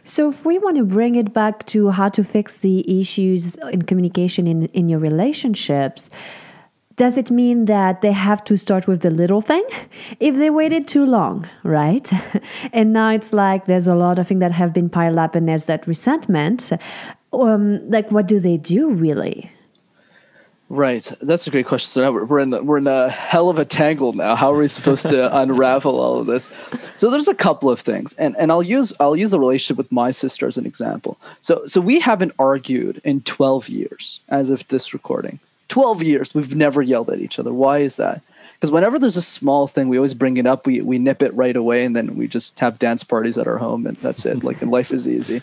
So, 0.03 0.29
if 0.29 0.45
we 0.45 0.57
want 0.57 0.77
to 0.77 0.83
bring 0.83 1.13
it 1.13 1.31
back 1.31 1.67
to 1.67 1.91
how 1.91 2.09
to 2.09 2.23
fix 2.23 2.57
the 2.57 2.99
issues 2.99 3.55
in 3.55 3.83
communication 3.83 4.47
in, 4.47 4.65
in 4.67 4.89
your 4.89 4.99
relationships, 4.99 6.09
does 7.01 7.17
it 7.17 7.31
mean 7.31 7.65
that 7.65 8.01
they 8.01 8.11
have 8.11 8.43
to 8.43 8.55
start 8.55 8.85
with 8.85 9.01
the 9.01 9.09
little 9.09 9.41
thing? 9.41 9.65
If 10.19 10.35
they 10.35 10.51
waited 10.51 10.87
too 10.87 11.03
long, 11.03 11.49
right? 11.63 12.07
and 12.73 12.93
now 12.93 13.09
it's 13.09 13.33
like 13.33 13.65
there's 13.65 13.87
a 13.87 13.95
lot 13.95 14.19
of 14.19 14.27
things 14.27 14.41
that 14.41 14.51
have 14.51 14.71
been 14.71 14.87
piled 14.87 15.17
up 15.17 15.33
and 15.33 15.49
there's 15.49 15.65
that 15.65 15.87
resentment. 15.87 16.69
Um, 17.33 17.89
like, 17.89 18.11
what 18.11 18.27
do 18.27 18.39
they 18.39 18.57
do 18.57 18.93
really? 18.93 19.49
Right, 20.69 21.11
that's 21.21 21.47
a 21.47 21.49
great 21.49 21.65
question. 21.65 21.87
So 21.87 22.03
now 22.03 22.11
we're 22.11 22.37
in 22.37 22.51
the, 22.51 22.61
we're 22.61 22.77
in 22.77 22.85
a 22.85 23.09
hell 23.09 23.49
of 23.49 23.57
a 23.57 23.65
tangle 23.65 24.13
now. 24.13 24.35
How 24.35 24.53
are 24.53 24.59
we 24.59 24.67
supposed 24.67 25.09
to 25.09 25.35
unravel 25.41 25.99
all 25.99 26.19
of 26.19 26.27
this? 26.27 26.51
So 26.95 27.09
there's 27.09 27.27
a 27.27 27.33
couple 27.33 27.71
of 27.71 27.79
things, 27.79 28.13
and 28.13 28.37
and 28.37 28.51
I'll 28.51 28.63
use 28.77 28.93
I'll 28.99 29.17
use 29.17 29.31
the 29.31 29.39
relationship 29.39 29.77
with 29.77 29.91
my 29.91 30.11
sister 30.11 30.45
as 30.45 30.55
an 30.57 30.67
example. 30.67 31.17
So 31.41 31.65
so 31.65 31.81
we 31.81 31.99
haven't 31.99 32.33
argued 32.37 33.01
in 33.03 33.21
12 33.21 33.69
years 33.69 34.19
as 34.29 34.51
of 34.51 34.67
this 34.67 34.93
recording. 34.93 35.39
12 35.71 36.03
years 36.03 36.35
we've 36.35 36.55
never 36.55 36.81
yelled 36.81 37.09
at 37.09 37.19
each 37.19 37.39
other. 37.39 37.53
Why 37.53 37.79
is 37.79 37.95
that? 37.95 38.21
Because 38.53 38.71
whenever 38.71 38.99
there's 38.99 39.17
a 39.17 39.21
small 39.21 39.65
thing, 39.65 39.89
we 39.89 39.97
always 39.97 40.13
bring 40.13 40.37
it 40.37 40.45
up. 40.45 40.67
We 40.67 40.81
we 40.81 40.99
nip 40.99 41.23
it 41.23 41.33
right 41.33 41.55
away, 41.55 41.83
and 41.83 41.95
then 41.95 42.15
we 42.15 42.27
just 42.27 42.59
have 42.59 42.77
dance 42.77 43.03
parties 43.03 43.39
at 43.39 43.47
our 43.47 43.57
home, 43.57 43.87
and 43.87 43.95
that's 43.97 44.25
it. 44.25 44.43
Like 44.43 44.61
life 44.61 44.91
is 44.91 45.07
easy. 45.07 45.41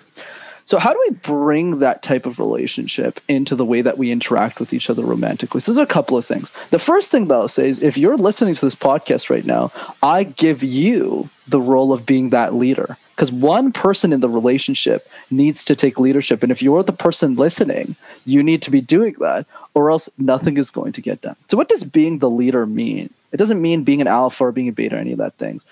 So, 0.67 0.79
how 0.79 0.93
do 0.93 1.03
we 1.09 1.17
bring 1.17 1.79
that 1.79 2.03
type 2.03 2.27
of 2.27 2.39
relationship 2.39 3.21
into 3.27 3.57
the 3.57 3.65
way 3.65 3.81
that 3.81 3.97
we 3.97 4.13
interact 4.13 4.61
with 4.61 4.75
each 4.75 4.91
other 4.91 5.03
romantically? 5.03 5.63
So, 5.63 5.73
there's 5.73 5.83
a 5.83 5.91
couple 5.91 6.19
of 6.19 6.27
things. 6.27 6.53
The 6.69 6.79
first 6.79 7.11
thing 7.11 7.27
that 7.29 7.35
I'll 7.35 7.49
say 7.49 7.69
is 7.69 7.83
if 7.83 7.97
you're 7.97 8.19
listening 8.19 8.55
to 8.55 8.61
this 8.61 8.75
podcast 8.75 9.31
right 9.31 9.47
now, 9.47 9.73
I 10.03 10.25
give 10.25 10.63
you 10.63 11.31
the 11.49 11.61
role 11.61 11.93
of 11.93 12.05
being 12.05 12.29
that 12.31 12.53
leader 12.55 12.99
because 13.19 13.33
one 13.33 13.73
person 13.73 14.13
in 14.13 14.21
the 14.21 14.29
relationship 14.29 15.09
needs 15.29 15.65
to 15.65 15.75
take 15.75 15.99
leadership. 15.99 16.45
And 16.45 16.53
if 16.53 16.63
you're 16.63 16.85
the 16.85 16.93
person 16.93 17.35
listening, 17.35 17.97
you 18.25 18.45
need 18.45 18.63
to 18.63 18.71
be 18.71 18.81
doing 18.81 19.17
that, 19.19 19.45
or 19.75 19.91
else 19.91 20.09
nothing 20.19 20.57
is 20.57 20.71
going 20.71 20.93
to 20.93 21.01
get 21.01 21.21
done. 21.21 21.35
So, 21.49 21.57
what 21.57 21.69
does 21.69 21.83
being 21.83 22.21
the 22.21 22.31
leader 22.31 22.65
mean? 22.65 23.11
It 23.33 23.39
doesn't 23.39 23.61
mean 23.61 23.83
being 23.83 24.01
an 24.01 24.07
alpha 24.07 24.45
or 24.45 24.53
being 24.53 24.69
a 24.69 24.73
beta 24.73 24.95
or 24.95 25.01
any 25.01 25.11
of 25.11 25.19
that 25.19 25.35
things. 25.35 25.67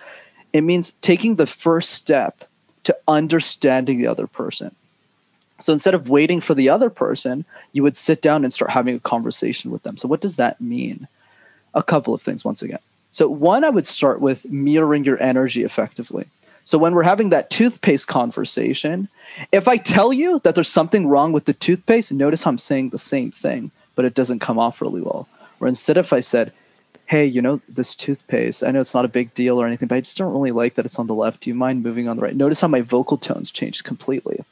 It 0.53 0.63
means 0.63 0.91
taking 1.03 1.37
the 1.37 1.47
first 1.47 1.91
step 1.91 2.49
to 2.83 2.97
understanding 3.07 3.99
the 3.99 4.09
other 4.09 4.27
person. 4.27 4.75
So 5.61 5.73
instead 5.73 5.95
of 5.95 6.11
waiting 6.11 6.41
for 6.41 6.55
the 6.55 6.69
other 6.69 6.91
person, 6.91 7.45
you 7.73 7.85
would 7.85 7.97
sit 7.97 8.21
down 8.23 8.43
and 8.43 8.53
start 8.53 8.73
having 8.73 8.97
a 8.97 9.01
conversation 9.01 9.71
with 9.71 9.85
them. 9.85 9.97
So, 9.97 10.09
what 10.09 10.21
does 10.21 10.37
that 10.39 10.61
mean? 10.61 11.07
A 11.75 11.83
couple 11.85 12.13
of 12.13 12.23
things, 12.23 12.45
once 12.45 12.61
again. 12.61 12.81
So, 13.13 13.29
one, 13.29 13.63
I 13.63 13.71
would 13.71 13.87
start 13.87 14.21
with 14.21 14.51
mirroring 14.51 15.05
your 15.05 15.23
energy 15.23 15.63
effectively. 15.63 16.27
So, 16.67 16.79
when 16.79 16.95
we're 16.95 17.05
having 17.05 17.31
that 17.31 17.49
toothpaste 17.49 18.09
conversation, 18.09 19.09
if 19.53 19.69
I 19.69 19.77
tell 19.77 20.13
you 20.13 20.41
that 20.41 20.55
there's 20.55 20.69
something 20.69 21.07
wrong 21.07 21.33
with 21.33 21.45
the 21.45 21.53
toothpaste, 21.53 22.13
notice 22.13 22.47
I'm 22.47 22.59
saying 22.59 22.91
the 22.91 22.99
same 22.99 23.31
thing, 23.31 23.71
but 23.95 24.05
it 24.05 24.15
doesn't 24.15 24.41
come 24.41 24.59
off 24.59 24.83
really 24.83 25.01
well. 25.01 25.29
Or 25.61 25.69
instead, 25.69 25.97
if 25.97 26.13
I 26.13 26.21
said, 26.21 26.53
hey, 27.07 27.25
you 27.25 27.41
know, 27.41 27.61
this 27.69 27.95
toothpaste, 27.95 28.65
I 28.65 28.73
know 28.73 28.81
it's 28.81 28.95
not 28.95 29.05
a 29.05 29.09
big 29.09 29.33
deal 29.33 29.61
or 29.61 29.67
anything, 29.67 29.87
but 29.87 29.95
I 29.95 30.01
just 30.01 30.19
don't 30.19 30.33
really 30.33 30.51
like 30.51 30.75
that 30.75 30.85
it's 30.85 30.99
on 30.99 31.07
the 31.07 31.15
left. 31.15 31.43
Do 31.43 31.51
you 31.51 31.55
mind 31.55 31.85
moving 31.85 32.09
on 32.09 32.17
the 32.17 32.23
right? 32.23 32.35
Notice 32.35 32.61
how 32.61 32.69
my 32.69 32.81
vocal 32.81 33.17
tones 33.17 33.53
changed 33.53 33.85
completely. 33.85 34.45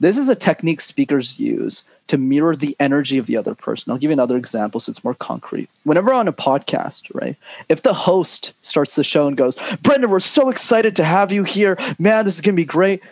This 0.00 0.16
is 0.16 0.28
a 0.28 0.36
technique 0.36 0.80
speakers 0.80 1.40
use 1.40 1.84
to 2.06 2.16
mirror 2.16 2.54
the 2.54 2.76
energy 2.78 3.18
of 3.18 3.26
the 3.26 3.36
other 3.36 3.54
person. 3.54 3.90
I'll 3.90 3.98
give 3.98 4.10
you 4.10 4.14
another 4.14 4.36
example 4.36 4.80
so 4.80 4.90
it's 4.90 5.04
more 5.04 5.14
concrete. 5.14 5.68
Whenever 5.84 6.12
on 6.12 6.28
a 6.28 6.32
podcast, 6.32 7.12
right, 7.14 7.36
if 7.68 7.82
the 7.82 7.94
host 7.94 8.54
starts 8.62 8.94
the 8.94 9.04
show 9.04 9.26
and 9.26 9.36
goes, 9.36 9.56
Brenden, 9.56 10.08
we're 10.08 10.20
so 10.20 10.48
excited 10.48 10.96
to 10.96 11.04
have 11.04 11.32
you 11.32 11.44
here. 11.44 11.76
Man, 11.98 12.24
this 12.24 12.36
is 12.36 12.40
going 12.40 12.54
to 12.54 12.60
be 12.60 12.64
great. 12.64 13.02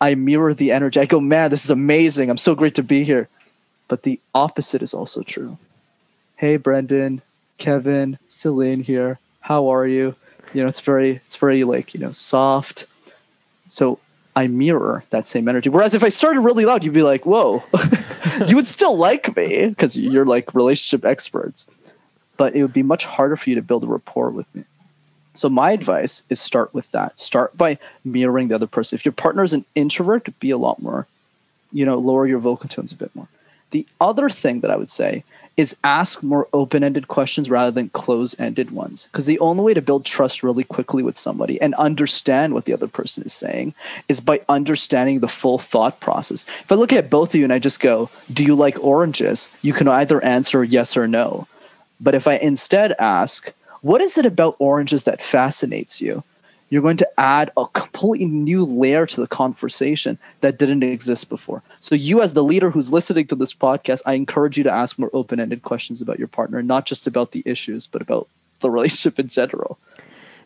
I 0.00 0.16
mirror 0.16 0.52
the 0.52 0.72
energy. 0.72 0.98
I 1.00 1.06
go, 1.06 1.20
man, 1.20 1.50
this 1.50 1.64
is 1.64 1.70
amazing. 1.70 2.28
I'm 2.28 2.36
so 2.36 2.54
great 2.54 2.74
to 2.74 2.82
be 2.82 3.04
here. 3.04 3.28
But 3.86 4.02
the 4.02 4.18
opposite 4.34 4.82
is 4.82 4.94
also 4.94 5.22
true. 5.22 5.58
Hey, 6.36 6.58
Brenden, 6.58 7.20
Kevin, 7.58 8.18
Celine 8.26 8.82
here. 8.82 9.20
How 9.42 9.68
are 9.68 9.86
you? 9.86 10.16
You 10.52 10.62
know, 10.62 10.68
it's 10.68 10.80
very, 10.80 11.10
it's 11.12 11.36
very 11.36 11.62
like, 11.62 11.94
you 11.94 12.00
know, 12.00 12.12
soft. 12.12 12.86
So 13.68 14.00
I 14.34 14.46
mirror 14.46 15.04
that 15.10 15.26
same 15.26 15.48
energy. 15.48 15.68
Whereas 15.68 15.94
if 15.94 16.02
I 16.02 16.08
started 16.08 16.40
really 16.40 16.64
loud, 16.64 16.84
you'd 16.84 16.94
be 16.94 17.02
like, 17.02 17.26
whoa, 17.26 17.62
you 18.46 18.56
would 18.56 18.66
still 18.66 18.96
like 18.96 19.36
me 19.36 19.66
because 19.66 19.96
you're 19.96 20.24
like 20.24 20.54
relationship 20.54 21.04
experts, 21.04 21.66
but 22.36 22.54
it 22.54 22.62
would 22.62 22.72
be 22.72 22.82
much 22.82 23.04
harder 23.04 23.36
for 23.36 23.50
you 23.50 23.56
to 23.56 23.62
build 23.62 23.84
a 23.84 23.86
rapport 23.86 24.30
with 24.30 24.52
me. 24.54 24.64
So 25.34 25.48
my 25.48 25.72
advice 25.72 26.22
is 26.28 26.40
start 26.40 26.72
with 26.74 26.90
that. 26.92 27.18
Start 27.18 27.56
by 27.56 27.78
mirroring 28.04 28.48
the 28.48 28.54
other 28.54 28.66
person. 28.66 28.96
If 28.96 29.04
your 29.04 29.12
partner 29.12 29.42
is 29.42 29.54
an 29.54 29.64
introvert, 29.74 30.38
be 30.40 30.50
a 30.50 30.58
lot 30.58 30.80
more, 30.80 31.06
you 31.70 31.84
know, 31.86 31.98
lower 31.98 32.26
your 32.26 32.38
vocal 32.38 32.68
tones 32.68 32.92
a 32.92 32.96
bit 32.96 33.14
more. 33.14 33.28
The 33.70 33.86
other 34.00 34.28
thing 34.28 34.60
that 34.60 34.70
I 34.70 34.76
would 34.76 34.90
say 34.90 35.24
is 35.56 35.76
ask 35.84 36.22
more 36.22 36.48
open-ended 36.52 37.08
questions 37.08 37.50
rather 37.50 37.70
than 37.70 37.90
close-ended 37.90 38.70
ones. 38.70 39.04
Because 39.06 39.26
the 39.26 39.38
only 39.38 39.62
way 39.62 39.74
to 39.74 39.82
build 39.82 40.04
trust 40.04 40.42
really 40.42 40.64
quickly 40.64 41.02
with 41.02 41.16
somebody 41.16 41.60
and 41.60 41.74
understand 41.74 42.54
what 42.54 42.64
the 42.64 42.72
other 42.72 42.88
person 42.88 43.22
is 43.24 43.32
saying 43.32 43.74
is 44.08 44.20
by 44.20 44.40
understanding 44.48 45.20
the 45.20 45.28
full 45.28 45.58
thought 45.58 46.00
process. 46.00 46.46
If 46.60 46.72
i 46.72 46.74
look 46.74 46.92
at 46.92 47.10
both 47.10 47.34
of 47.34 47.38
you 47.38 47.44
and 47.44 47.52
i 47.52 47.58
just 47.58 47.80
go 47.80 48.10
do 48.32 48.44
you 48.44 48.54
like 48.54 48.82
oranges? 48.82 49.50
you 49.62 49.72
can 49.72 49.88
either 49.88 50.22
answer 50.24 50.64
yes 50.64 50.96
or 50.96 51.06
no. 51.06 51.46
But 52.00 52.14
if 52.14 52.26
i 52.26 52.34
instead 52.34 52.92
ask 52.98 53.52
what 53.80 54.00
is 54.00 54.16
it 54.16 54.26
about 54.26 54.56
oranges 54.58 55.04
that 55.04 55.20
fascinates 55.20 56.00
you 56.00 56.24
you're 56.72 56.80
going 56.80 56.96
to 56.96 57.20
add 57.20 57.50
a 57.58 57.66
completely 57.74 58.24
new 58.24 58.64
layer 58.64 59.04
to 59.04 59.20
the 59.20 59.26
conversation 59.26 60.18
that 60.40 60.56
didn't 60.56 60.82
exist 60.82 61.28
before. 61.28 61.62
So, 61.80 61.94
you, 61.94 62.22
as 62.22 62.32
the 62.32 62.42
leader 62.42 62.70
who's 62.70 62.90
listening 62.90 63.26
to 63.26 63.34
this 63.34 63.52
podcast, 63.52 64.00
I 64.06 64.14
encourage 64.14 64.56
you 64.56 64.64
to 64.64 64.72
ask 64.72 64.98
more 64.98 65.10
open 65.12 65.38
ended 65.38 65.64
questions 65.64 66.00
about 66.00 66.18
your 66.18 66.28
partner, 66.28 66.62
not 66.62 66.86
just 66.86 67.06
about 67.06 67.32
the 67.32 67.42
issues, 67.44 67.86
but 67.86 68.00
about 68.00 68.26
the 68.60 68.70
relationship 68.70 69.18
in 69.18 69.28
general. 69.28 69.78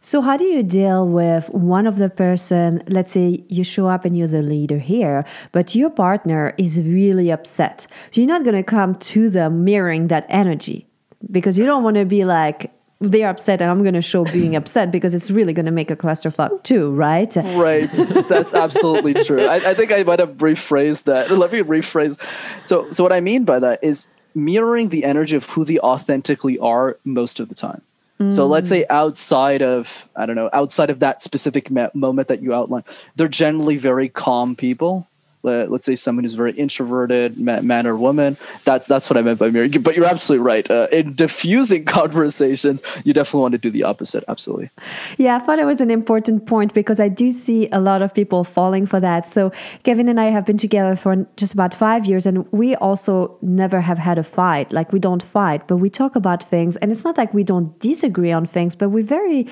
So, 0.00 0.20
how 0.20 0.36
do 0.36 0.42
you 0.42 0.64
deal 0.64 1.06
with 1.06 1.48
one 1.50 1.86
of 1.86 1.98
the 1.98 2.10
person? 2.10 2.82
Let's 2.88 3.12
say 3.12 3.44
you 3.46 3.62
show 3.62 3.86
up 3.86 4.04
and 4.04 4.18
you're 4.18 4.26
the 4.26 4.42
leader 4.42 4.80
here, 4.80 5.24
but 5.52 5.76
your 5.76 5.90
partner 5.90 6.54
is 6.58 6.80
really 6.80 7.30
upset. 7.30 7.86
So, 8.10 8.20
you're 8.20 8.26
not 8.26 8.42
going 8.42 8.56
to 8.56 8.64
come 8.64 8.96
to 9.14 9.30
them 9.30 9.64
mirroring 9.64 10.08
that 10.08 10.26
energy 10.28 10.88
because 11.30 11.56
you 11.56 11.66
don't 11.66 11.84
want 11.84 11.98
to 11.98 12.04
be 12.04 12.24
like, 12.24 12.72
they're 13.00 13.28
upset 13.28 13.60
and 13.60 13.70
I'm 13.70 13.82
going 13.82 13.94
to 13.94 14.02
show 14.02 14.24
being 14.24 14.56
upset 14.60 14.90
because 14.90 15.14
it's 15.14 15.30
really 15.30 15.52
going 15.52 15.66
to 15.66 15.72
make 15.72 15.90
a 15.90 15.96
clusterfuck 15.96 16.62
too, 16.62 16.90
right? 16.90 17.34
Right. 17.36 17.92
That's 18.28 18.54
absolutely 18.54 19.14
true. 19.24 19.44
I, 19.44 19.56
I, 19.56 19.74
think 19.74 19.92
I 19.92 20.02
might 20.02 20.20
have 20.20 20.34
rephrased 20.38 21.04
that. 21.04 21.30
Let 21.36 21.52
me 21.52 21.60
rephrase. 21.60 22.18
So, 22.64 22.90
so 22.90 23.02
what 23.02 23.12
I 23.12 23.20
mean 23.20 23.44
by 23.44 23.58
that 23.58 23.82
is 23.82 24.08
mirroring 24.34 24.88
the 24.88 25.04
energy 25.04 25.36
of 25.36 25.48
who 25.50 25.64
they 25.64 25.78
authentically 25.78 26.58
are 26.58 26.98
most 27.04 27.40
of 27.40 27.48
the 27.48 27.54
time. 27.54 27.82
Mm. 28.20 28.32
So 28.32 28.46
let's 28.46 28.70
say 28.70 28.86
outside 28.88 29.60
of 29.60 30.08
I 30.16 30.24
don't 30.24 30.36
know 30.36 30.48
outside 30.54 30.88
of 30.88 31.00
that 31.00 31.20
specific 31.20 31.70
moment 31.94 32.28
that 32.28 32.40
you 32.40 32.54
outlined, 32.54 32.84
they're 33.14 33.28
generally 33.28 33.76
very 33.76 34.08
calm 34.08 34.56
people 34.56 35.06
let's 35.42 35.86
say 35.86 35.94
someone 35.94 36.24
who's 36.24 36.34
very 36.34 36.52
introverted, 36.52 37.38
man 37.38 37.86
or 37.86 37.96
woman. 37.96 38.36
That's 38.64 38.86
that's 38.86 39.08
what 39.08 39.16
I 39.16 39.22
meant 39.22 39.38
by 39.38 39.50
mirroring. 39.50 39.70
But 39.82 39.96
you're 39.96 40.06
absolutely 40.06 40.44
right. 40.44 40.68
Uh, 40.70 40.88
in 40.92 41.14
diffusing 41.14 41.84
conversations, 42.00 42.82
you 43.04 43.12
definitely 43.12 43.40
want 43.40 43.52
to 43.52 43.58
do 43.58 43.70
the 43.70 43.84
opposite. 43.84 44.24
Absolutely. 44.28 44.70
Yeah, 45.18 45.36
I 45.36 45.38
thought 45.38 45.58
it 45.58 45.64
was 45.64 45.80
an 45.80 45.90
important 45.90 46.46
point 46.46 46.74
because 46.74 47.00
I 47.00 47.08
do 47.08 47.30
see 47.30 47.68
a 47.70 47.80
lot 47.80 48.02
of 48.02 48.14
people 48.14 48.44
falling 48.44 48.86
for 48.86 49.00
that. 49.00 49.26
So 49.26 49.52
Kevin 49.84 50.08
and 50.08 50.20
I 50.20 50.26
have 50.26 50.44
been 50.44 50.58
together 50.58 50.96
for 50.96 51.26
just 51.36 51.52
about 51.54 51.74
five 51.74 52.06
years, 52.06 52.26
and 52.26 52.50
we 52.52 52.74
also 52.76 53.38
never 53.42 53.80
have 53.80 53.98
had 53.98 54.18
a 54.18 54.24
fight. 54.24 54.72
Like 54.72 54.92
we 54.92 54.98
don't 54.98 55.22
fight, 55.22 55.68
but 55.68 55.76
we 55.76 55.90
talk 55.90 56.16
about 56.16 56.42
things, 56.42 56.76
and 56.76 56.90
it's 56.90 57.04
not 57.04 57.16
like 57.16 57.32
we 57.32 57.44
don't 57.44 57.78
disagree 57.78 58.32
on 58.32 58.46
things, 58.46 58.74
but 58.74 58.90
we're 58.90 59.04
very 59.04 59.46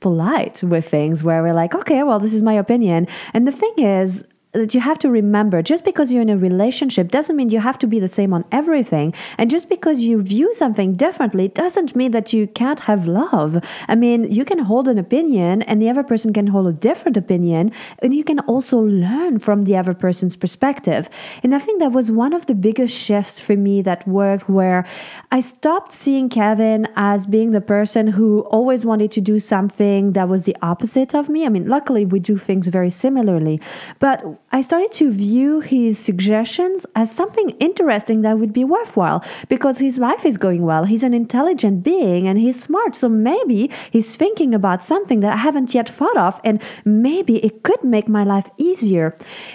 polite 0.00 0.62
with 0.62 0.88
things 0.88 1.22
where 1.22 1.42
we're 1.42 1.54
like, 1.54 1.74
okay, 1.74 2.02
well, 2.02 2.18
this 2.18 2.32
is 2.32 2.42
my 2.42 2.54
opinion. 2.54 3.06
And 3.32 3.46
the 3.46 3.52
thing 3.52 3.74
is, 3.76 4.26
that 4.52 4.74
you 4.74 4.80
have 4.80 4.98
to 4.98 5.08
remember 5.08 5.62
just 5.62 5.84
because 5.84 6.12
you're 6.12 6.22
in 6.22 6.30
a 6.30 6.36
relationship 6.36 7.10
doesn't 7.10 7.36
mean 7.36 7.50
you 7.50 7.60
have 7.60 7.78
to 7.78 7.86
be 7.86 8.00
the 8.00 8.08
same 8.08 8.32
on 8.32 8.44
everything. 8.50 9.14
And 9.38 9.50
just 9.50 9.68
because 9.68 10.00
you 10.00 10.22
view 10.22 10.52
something 10.54 10.92
differently 10.92 11.48
doesn't 11.48 11.94
mean 11.94 12.10
that 12.12 12.32
you 12.32 12.46
can't 12.48 12.80
have 12.80 13.06
love. 13.06 13.62
I 13.86 13.94
mean 13.94 14.30
you 14.30 14.44
can 14.44 14.60
hold 14.60 14.88
an 14.88 14.98
opinion 14.98 15.62
and 15.62 15.80
the 15.80 15.88
other 15.88 16.02
person 16.02 16.32
can 16.32 16.48
hold 16.48 16.66
a 16.66 16.72
different 16.72 17.16
opinion 17.16 17.72
and 18.00 18.12
you 18.12 18.24
can 18.24 18.40
also 18.40 18.78
learn 18.78 19.38
from 19.38 19.64
the 19.64 19.76
other 19.76 19.94
person's 19.94 20.36
perspective. 20.36 21.08
And 21.42 21.54
i 21.54 21.58
think 21.58 21.80
that 21.80 21.92
was 21.92 22.10
one 22.10 22.32
of 22.32 22.46
the 22.46 22.54
biggest 22.54 22.96
shifts 22.96 23.38
for 23.38 23.56
me 23.56 23.82
that 23.82 24.06
worked 24.06 24.48
where 24.48 24.84
i 25.30 25.40
stopped 25.40 25.92
seeing 25.92 26.28
kevin 26.28 26.88
as 26.96 27.26
being 27.26 27.50
the 27.52 27.60
person 27.60 28.08
who 28.08 28.40
always 28.42 28.84
wanted 28.84 29.10
to 29.12 29.20
do 29.20 29.38
something 29.38 30.12
that 30.12 30.28
was 30.28 30.44
the 30.44 30.56
opposite 30.62 31.14
of 31.14 31.28
me. 31.28 31.46
I 31.46 31.48
mean 31.48 31.68
luckily 31.68 32.04
we 32.04 32.18
do 32.20 32.36
things 32.36 32.66
very 32.66 32.90
similarly. 32.90 33.60
But 33.98 34.24
I 34.52 34.62
started 34.62 34.90
to 34.94 35.10
view 35.12 35.60
his 35.60 35.96
suggestions 35.96 36.84
as 36.96 37.14
something 37.14 37.50
interesting 37.60 38.22
that 38.22 38.38
would 38.40 38.52
be 38.52 38.64
worthwhile 38.64 39.24
because 39.48 39.78
his 39.78 39.98
life 39.98 40.24
is 40.24 40.36
going 40.36 40.62
well. 40.62 40.84
He's 40.84 41.04
an 41.04 41.14
intelligent 41.14 41.84
being 41.84 42.26
and 42.26 42.36
he's 42.36 42.60
smart. 42.60 42.96
So 42.96 43.08
maybe 43.08 43.70
he's 43.92 44.16
thinking 44.16 44.52
about 44.52 44.82
something 44.82 45.20
that 45.20 45.34
I 45.34 45.36
haven't 45.36 45.72
yet 45.72 45.88
thought 45.88 46.16
of, 46.16 46.40
and 46.42 46.60
maybe 46.84 47.36
it 47.44 47.62
could 47.62 47.84
make 47.84 48.08
my 48.08 48.24
life 48.24 48.48
easier. 48.56 49.14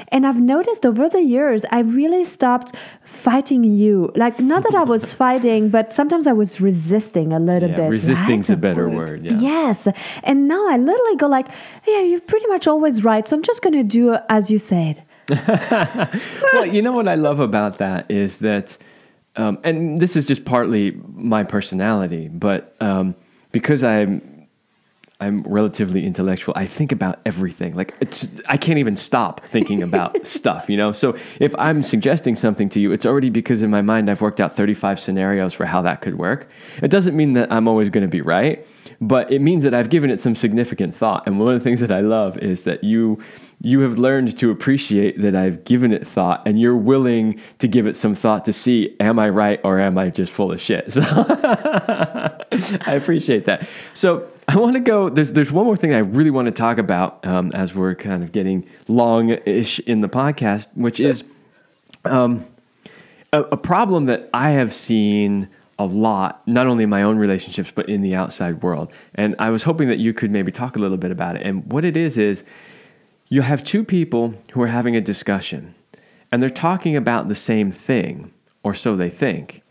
And 0.09 0.25
I've 0.25 0.39
noticed 0.39 0.85
over 0.85 1.09
the 1.09 1.21
years, 1.21 1.65
I 1.71 1.79
really 1.79 2.23
stopped 2.23 2.73
fighting 3.03 3.65
you. 3.65 4.11
Like, 4.15 4.39
not 4.39 4.63
that 4.63 4.75
I 4.75 4.83
was 4.83 5.11
fighting, 5.25 5.69
but 5.69 5.93
sometimes 5.93 6.25
I 6.25 6.33
was 6.33 6.61
resisting 6.61 7.33
a 7.33 7.39
little 7.39 7.69
yeah, 7.69 7.75
bit. 7.75 7.89
Resisting's 7.89 8.49
right? 8.49 8.57
a 8.57 8.61
better 8.61 8.89
word. 8.89 9.23
Yeah. 9.23 9.39
Yes. 9.39 9.89
And 10.23 10.47
now 10.47 10.69
I 10.69 10.77
literally 10.77 11.17
go 11.17 11.27
like, 11.27 11.47
yeah, 11.85 12.01
you're 12.01 12.21
pretty 12.21 12.47
much 12.47 12.65
always 12.65 13.03
right. 13.03 13.27
So 13.27 13.35
I'm 13.35 13.43
just 13.43 13.61
going 13.61 13.73
to 13.73 13.83
do 13.83 14.17
as 14.29 14.49
you 14.49 14.57
said. 14.59 14.84
well, 16.53 16.65
you 16.65 16.81
know 16.81 16.91
what 16.91 17.07
I 17.07 17.15
love 17.15 17.39
about 17.39 17.79
that 17.79 18.09
is 18.09 18.37
that, 18.37 18.77
um, 19.35 19.59
and 19.63 19.99
this 19.99 20.15
is 20.15 20.25
just 20.25 20.45
partly 20.45 20.91
my 21.13 21.43
personality, 21.43 22.27
but 22.27 22.75
um, 22.79 23.15
because 23.51 23.83
I'm 23.83 24.35
I'm 25.19 25.43
relatively 25.43 26.05
intellectual. 26.05 26.53
I 26.57 26.65
think 26.65 26.91
about 26.91 27.19
everything. 27.25 27.73
Like 27.73 27.95
it's 28.01 28.41
I 28.47 28.57
can't 28.57 28.79
even 28.79 28.97
stop 28.97 29.39
thinking 29.39 29.81
about 29.81 30.27
stuff, 30.37 30.69
you 30.69 30.75
know? 30.75 30.91
So 30.91 31.17
if 31.39 31.55
I'm 31.57 31.83
suggesting 31.83 32.35
something 32.35 32.67
to 32.69 32.81
you, 32.81 32.91
it's 32.91 33.05
already 33.05 33.29
because 33.29 33.61
in 33.61 33.69
my 33.69 33.81
mind 33.81 34.09
I've 34.09 34.21
worked 34.21 34.41
out 34.41 34.51
35 34.51 34.99
scenarios 34.99 35.53
for 35.53 35.65
how 35.65 35.81
that 35.83 36.01
could 36.01 36.17
work. 36.17 36.49
It 36.83 36.91
doesn't 36.91 37.15
mean 37.15 37.33
that 37.33 37.49
I'm 37.51 37.67
always 37.67 37.89
going 37.89 38.05
to 38.05 38.11
be 38.11 38.21
right, 38.21 38.65
but 38.99 39.31
it 39.31 39.41
means 39.41 39.63
that 39.63 39.73
I've 39.73 39.89
given 39.89 40.09
it 40.09 40.19
some 40.19 40.35
significant 40.35 40.93
thought. 40.93 41.25
And 41.25 41.39
one 41.39 41.53
of 41.53 41.59
the 41.59 41.63
things 41.63 41.79
that 41.79 41.93
I 41.93 42.01
love 42.01 42.37
is 42.39 42.63
that 42.63 42.83
you 42.83 43.17
you 43.61 43.79
have 43.81 43.97
learned 43.97 44.37
to 44.37 44.51
appreciate 44.51 45.21
that 45.21 45.35
I've 45.35 45.63
given 45.63 45.91
it 45.91 46.05
thought 46.05 46.43
and 46.45 46.59
you're 46.59 46.75
willing 46.75 47.39
to 47.59 47.67
give 47.67 47.87
it 47.87 47.95
some 47.95 48.13
thought 48.13 48.45
to 48.45 48.53
see 48.53 48.95
am 48.99 49.17
I 49.19 49.29
right 49.29 49.59
or 49.63 49.79
am 49.79 49.97
I 49.97 50.09
just 50.09 50.31
full 50.31 50.51
of 50.51 50.61
shit. 50.61 50.95
So 52.57 52.77
I 52.85 52.93
appreciate 52.93 53.45
that. 53.45 53.67
So 53.93 54.29
I 54.47 54.55
want 54.57 54.75
to 54.75 54.79
go. 54.79 55.09
There's 55.09 55.33
there's 55.33 55.51
one 55.51 55.65
more 55.65 55.75
thing 55.75 55.93
I 55.93 55.99
really 55.99 56.29
want 56.29 56.45
to 56.45 56.53
talk 56.53 56.77
about 56.77 57.25
um, 57.25 57.51
as 57.53 57.75
we're 57.75 57.95
kind 57.95 58.23
of 58.23 58.31
getting 58.31 58.65
long-ish 58.87 59.79
in 59.79 59.99
the 59.99 60.07
podcast, 60.07 60.67
which 60.75 61.01
is 61.01 61.23
um, 62.05 62.45
a, 63.33 63.41
a 63.41 63.57
problem 63.57 64.05
that 64.05 64.29
I 64.33 64.51
have 64.51 64.71
seen 64.71 65.49
a 65.77 65.85
lot, 65.85 66.47
not 66.47 66.67
only 66.67 66.85
in 66.85 66.89
my 66.89 67.03
own 67.03 67.17
relationships 67.17 67.71
but 67.75 67.89
in 67.89 68.01
the 68.01 68.15
outside 68.15 68.63
world. 68.63 68.93
And 69.15 69.35
I 69.39 69.49
was 69.49 69.63
hoping 69.63 69.89
that 69.89 69.97
you 69.97 70.13
could 70.13 70.31
maybe 70.31 70.51
talk 70.51 70.77
a 70.77 70.79
little 70.79 70.97
bit 70.97 71.11
about 71.11 71.35
it. 71.35 71.41
And 71.41 71.69
what 71.71 71.83
it 71.83 71.97
is 71.97 72.17
is 72.17 72.45
you 73.27 73.41
have 73.41 73.63
two 73.63 73.83
people 73.83 74.35
who 74.53 74.61
are 74.61 74.67
having 74.67 74.95
a 74.95 75.01
discussion, 75.01 75.75
and 76.31 76.41
they're 76.41 76.49
talking 76.49 76.95
about 76.95 77.27
the 77.27 77.35
same 77.35 77.71
thing, 77.71 78.31
or 78.63 78.73
so 78.73 78.95
they 78.95 79.09
think 79.09 79.63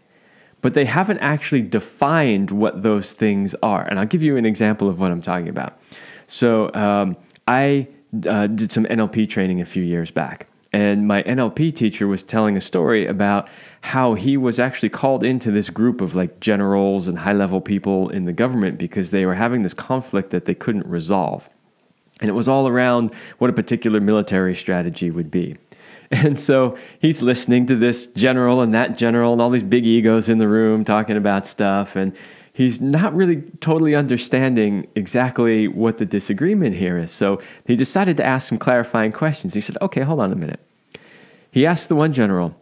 but 0.64 0.72
they 0.72 0.86
haven't 0.86 1.18
actually 1.18 1.60
defined 1.60 2.50
what 2.50 2.82
those 2.82 3.12
things 3.12 3.54
are. 3.62 3.82
And 3.82 4.00
I'll 4.00 4.06
give 4.06 4.22
you 4.22 4.38
an 4.38 4.46
example 4.46 4.88
of 4.88 4.98
what 4.98 5.10
I'm 5.10 5.20
talking 5.20 5.50
about. 5.50 5.78
So 6.26 6.72
um, 6.72 7.18
I 7.46 7.86
uh, 8.26 8.46
did 8.46 8.72
some 8.72 8.86
NLP 8.86 9.28
training 9.28 9.60
a 9.60 9.66
few 9.66 9.82
years 9.82 10.10
back, 10.10 10.46
and 10.72 11.06
my 11.06 11.22
NLP 11.24 11.76
teacher 11.76 12.06
was 12.06 12.22
telling 12.22 12.56
a 12.56 12.62
story 12.62 13.06
about 13.06 13.50
how 13.82 14.14
he 14.14 14.38
was 14.38 14.58
actually 14.58 14.88
called 14.88 15.22
into 15.22 15.50
this 15.50 15.68
group 15.68 16.00
of 16.00 16.14
like 16.14 16.40
generals 16.40 17.08
and 17.08 17.18
high 17.18 17.34
level 17.34 17.60
people 17.60 18.08
in 18.08 18.24
the 18.24 18.32
government 18.32 18.78
because 18.78 19.10
they 19.10 19.26
were 19.26 19.34
having 19.34 19.64
this 19.64 19.74
conflict 19.74 20.30
that 20.30 20.46
they 20.46 20.54
couldn't 20.54 20.86
resolve. 20.86 21.50
And 22.20 22.28
it 22.28 22.32
was 22.32 22.48
all 22.48 22.68
around 22.68 23.12
what 23.38 23.50
a 23.50 23.52
particular 23.52 24.00
military 24.00 24.54
strategy 24.54 25.10
would 25.10 25.30
be. 25.30 25.56
And 26.10 26.38
so 26.38 26.76
he's 27.00 27.22
listening 27.22 27.66
to 27.66 27.76
this 27.76 28.06
general 28.08 28.60
and 28.60 28.72
that 28.74 28.96
general 28.96 29.32
and 29.32 29.42
all 29.42 29.50
these 29.50 29.64
big 29.64 29.84
egos 29.84 30.28
in 30.28 30.38
the 30.38 30.46
room 30.46 30.84
talking 30.84 31.16
about 31.16 31.44
stuff. 31.46 31.96
And 31.96 32.14
he's 32.52 32.80
not 32.80 33.14
really 33.14 33.42
totally 33.60 33.94
understanding 33.94 34.86
exactly 34.94 35.66
what 35.66 35.96
the 35.96 36.06
disagreement 36.06 36.76
here 36.76 36.98
is. 36.98 37.10
So 37.10 37.40
he 37.66 37.74
decided 37.74 38.16
to 38.18 38.24
ask 38.24 38.48
some 38.48 38.58
clarifying 38.58 39.12
questions. 39.12 39.54
He 39.54 39.60
said, 39.60 39.76
Okay, 39.80 40.02
hold 40.02 40.20
on 40.20 40.30
a 40.30 40.36
minute. 40.36 40.60
He 41.50 41.66
asked 41.66 41.88
the 41.88 41.96
one 41.96 42.12
general, 42.12 42.54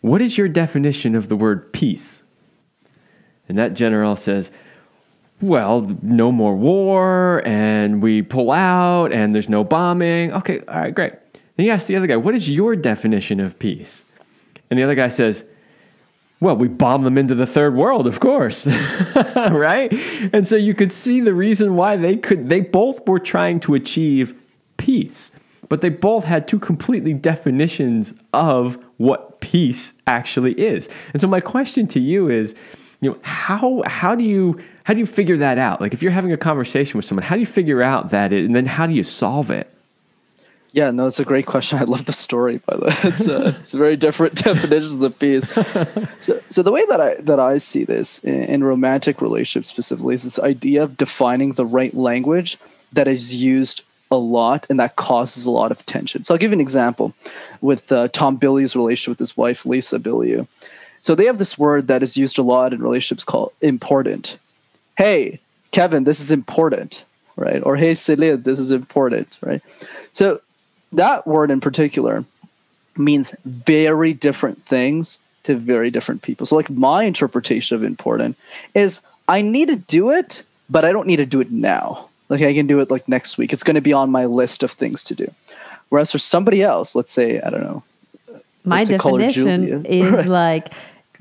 What 0.00 0.22
is 0.22 0.38
your 0.38 0.48
definition 0.48 1.16
of 1.16 1.28
the 1.28 1.36
word 1.36 1.72
peace? 1.72 2.22
And 3.48 3.58
that 3.58 3.74
general 3.74 4.16
says, 4.16 4.50
well, 5.40 5.82
no 6.02 6.32
more 6.32 6.56
war, 6.56 7.42
and 7.46 8.02
we 8.02 8.22
pull 8.22 8.50
out, 8.50 9.12
and 9.12 9.34
there's 9.34 9.48
no 9.48 9.64
bombing. 9.64 10.32
Okay, 10.32 10.60
all 10.60 10.80
right, 10.80 10.94
great. 10.94 11.12
Then 11.56 11.64
he 11.64 11.70
asked 11.70 11.88
the 11.88 11.96
other 11.96 12.06
guy, 12.06 12.16
What 12.16 12.34
is 12.34 12.48
your 12.48 12.76
definition 12.76 13.40
of 13.40 13.58
peace? 13.58 14.04
And 14.70 14.78
the 14.78 14.82
other 14.82 14.94
guy 14.94 15.08
says, 15.08 15.44
well, 16.38 16.56
we 16.56 16.68
bombed 16.68 17.06
them 17.06 17.16
into 17.16 17.34
the 17.34 17.46
third 17.46 17.74
world, 17.74 18.06
of 18.06 18.20
course. 18.20 18.66
right? 19.36 19.90
And 20.34 20.46
so 20.46 20.56
you 20.56 20.74
could 20.74 20.92
see 20.92 21.20
the 21.20 21.32
reason 21.32 21.76
why 21.76 21.96
they 21.96 22.16
could 22.16 22.48
they 22.48 22.60
both 22.60 23.06
were 23.08 23.18
trying 23.18 23.60
to 23.60 23.74
achieve 23.74 24.38
peace, 24.76 25.32
but 25.68 25.80
they 25.80 25.88
both 25.88 26.24
had 26.24 26.46
two 26.46 26.58
completely 26.58 27.14
definitions 27.14 28.12
of 28.34 28.76
what 28.98 29.40
peace 29.40 29.94
actually 30.06 30.52
is. 30.52 30.90
And 31.12 31.20
so 31.20 31.26
my 31.26 31.40
question 31.40 31.86
to 31.88 32.00
you 32.00 32.28
is, 32.28 32.54
you 33.00 33.10
know, 33.10 33.18
how 33.22 33.82
how 33.86 34.14
do 34.14 34.24
you 34.24 34.58
how 34.86 34.94
do 34.94 35.00
you 35.00 35.06
figure 35.06 35.36
that 35.38 35.58
out? 35.58 35.80
Like 35.80 35.92
if 35.94 36.00
you're 36.00 36.12
having 36.12 36.30
a 36.30 36.36
conversation 36.36 36.96
with 36.96 37.04
someone, 37.04 37.24
how 37.24 37.34
do 37.34 37.40
you 37.40 37.46
figure 37.46 37.82
out 37.82 38.10
that 38.10 38.32
it, 38.32 38.44
and 38.44 38.54
then 38.54 38.66
how 38.66 38.86
do 38.86 38.94
you 38.94 39.02
solve 39.02 39.50
it? 39.50 39.68
Yeah, 40.70 40.92
no, 40.92 41.08
it's 41.08 41.18
a 41.18 41.24
great 41.24 41.44
question. 41.44 41.78
I 41.80 41.82
love 41.82 42.04
the 42.04 42.12
story, 42.12 42.58
by 42.58 42.76
the 42.76 42.84
way. 42.84 42.94
It's, 43.02 43.26
uh, 43.26 43.54
it's 43.58 43.72
very 43.72 43.96
different 43.96 44.36
definitions 44.44 45.02
of 45.02 45.18
peace. 45.18 45.52
So, 46.20 46.40
so 46.46 46.62
the 46.62 46.70
way 46.70 46.86
that 46.86 47.00
I 47.00 47.16
that 47.22 47.40
I 47.40 47.58
see 47.58 47.82
this 47.82 48.20
in, 48.20 48.44
in 48.44 48.62
romantic 48.62 49.20
relationships 49.20 49.66
specifically 49.66 50.14
is 50.14 50.22
this 50.22 50.38
idea 50.38 50.84
of 50.84 50.96
defining 50.96 51.54
the 51.54 51.66
right 51.66 51.92
language 51.92 52.56
that 52.92 53.08
is 53.08 53.34
used 53.34 53.82
a 54.12 54.16
lot 54.16 54.68
and 54.70 54.78
that 54.78 54.94
causes 54.94 55.46
a 55.46 55.50
lot 55.50 55.72
of 55.72 55.84
tension. 55.84 56.22
So 56.22 56.32
I'll 56.32 56.38
give 56.38 56.52
you 56.52 56.58
an 56.58 56.60
example 56.60 57.12
with 57.60 57.90
uh, 57.90 58.06
Tom 58.12 58.38
Bilyeu's 58.38 58.76
relationship 58.76 59.10
with 59.10 59.18
his 59.18 59.36
wife 59.36 59.66
Lisa 59.66 59.98
Bilyeu. 59.98 60.46
So 61.00 61.16
they 61.16 61.24
have 61.24 61.38
this 61.38 61.58
word 61.58 61.88
that 61.88 62.04
is 62.04 62.16
used 62.16 62.38
a 62.38 62.42
lot 62.42 62.72
in 62.72 62.80
relationships 62.80 63.24
called 63.24 63.50
important. 63.60 64.38
Hey, 64.96 65.40
Kevin, 65.70 66.04
this 66.04 66.20
is 66.20 66.30
important, 66.30 67.04
right? 67.36 67.62
Or 67.62 67.76
hey, 67.76 67.94
Celine, 67.94 68.42
this 68.42 68.58
is 68.58 68.70
important, 68.70 69.38
right? 69.42 69.62
So 70.12 70.40
that 70.92 71.26
word 71.26 71.50
in 71.50 71.60
particular 71.60 72.24
means 72.96 73.34
very 73.44 74.12
different 74.12 74.64
things 74.64 75.18
to 75.44 75.54
very 75.54 75.90
different 75.90 76.22
people. 76.22 76.46
So, 76.46 76.56
like, 76.56 76.70
my 76.70 77.04
interpretation 77.04 77.76
of 77.76 77.84
important 77.84 78.36
is 78.74 79.00
I 79.28 79.42
need 79.42 79.68
to 79.68 79.76
do 79.76 80.10
it, 80.10 80.42
but 80.68 80.84
I 80.84 80.92
don't 80.92 81.06
need 81.06 81.16
to 81.16 81.26
do 81.26 81.40
it 81.40 81.50
now. 81.50 82.08
Like, 82.28 82.42
I 82.42 82.52
can 82.52 82.66
do 82.66 82.80
it 82.80 82.90
like 82.90 83.08
next 83.08 83.38
week. 83.38 83.52
It's 83.52 83.62
going 83.62 83.76
to 83.76 83.80
be 83.80 83.92
on 83.92 84.10
my 84.10 84.24
list 84.24 84.62
of 84.62 84.72
things 84.72 85.04
to 85.04 85.14
do. 85.14 85.32
Whereas 85.88 86.10
for 86.10 86.18
somebody 86.18 86.62
else, 86.62 86.94
let's 86.94 87.12
say, 87.12 87.40
I 87.40 87.50
don't 87.50 87.62
know. 87.62 87.84
My 88.64 88.82
definition 88.82 89.86
is 89.86 90.26
like, 90.42 90.72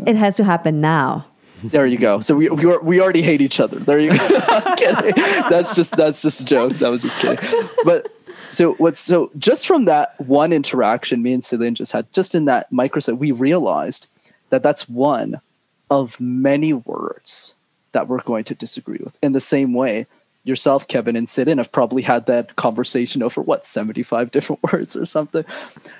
it 0.05 0.15
has 0.15 0.35
to 0.35 0.43
happen 0.43 0.81
now. 0.81 1.25
There 1.69 1.85
you 1.85 1.97
go. 1.97 2.19
So 2.19 2.35
we 2.35 2.49
we, 2.49 2.77
we 2.77 3.01
already 3.01 3.21
hate 3.21 3.41
each 3.41 3.59
other. 3.59 3.79
There 3.79 3.99
you 3.99 4.09
go. 4.11 4.27
that's 5.49 5.75
just 5.75 5.95
that's 5.95 6.21
just 6.21 6.41
a 6.41 6.45
joke. 6.45 6.73
That 6.73 6.89
was 6.89 7.01
just 7.01 7.19
kidding. 7.19 7.39
But 7.83 8.11
so 8.49 8.73
what's 8.73 8.99
so 8.99 9.31
just 9.37 9.67
from 9.67 9.85
that 9.85 10.19
one 10.19 10.53
interaction 10.53 11.21
me 11.21 11.33
and 11.33 11.43
Celine 11.43 11.75
just 11.75 11.91
had, 11.91 12.11
just 12.13 12.35
in 12.35 12.45
that 12.45 12.71
microsecond, 12.71 13.19
we 13.19 13.31
realized 13.31 14.07
that 14.49 14.63
that's 14.63 14.87
one 14.87 15.41
of 15.89 16.19
many 16.19 16.73
words 16.73 17.55
that 17.91 18.07
we're 18.07 18.21
going 18.21 18.43
to 18.45 18.55
disagree 18.55 18.99
with. 19.03 19.17
In 19.21 19.31
the 19.31 19.39
same 19.39 19.73
way, 19.73 20.07
yourself, 20.43 20.87
Kevin, 20.87 21.15
and 21.15 21.27
Celine 21.27 21.57
have 21.57 21.71
probably 21.71 22.01
had 22.01 22.25
that 22.27 22.55
conversation 22.55 23.23
over 23.23 23.41
what 23.41 23.65
seventy 23.65 24.03
five 24.03 24.31
different 24.31 24.61
words 24.71 24.95
or 24.95 25.05
something. 25.05 25.45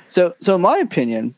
So, 0.08 0.36
so 0.39 0.56
in 0.56 0.62
my 0.62 0.78
opinion, 0.78 1.36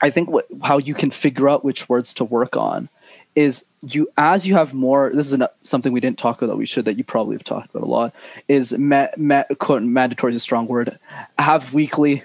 I 0.00 0.10
think 0.10 0.28
what, 0.28 0.46
how 0.62 0.78
you 0.78 0.94
can 0.94 1.10
figure 1.10 1.48
out 1.48 1.64
which 1.64 1.88
words 1.88 2.12
to 2.14 2.24
work 2.24 2.56
on 2.56 2.88
is 3.34 3.64
you 3.82 4.08
as 4.16 4.46
you 4.46 4.54
have 4.54 4.74
more 4.74 5.10
this 5.14 5.26
is 5.26 5.32
an, 5.32 5.46
something 5.62 5.92
we 5.92 6.00
didn't 6.00 6.18
talk 6.18 6.38
about 6.38 6.52
that 6.52 6.56
we 6.56 6.66
should 6.66 6.84
that 6.84 6.96
you 6.96 7.04
probably 7.04 7.34
have 7.34 7.44
talked 7.44 7.70
about 7.70 7.82
a 7.82 7.90
lot 7.90 8.14
is 8.48 8.76
ma- 8.78 9.08
ma- 9.16 9.44
quote, 9.58 9.82
mandatory 9.82 10.30
is 10.30 10.36
a 10.36 10.40
strong 10.40 10.66
word. 10.66 10.98
Have 11.38 11.74
weekly 11.74 12.24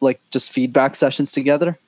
like 0.00 0.20
just 0.30 0.52
feedback 0.52 0.94
sessions 0.94 1.32
together. 1.32 1.78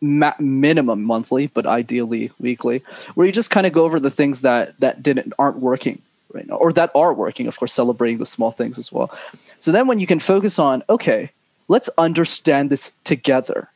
Ma- 0.00 0.34
minimum 0.38 1.02
monthly 1.02 1.46
but 1.48 1.66
ideally 1.66 2.30
weekly 2.38 2.82
where 3.14 3.26
you 3.26 3.32
just 3.32 3.50
kind 3.50 3.66
of 3.66 3.72
go 3.72 3.84
over 3.84 3.98
the 3.98 4.10
things 4.10 4.42
that 4.42 4.78
that 4.80 5.02
didn't 5.02 5.32
aren't 5.38 5.58
working 5.58 6.02
right 6.32 6.46
now 6.46 6.56
or 6.56 6.72
that 6.72 6.90
are 6.94 7.14
working 7.14 7.46
of 7.46 7.58
course 7.58 7.72
celebrating 7.72 8.18
the 8.18 8.26
small 8.26 8.50
things 8.50 8.78
as 8.78 8.92
well. 8.92 9.16
So 9.58 9.72
then 9.72 9.86
when 9.86 9.98
you 9.98 10.06
can 10.06 10.20
focus 10.20 10.58
on 10.58 10.82
okay 10.88 11.30
let's 11.68 11.90
understand 11.98 12.70
this 12.70 12.92
together. 13.04 13.70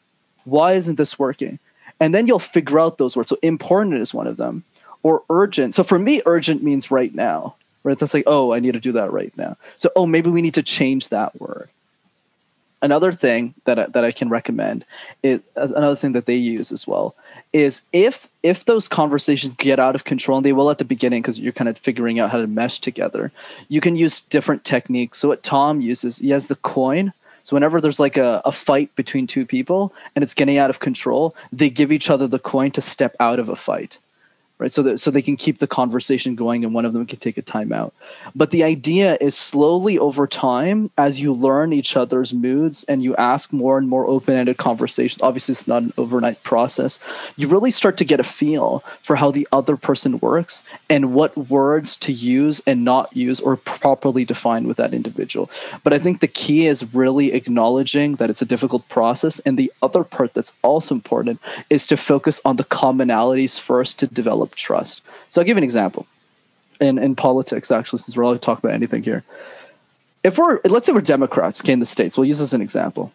Why 0.45 0.75
isn't 0.75 0.97
this 0.97 1.19
working 1.19 1.59
and 2.01 2.15
then 2.15 2.27
you'll 2.27 2.39
figure 2.39 2.81
out 2.81 2.99
those 2.99 3.17
words. 3.17 3.29
So 3.29 3.39
important 3.43 3.97
is 3.97 4.15
one 4.15 4.27
of 4.27 4.39
them, 4.39 4.65
or 5.03 5.23
urgent. 5.31 5.75
So 5.75 5.85
for 5.85 5.99
me, 5.99 6.23
urgent 6.27 6.63
means 6.63 6.91
right 6.91 7.15
now, 7.15 7.55
right? 7.85 7.99
That's 7.99 8.15
like, 8.15 8.25
oh, 8.27 8.53
I 8.53 8.59
need 8.59 8.73
to 8.73 8.81
do 8.81 8.93
that 8.93 9.13
right 9.13 9.33
now. 9.37 9.57
So 9.77 9.91
oh, 9.95 10.07
maybe 10.07 10.31
we 10.31 10.43
need 10.43 10.55
to 10.55 10.63
change 10.63 11.11
that 11.11 11.39
word. 11.41 11.69
Another 12.83 13.13
thing 13.13 13.55
that 13.65 13.79
I, 13.79 13.87
that 13.87 14.05
I 14.05 14.11
can 14.11 14.31
recommend 14.31 14.87
is 15.23 15.43
another 15.55 15.97
thing 15.97 16.13
that 16.13 16.25
they 16.25 16.37
use 16.37 16.73
as 16.73 16.87
well 16.87 17.15
is 17.53 17.83
if 17.93 18.29
if 18.43 18.65
those 18.65 18.89
conversations 18.89 19.55
get 19.57 19.79
out 19.79 19.95
of 19.95 20.05
control 20.05 20.39
and 20.39 20.47
they 20.47 20.53
will 20.53 20.71
at 20.71 20.79
the 20.79 20.85
beginning 20.85 21.21
because 21.21 21.39
you're 21.39 21.53
kind 21.53 21.69
of 21.69 21.77
figuring 21.77 22.21
out 22.21 22.31
how 22.31 22.41
to 22.41 22.47
mesh 22.47 22.79
together 22.79 23.33
you 23.69 23.81
can 23.81 23.97
use 23.97 24.21
different 24.21 24.65
techniques 24.65 25.19
so 25.19 25.29
what 25.29 25.43
tom 25.43 25.81
uses 25.81 26.19
he 26.19 26.31
has 26.31 26.49
the 26.49 26.55
coin 26.57 27.13
so 27.51 27.57
whenever 27.57 27.81
there's 27.81 27.99
like 27.99 28.17
a, 28.17 28.41
a 28.45 28.53
fight 28.53 28.95
between 28.95 29.27
two 29.27 29.45
people 29.45 29.93
and 30.15 30.23
it's 30.23 30.35
getting 30.35 30.57
out 30.57 30.71
of 30.71 30.79
control, 30.79 31.35
they 31.51 31.69
give 31.69 31.91
each 31.91 32.09
other 32.09 32.29
the 32.29 32.39
coin 32.39 32.71
to 32.71 32.81
step 32.81 33.17
out 33.19 33.41
of 33.41 33.49
a 33.49 33.57
fight 33.57 33.99
right? 34.61 34.73
So 34.73 34.83
that 34.83 35.01
so 35.01 35.11
they 35.11 35.23
can 35.23 35.37
keep 35.37 35.59
the 35.59 35.67
conversation 35.67 36.35
going 36.35 36.65
and 36.65 36.75
one 36.75 36.85
of 36.85 36.93
them 36.93 37.07
can 37.07 37.19
take 37.19 37.39
a 37.39 37.43
timeout. 37.43 37.93
But 38.35 38.51
the 38.51 38.63
idea 38.63 39.17
is 39.21 39.37
slowly 39.37 39.99
over 39.99 40.27
time, 40.27 40.91
as 40.97 41.19
you 41.19 41.33
learn 41.33 41.73
each 41.73 41.97
other's 41.97 42.33
moods 42.33 42.85
and 42.85 43.03
you 43.03 43.17
ask 43.17 43.53
more 43.53 43.79
and 43.79 43.89
more 43.89 44.07
open-ended 44.07 44.59
conversations. 44.59 45.23
Obviously, 45.23 45.53
it's 45.53 45.67
not 45.67 45.83
an 45.83 45.93
overnight 45.97 46.43
process. 46.43 46.99
You 47.37 47.49
really 47.49 47.71
start 47.71 47.97
to 47.99 48.05
get 48.05 48.21
a 48.21 48.25
feel 48.25 48.81
for 49.03 49.17
how 49.17 49.31
the 49.31 49.49
other 49.51 49.77
person 49.77 50.19
works 50.19 50.63
and 50.89 51.15
what 51.15 51.37
words 51.37 51.97
to 51.97 52.13
use 52.13 52.61
and 52.67 52.85
not 52.85 53.17
use 53.17 53.41
or 53.41 53.57
properly 53.57 54.25
define 54.25 54.69
with 54.69 54.77
that 54.77 54.93
individual. 54.93 55.51
But 55.83 55.95
I 55.95 55.99
think 55.99 56.21
the 56.21 56.29
key 56.29 56.67
is 56.67 56.95
really 56.95 57.33
acknowledging 57.33 58.17
that 58.17 58.29
it's 58.29 58.43
a 58.43 58.47
difficult 58.47 58.89
process. 58.89 59.41
And 59.41 59.59
the 59.59 59.73
other 59.83 60.05
part 60.05 60.35
that's 60.35 60.53
also 60.63 60.95
important 60.95 61.41
is 61.71 61.87
to 61.87 61.97
focus 61.97 62.41
on 62.45 62.57
the 62.57 62.65
commonalities 62.65 63.59
first 63.59 63.99
to 64.01 64.07
develop 64.07 64.50
develop 64.51 64.55
trust. 64.55 65.03
So 65.29 65.41
I'll 65.41 65.45
give 65.45 65.57
you 65.57 65.59
an 65.59 65.65
example. 65.65 66.07
In 66.81 66.99
in 66.99 67.15
politics, 67.15 67.71
actually, 67.71 67.99
since 67.99 68.17
we're 68.17 68.25
all 68.25 68.39
talk 68.39 68.59
about 68.59 68.73
anything 68.73 69.03
here. 69.03 69.23
If 70.23 70.39
we're 70.39 70.61
let's 70.65 70.87
say 70.87 70.93
we're 70.93 71.03
Democrats, 71.03 71.61
okay, 71.61 71.73
in 71.73 71.81
the 71.81 71.87
states, 71.87 72.17
we'll 72.17 72.27
use 72.27 72.39
this 72.39 72.49
as 72.49 72.55
an 72.55 72.63
example. 72.63 73.13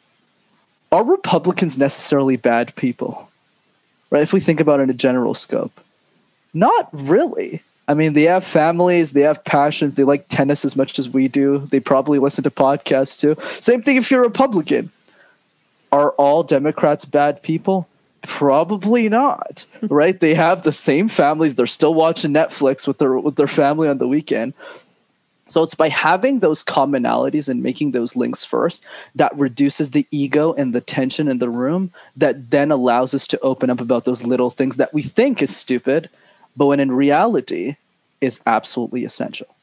Are 0.92 1.04
Republicans 1.04 1.78
necessarily 1.78 2.38
bad 2.38 2.76
people? 2.76 3.30
Right? 4.12 4.22
If 4.22 4.34
we 4.34 4.40
think 4.40 4.60
about 4.60 4.80
it 4.80 4.84
in 4.84 4.90
a 4.92 4.94
general 4.94 5.34
scope. 5.34 5.82
Not 6.54 6.90
really. 6.94 7.62
I 7.88 7.94
mean, 7.96 8.14
they 8.14 8.24
have 8.24 8.44
families, 8.44 9.14
they 9.14 9.22
have 9.22 9.44
passions, 9.44 9.96
they 9.96 10.04
like 10.04 10.28
tennis 10.28 10.64
as 10.64 10.76
much 10.76 10.98
as 10.98 11.10
we 11.10 11.28
do. 11.28 11.68
They 11.70 11.80
probably 11.80 12.18
listen 12.20 12.44
to 12.44 12.50
podcasts 12.50 13.20
too. 13.20 13.36
Same 13.62 13.82
thing 13.82 13.98
if 13.98 14.10
you're 14.10 14.24
a 14.24 14.28
Republican. 14.28 14.92
Are 15.92 16.12
all 16.12 16.44
Democrats 16.44 17.06
bad 17.06 17.42
people? 17.42 17.88
Probably 18.26 19.08
not, 19.10 19.66
right? 19.84 20.20
They 20.20 20.34
have 20.34 20.64
the 20.64 20.72
same 20.72 21.08
families. 21.08 21.56
They're 21.56 21.68
still 21.68 21.94
watching 21.94 22.34
Netflix 22.34 22.88
with 22.88 22.98
their 22.98 23.18
with 23.18 23.36
their 23.36 23.48
family 23.48 23.88
on 23.88 23.98
the 23.98 24.08
weekend. 24.08 24.54
So 25.48 25.62
it's 25.62 25.76
by 25.76 25.90
having 25.90 26.40
those 26.40 26.64
commonalities 26.64 27.48
and 27.48 27.62
making 27.62 27.92
those 27.92 28.16
links 28.16 28.44
first 28.44 28.84
that 29.14 29.38
reduces 29.38 29.92
the 29.92 30.08
ego 30.10 30.54
and 30.54 30.74
the 30.74 30.82
tension 30.82 31.28
in 31.28 31.38
the 31.38 31.52
room 31.52 31.92
that 32.18 32.50
then 32.50 32.72
allows 32.72 33.14
us 33.14 33.28
to 33.28 33.40
open 33.42 33.70
up 33.70 33.80
about 33.80 34.06
those 34.06 34.24
little 34.24 34.50
things 34.50 34.78
that 34.78 34.92
we 34.92 35.04
think 35.04 35.44
is 35.44 35.56
stupid, 35.56 36.10
but 36.58 36.66
when 36.66 36.80
in 36.80 36.92
reality 36.92 37.76
is 38.22 38.42
absolutely 38.48 39.06
essential. 39.06 39.55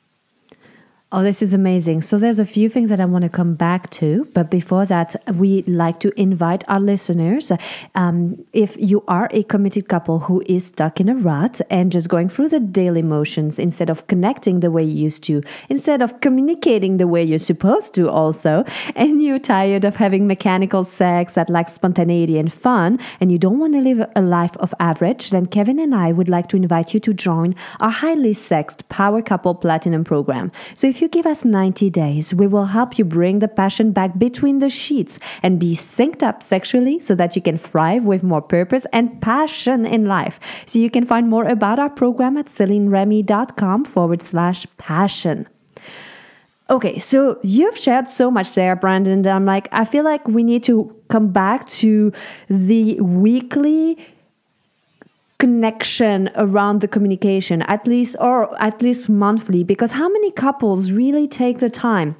Oh, 1.14 1.22
this 1.22 1.42
is 1.42 1.52
amazing. 1.52 2.00
So 2.00 2.16
there's 2.16 2.38
a 2.38 2.46
few 2.46 2.70
things 2.70 2.88
that 2.88 2.98
I 2.98 3.04
want 3.04 3.24
to 3.24 3.28
come 3.28 3.54
back 3.54 3.90
to, 3.90 4.26
but 4.32 4.50
before 4.50 4.86
that, 4.86 5.14
we'd 5.34 5.68
like 5.68 6.00
to 6.00 6.18
invite 6.18 6.64
our 6.70 6.80
listeners. 6.80 7.52
Um, 7.94 8.46
if 8.54 8.78
you 8.78 9.04
are 9.06 9.28
a 9.30 9.42
committed 9.42 9.90
couple 9.90 10.20
who 10.20 10.42
is 10.46 10.64
stuck 10.64 11.00
in 11.00 11.10
a 11.10 11.14
rut 11.14 11.60
and 11.68 11.92
just 11.92 12.08
going 12.08 12.30
through 12.30 12.48
the 12.48 12.60
daily 12.60 13.02
motions 13.02 13.58
instead 13.58 13.90
of 13.90 14.06
connecting 14.06 14.60
the 14.60 14.70
way 14.70 14.84
you 14.84 15.04
used 15.04 15.22
to, 15.24 15.42
instead 15.68 16.00
of 16.00 16.18
communicating 16.22 16.96
the 16.96 17.06
way 17.06 17.22
you're 17.22 17.38
supposed 17.38 17.94
to, 17.96 18.08
also, 18.08 18.64
and 18.96 19.22
you're 19.22 19.38
tired 19.38 19.84
of 19.84 19.96
having 19.96 20.26
mechanical 20.26 20.82
sex 20.82 21.34
that 21.34 21.50
lacks 21.50 21.74
spontaneity 21.74 22.38
and 22.38 22.54
fun, 22.54 22.98
and 23.20 23.30
you 23.30 23.36
don't 23.36 23.58
want 23.58 23.74
to 23.74 23.80
live 23.80 24.08
a 24.16 24.22
life 24.22 24.56
of 24.56 24.72
average, 24.80 25.28
then 25.28 25.44
Kevin 25.44 25.78
and 25.78 25.94
I 25.94 26.10
would 26.10 26.30
like 26.30 26.48
to 26.48 26.56
invite 26.56 26.94
you 26.94 27.00
to 27.00 27.12
join 27.12 27.54
our 27.80 27.90
highly 27.90 28.32
sexed 28.32 28.88
Power 28.88 29.20
Couple 29.20 29.54
Platinum 29.54 30.04
program. 30.04 30.50
So 30.74 30.86
if 30.86 31.01
you 31.02 31.08
give 31.08 31.26
us 31.26 31.44
90 31.44 31.90
days, 31.90 32.32
we 32.32 32.46
will 32.46 32.66
help 32.66 32.98
you 32.98 33.04
bring 33.04 33.40
the 33.40 33.48
passion 33.48 33.92
back 33.92 34.18
between 34.18 34.60
the 34.60 34.70
sheets 34.70 35.18
and 35.42 35.58
be 35.58 35.74
synced 35.74 36.22
up 36.22 36.42
sexually 36.42 37.00
so 37.00 37.14
that 37.16 37.36
you 37.36 37.42
can 37.42 37.58
thrive 37.58 38.04
with 38.04 38.22
more 38.22 38.40
purpose 38.40 38.86
and 38.92 39.20
passion 39.20 39.84
in 39.84 40.06
life. 40.06 40.38
So 40.64 40.78
you 40.78 40.88
can 40.88 41.04
find 41.04 41.28
more 41.28 41.46
about 41.46 41.78
our 41.78 41.90
program 41.90 42.38
at 42.38 42.46
celineremy.com 42.46 43.84
forward 43.84 44.22
slash 44.22 44.66
passion. 44.78 45.48
Okay, 46.70 46.98
so 46.98 47.38
you've 47.42 47.76
shared 47.76 48.08
so 48.08 48.30
much 48.30 48.52
there, 48.52 48.76
Brenden. 48.76 49.26
I'm 49.26 49.44
like, 49.44 49.68
I 49.72 49.84
feel 49.84 50.04
like 50.04 50.26
we 50.26 50.42
need 50.42 50.62
to 50.64 50.96
come 51.08 51.32
back 51.32 51.66
to 51.82 52.12
the 52.48 52.98
weekly 53.00 53.98
connection 55.42 56.30
around 56.36 56.82
the 56.82 56.86
communication, 56.86 57.62
at 57.62 57.84
least, 57.84 58.14
or 58.20 58.36
at 58.62 58.80
least 58.80 59.10
monthly, 59.10 59.64
because 59.64 59.90
how 59.90 60.08
many 60.08 60.30
couples 60.30 60.92
really 60.92 61.26
take 61.26 61.58
the 61.58 61.68
time? 61.68 62.14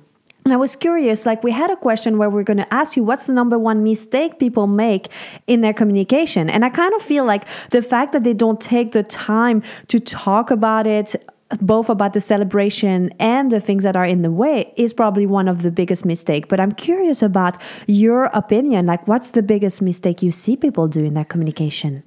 And 0.44 0.52
I 0.52 0.56
was 0.56 0.74
curious, 0.74 1.24
like 1.24 1.44
we 1.44 1.52
had 1.52 1.70
a 1.70 1.76
question 1.76 2.18
where 2.18 2.28
we're 2.28 2.42
going 2.42 2.64
to 2.66 2.74
ask 2.74 2.96
you 2.96 3.04
what's 3.04 3.28
the 3.28 3.32
number 3.32 3.56
one 3.60 3.84
mistake 3.84 4.40
people 4.40 4.66
make 4.66 5.06
in 5.46 5.60
their 5.60 5.72
communication. 5.72 6.50
And 6.50 6.64
I 6.64 6.70
kind 6.70 6.92
of 6.94 7.00
feel 7.00 7.24
like 7.24 7.44
the 7.70 7.80
fact 7.80 8.12
that 8.12 8.24
they 8.24 8.34
don't 8.34 8.60
take 8.60 8.90
the 8.90 9.04
time 9.04 9.62
to 9.86 10.00
talk 10.00 10.50
about 10.50 10.88
it, 10.88 11.14
both 11.60 11.88
about 11.88 12.14
the 12.14 12.20
celebration 12.20 13.12
and 13.20 13.52
the 13.52 13.60
things 13.60 13.84
that 13.84 13.94
are 13.94 14.08
in 14.14 14.22
the 14.22 14.32
way, 14.32 14.74
is 14.76 14.92
probably 14.92 15.26
one 15.26 15.46
of 15.46 15.62
the 15.62 15.70
biggest 15.70 16.04
mistake. 16.04 16.48
But 16.48 16.58
I'm 16.58 16.72
curious 16.72 17.22
about 17.22 17.56
your 17.86 18.24
opinion. 18.42 18.86
Like, 18.86 19.06
what's 19.06 19.30
the 19.30 19.44
biggest 19.44 19.80
mistake 19.80 20.24
you 20.24 20.32
see 20.32 20.56
people 20.56 20.88
do 20.88 21.04
in 21.04 21.14
their 21.14 21.24
communication? 21.32 22.02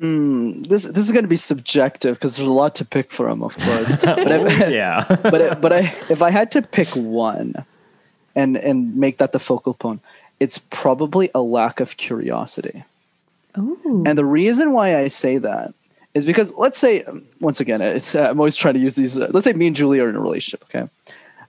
This 0.00 0.84
this 0.84 1.04
is 1.04 1.12
going 1.12 1.24
to 1.24 1.28
be 1.28 1.36
subjective 1.36 2.16
because 2.16 2.36
there's 2.36 2.48
a 2.48 2.52
lot 2.52 2.74
to 2.76 2.84
pick 2.84 3.10
from, 3.10 3.42
of 3.42 3.56
course. 3.56 3.90
But 4.02 4.30
if, 4.30 4.70
yeah. 4.70 5.04
but 5.22 5.40
it, 5.40 5.60
but 5.60 5.72
I 5.72 5.78
if 6.08 6.22
I 6.22 6.30
had 6.30 6.50
to 6.52 6.62
pick 6.62 6.88
one, 6.90 7.64
and 8.34 8.56
and 8.56 8.96
make 8.96 9.18
that 9.18 9.32
the 9.32 9.38
focal 9.38 9.74
point, 9.74 10.00
it's 10.40 10.58
probably 10.58 11.30
a 11.34 11.40
lack 11.40 11.80
of 11.80 11.96
curiosity. 11.96 12.84
Ooh. 13.56 14.04
And 14.06 14.16
the 14.16 14.24
reason 14.24 14.72
why 14.72 14.96
I 14.96 15.08
say 15.08 15.38
that 15.38 15.74
is 16.14 16.24
because 16.24 16.54
let's 16.54 16.78
say 16.78 17.02
um, 17.04 17.24
once 17.40 17.60
again, 17.60 17.80
it's 17.80 18.14
uh, 18.14 18.28
I'm 18.30 18.38
always 18.38 18.56
trying 18.56 18.74
to 18.74 18.80
use 18.80 18.94
these. 18.94 19.18
Uh, 19.18 19.28
let's 19.32 19.44
say 19.44 19.52
me 19.52 19.66
and 19.66 19.76
Julie 19.76 20.00
are 20.00 20.08
in 20.08 20.16
a 20.16 20.20
relationship, 20.20 20.64
okay, 20.64 20.88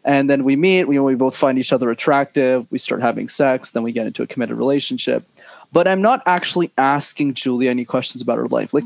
and 0.03 0.29
then 0.29 0.43
we 0.43 0.55
meet. 0.55 0.85
We 0.85 0.99
we 0.99 1.15
both 1.15 1.35
find 1.35 1.59
each 1.59 1.71
other 1.71 1.91
attractive. 1.91 2.65
We 2.71 2.79
start 2.79 3.01
having 3.01 3.27
sex. 3.27 3.71
Then 3.71 3.83
we 3.83 3.91
get 3.91 4.07
into 4.07 4.23
a 4.23 4.27
committed 4.27 4.57
relationship. 4.57 5.23
But 5.71 5.87
I'm 5.87 6.01
not 6.01 6.21
actually 6.25 6.71
asking 6.77 7.35
Julie 7.35 7.69
any 7.69 7.85
questions 7.85 8.21
about 8.21 8.37
her 8.37 8.47
life, 8.47 8.73
like. 8.73 8.85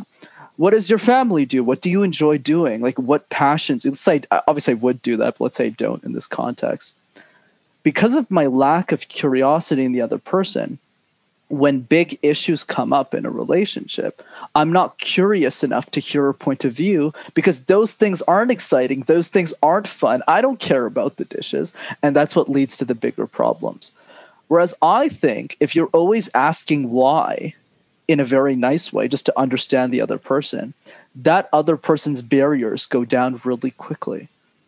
What 0.56 0.70
does 0.70 0.88
your 0.88 1.00
family 1.00 1.46
do? 1.46 1.64
What 1.64 1.82
do 1.82 1.90
you 1.90 2.04
enjoy 2.04 2.38
doing? 2.38 2.80
Like, 2.80 3.00
what 3.00 3.28
passions? 3.30 3.86
Let's 3.86 4.00
say, 4.00 4.22
uh, 4.30 4.42
obviously, 4.48 4.74
I 4.74 4.76
would 4.76 5.02
do 5.02 5.18
that, 5.18 5.40
but 5.40 5.46
let's 5.46 5.58
say 5.58 5.66
I 5.66 5.70
don't 5.70 6.04
in 6.04 6.12
this 6.12 6.28
context. 6.28 6.94
Because 7.82 8.16
of 8.16 8.30
my 8.30 8.46
lack 8.46 8.92
of 8.92 9.08
curiosity 9.08 9.84
in 9.84 9.94
the 9.94 10.02
other 10.02 10.20
person, 10.20 10.78
when 11.50 11.82
big 11.82 12.18
issues 12.24 12.64
come 12.64 12.94
up 12.94 13.14
in 13.14 13.26
a 13.26 13.30
relationship, 13.30 14.24
I'm 14.56 14.72
not 14.72 14.98
curious 14.98 15.64
enough 15.64 15.92
to 15.92 16.00
hear 16.00 16.24
her 16.24 16.34
point 16.34 16.66
of 16.66 16.74
view 16.74 17.14
because 17.34 17.62
those 17.62 17.94
things 17.94 18.22
aren't 18.24 18.52
exciting. 18.52 19.02
Those 19.02 19.28
things 19.28 19.54
aren't 19.62 19.88
fun. 19.88 20.24
I 20.28 20.42
don't 20.42 20.60
care 20.60 20.86
about 20.86 21.18
the 21.18 21.26
dishes. 21.26 21.74
And 22.02 22.16
that's 22.16 22.36
what 22.36 22.50
leads 22.50 22.78
to 22.78 22.86
the 22.86 22.96
bigger 22.96 23.28
problems. 23.28 23.92
Whereas 24.54 24.76
I 24.84 25.10
think 25.10 25.58
if 25.60 25.76
you're 25.76 25.88
always 25.88 26.30
asking 26.36 26.92
why 26.92 27.56
in 28.08 28.20
a 28.20 28.24
very 28.24 28.56
nice 28.56 28.94
way, 28.94 29.08
just 29.08 29.26
to 29.26 29.40
understand 29.40 29.92
the 29.92 30.00
other 30.00 30.20
person, 30.20 30.76
that 31.16 31.50
other 31.52 31.76
person's 31.76 32.22
barriers 32.22 32.86
go 32.86 33.04
down 33.04 33.42
really 33.44 33.72
quickly. 33.72 34.28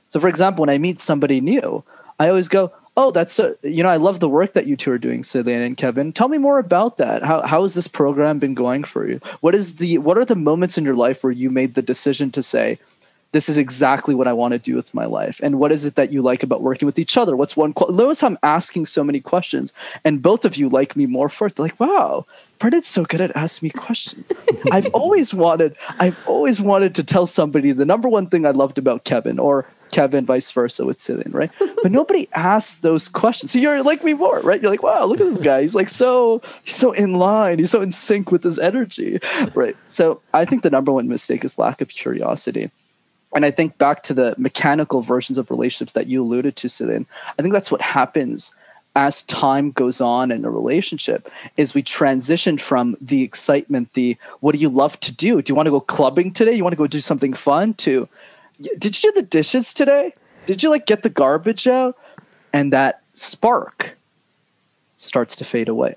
So, 0.09 0.19
for 0.19 0.27
example, 0.27 0.63
when 0.63 0.71
I 0.71 0.79
meet 0.79 0.99
somebody 0.99 1.39
new, 1.39 1.83
I 2.19 2.29
always 2.29 2.49
go, 2.49 2.71
oh, 2.97 3.11
that's 3.11 3.31
so, 3.31 3.55
you 3.61 3.83
know, 3.83 3.89
I 3.89 3.97
love 3.97 4.19
the 4.19 4.27
work 4.27 4.53
that 4.53 4.65
you 4.65 4.75
two 4.75 4.91
are 4.91 4.97
doing, 4.97 5.21
Celine 5.21 5.61
and 5.61 5.77
Kevin. 5.77 6.11
Tell 6.13 6.29
me 6.29 6.39
more 6.39 6.57
about 6.57 6.97
that. 6.97 7.21
How 7.21 7.43
how 7.43 7.61
has 7.61 7.75
this 7.75 7.87
program 7.87 8.39
been 8.39 8.55
going 8.55 8.85
for 8.85 9.07
you? 9.07 9.21
What 9.41 9.53
is 9.53 9.75
the 9.75 9.99
what 9.99 10.17
are 10.17 10.25
the 10.25 10.35
moments 10.35 10.79
in 10.79 10.83
your 10.83 10.95
life 10.95 11.23
where 11.23 11.31
you 11.31 11.51
made 11.51 11.75
the 11.75 11.83
decision 11.83 12.31
to 12.31 12.41
say, 12.41 12.79
this 13.35 13.49
is 13.49 13.57
exactly 13.57 14.15
what 14.15 14.29
I 14.29 14.33
want 14.33 14.53
to 14.53 14.57
do 14.57 14.77
with 14.77 14.93
my 14.93 15.03
life? 15.03 15.41
And 15.43 15.59
what 15.59 15.73
is 15.73 15.85
it 15.85 15.95
that 15.95 16.09
you 16.09 16.21
like 16.21 16.41
about 16.41 16.61
working 16.61 16.85
with 16.85 16.97
each 16.97 17.17
other? 17.17 17.35
What's 17.35 17.57
one 17.57 17.73
qual- 17.73 17.91
notice 17.91 18.23
I'm 18.23 18.37
asking 18.41 18.85
so 18.85 19.03
many 19.03 19.19
questions, 19.19 19.73
and 20.05 20.21
both 20.21 20.45
of 20.45 20.55
you 20.55 20.69
like 20.69 20.95
me 20.95 21.05
more 21.05 21.27
for 21.27 21.47
it. 21.47 21.55
They're 21.55 21.65
like, 21.65 21.77
wow, 21.77 22.25
Bernard's 22.59 22.87
so 22.87 23.03
good 23.03 23.19
at 23.19 23.35
asking 23.35 23.67
me 23.67 23.71
questions. 23.71 24.31
I've 24.71 24.87
always 24.93 25.33
wanted, 25.33 25.75
I've 25.99 26.17
always 26.25 26.61
wanted 26.61 26.95
to 26.95 27.03
tell 27.03 27.25
somebody 27.25 27.73
the 27.73 27.83
number 27.83 28.07
one 28.07 28.27
thing 28.27 28.45
I 28.45 28.51
loved 28.51 28.77
about 28.77 29.03
Kevin, 29.03 29.37
or 29.37 29.67
Kevin, 29.91 30.25
vice 30.25 30.49
versa 30.51 30.85
with 30.85 30.97
Celine, 30.97 31.31
right? 31.31 31.51
But 31.83 31.91
nobody 31.91 32.29
asks 32.35 32.77
those 32.77 33.09
questions. 33.09 33.51
So 33.51 33.59
you're 33.59 33.83
like 33.83 34.01
me 34.01 34.13
more, 34.13 34.39
right? 34.39 34.61
You're 34.61 34.71
like, 34.71 34.81
wow, 34.81 35.03
look 35.03 35.19
at 35.19 35.25
this 35.25 35.41
guy. 35.41 35.61
He's 35.61 35.75
like 35.75 35.89
so 35.89 36.41
he's 36.63 36.77
so 36.77 36.93
in 36.93 37.15
line. 37.15 37.59
He's 37.59 37.71
so 37.71 37.81
in 37.81 37.91
sync 37.91 38.31
with 38.31 38.45
his 38.45 38.59
energy, 38.59 39.19
right? 39.53 39.75
So 39.83 40.21
I 40.33 40.45
think 40.45 40.63
the 40.63 40.69
number 40.69 40.93
one 40.93 41.09
mistake 41.09 41.43
is 41.43 41.59
lack 41.59 41.81
of 41.81 41.89
curiosity. 41.89 42.71
And 43.35 43.45
I 43.45 43.51
think 43.51 43.77
back 43.77 44.01
to 44.03 44.13
the 44.13 44.33
mechanical 44.37 45.01
versions 45.01 45.37
of 45.37 45.51
relationships 45.51 45.93
that 45.93 46.07
you 46.07 46.23
alluded 46.23 46.55
to, 46.55 46.69
Celine. 46.69 47.05
I 47.37 47.41
think 47.41 47.53
that's 47.53 47.69
what 47.69 47.81
happens 47.81 48.55
as 48.95 49.23
time 49.23 49.71
goes 49.71 49.99
on 49.99 50.31
in 50.31 50.45
a 50.45 50.49
relationship 50.49 51.29
is 51.57 51.75
we 51.75 51.83
transition 51.83 52.57
from 52.57 52.95
the 53.01 53.23
excitement 53.23 53.91
the 53.91 54.15
what 54.39 54.55
do 54.55 54.61
you 54.61 54.69
love 54.69 54.97
to 55.01 55.11
do 55.11 55.41
do 55.41 55.51
you 55.51 55.55
want 55.55 55.65
to 55.65 55.71
go 55.71 55.81
clubbing 55.81 56.31
today 56.31 56.53
you 56.53 56.63
want 56.63 56.71
to 56.71 56.77
go 56.77 56.87
do 56.87 57.01
something 57.01 57.33
fun 57.33 57.73
to 57.73 58.07
did 58.77 59.03
you 59.03 59.11
do 59.11 59.21
the 59.21 59.27
dishes 59.27 59.73
today? 59.73 60.13
Did 60.45 60.63
you 60.63 60.69
like 60.69 60.85
get 60.85 61.03
the 61.03 61.09
garbage 61.09 61.67
out? 61.67 61.97
And 62.53 62.71
that 62.73 63.01
spark 63.13 63.97
starts 64.97 65.35
to 65.37 65.45
fade 65.45 65.67
away. 65.67 65.95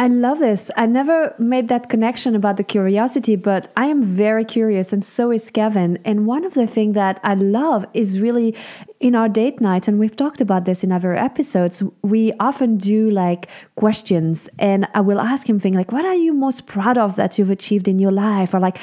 I 0.00 0.08
love 0.08 0.38
this. 0.38 0.70
I 0.78 0.86
never 0.86 1.34
made 1.38 1.68
that 1.68 1.90
connection 1.90 2.34
about 2.34 2.56
the 2.56 2.64
curiosity, 2.64 3.36
but 3.36 3.70
I 3.76 3.84
am 3.84 4.02
very 4.02 4.46
curious, 4.46 4.94
and 4.94 5.04
so 5.04 5.30
is 5.30 5.50
Kevin. 5.50 5.98
And 6.06 6.26
one 6.26 6.46
of 6.46 6.54
the 6.54 6.66
things 6.66 6.94
that 6.94 7.20
I 7.22 7.34
love 7.34 7.84
is 7.92 8.18
really 8.18 8.56
in 8.98 9.14
our 9.14 9.28
date 9.28 9.60
nights, 9.60 9.88
and 9.88 9.98
we've 9.98 10.16
talked 10.16 10.40
about 10.40 10.64
this 10.64 10.82
in 10.82 10.90
other 10.90 11.14
episodes, 11.14 11.82
we 12.00 12.32
often 12.40 12.78
do 12.78 13.10
like 13.10 13.48
questions, 13.74 14.48
and 14.58 14.88
I 14.94 15.02
will 15.02 15.20
ask 15.20 15.46
him 15.46 15.60
things 15.60 15.76
like, 15.76 15.92
What 15.92 16.06
are 16.06 16.14
you 16.14 16.32
most 16.32 16.66
proud 16.66 16.96
of 16.96 17.16
that 17.16 17.38
you've 17.38 17.50
achieved 17.50 17.86
in 17.86 17.98
your 17.98 18.12
life? 18.12 18.54
Or 18.54 18.58
like, 18.58 18.78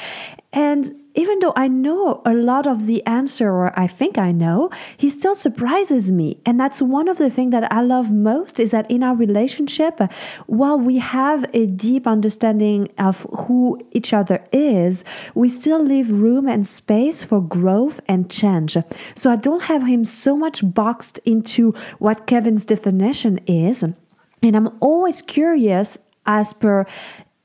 and 0.52 0.88
even 1.18 1.40
though 1.40 1.52
I 1.56 1.66
know 1.66 2.22
a 2.24 2.32
lot 2.32 2.68
of 2.68 2.86
the 2.86 3.04
answer, 3.04 3.50
or 3.50 3.76
I 3.76 3.88
think 3.88 4.18
I 4.18 4.30
know, 4.30 4.70
he 4.96 5.10
still 5.10 5.34
surprises 5.34 6.12
me. 6.12 6.40
And 6.46 6.60
that's 6.60 6.80
one 6.80 7.08
of 7.08 7.18
the 7.18 7.28
things 7.28 7.50
that 7.50 7.72
I 7.72 7.80
love 7.80 8.12
most 8.12 8.60
is 8.60 8.70
that 8.70 8.88
in 8.88 9.02
our 9.02 9.16
relationship, 9.16 10.00
uh, 10.00 10.06
while 10.46 10.78
we 10.78 10.98
have 10.98 11.44
a 11.52 11.66
deep 11.66 12.06
understanding 12.06 12.88
of 12.98 13.26
who 13.32 13.80
each 13.90 14.12
other 14.12 14.44
is, 14.52 15.02
we 15.34 15.48
still 15.48 15.82
leave 15.82 16.08
room 16.08 16.46
and 16.46 16.64
space 16.64 17.24
for 17.24 17.42
growth 17.42 17.98
and 18.06 18.30
change. 18.30 18.76
So 19.16 19.32
I 19.32 19.36
don't 19.36 19.62
have 19.62 19.84
him 19.84 20.04
so 20.04 20.36
much 20.36 20.60
boxed 20.62 21.18
into 21.24 21.72
what 21.98 22.28
Kevin's 22.28 22.64
definition 22.64 23.40
is. 23.46 23.82
And 23.82 24.56
I'm 24.56 24.70
always 24.80 25.20
curious 25.20 25.98
as 26.26 26.52
per 26.52 26.86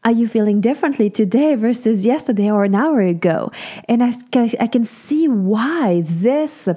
are 0.05 0.11
you 0.11 0.27
feeling 0.27 0.61
differently 0.61 1.09
today 1.09 1.55
versus 1.55 2.05
yesterday 2.05 2.51
or 2.51 2.63
an 2.63 2.75
hour 2.75 3.01
ago? 3.01 3.51
And 3.87 4.03
I, 4.03 4.13
I 4.59 4.67
can 4.67 4.83
see 4.83 5.27
why 5.27 6.03
this 6.05 6.67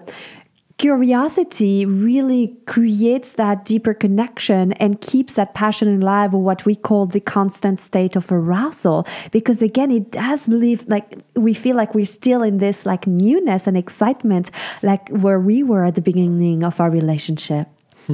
curiosity 0.79 1.87
really 1.87 2.55
creates 2.67 3.35
that 3.35 3.65
deeper 3.65 3.95
connection 3.95 4.73
and 4.75 5.01
keeps 5.01 5.37
that 5.37 5.55
passion 5.55 6.03
alive 6.03 6.35
or 6.35 6.43
what 6.43 6.67
we 6.67 6.75
call 6.75 7.07
the 7.07 7.21
constant 7.21 7.81
state 7.81 8.15
of 8.15 8.31
arousal. 8.31 9.07
Because 9.31 9.63
again 9.63 9.91
it 9.91 10.13
does 10.13 10.49
leave 10.49 10.87
like 10.87 11.19
we 11.35 11.55
feel 11.55 11.77
like 11.77 11.95
we're 11.95 12.05
still 12.05 12.43
in 12.43 12.59
this 12.59 12.85
like 12.85 13.07
newness 13.07 13.67
and 13.67 13.77
excitement 13.77 14.51
like 14.83 15.09
where 15.09 15.41
we 15.41 15.63
were 15.63 15.85
at 15.85 15.95
the 15.95 16.03
beginning 16.03 16.63
of 16.63 16.79
our 16.79 16.91
relationship. 16.91 17.69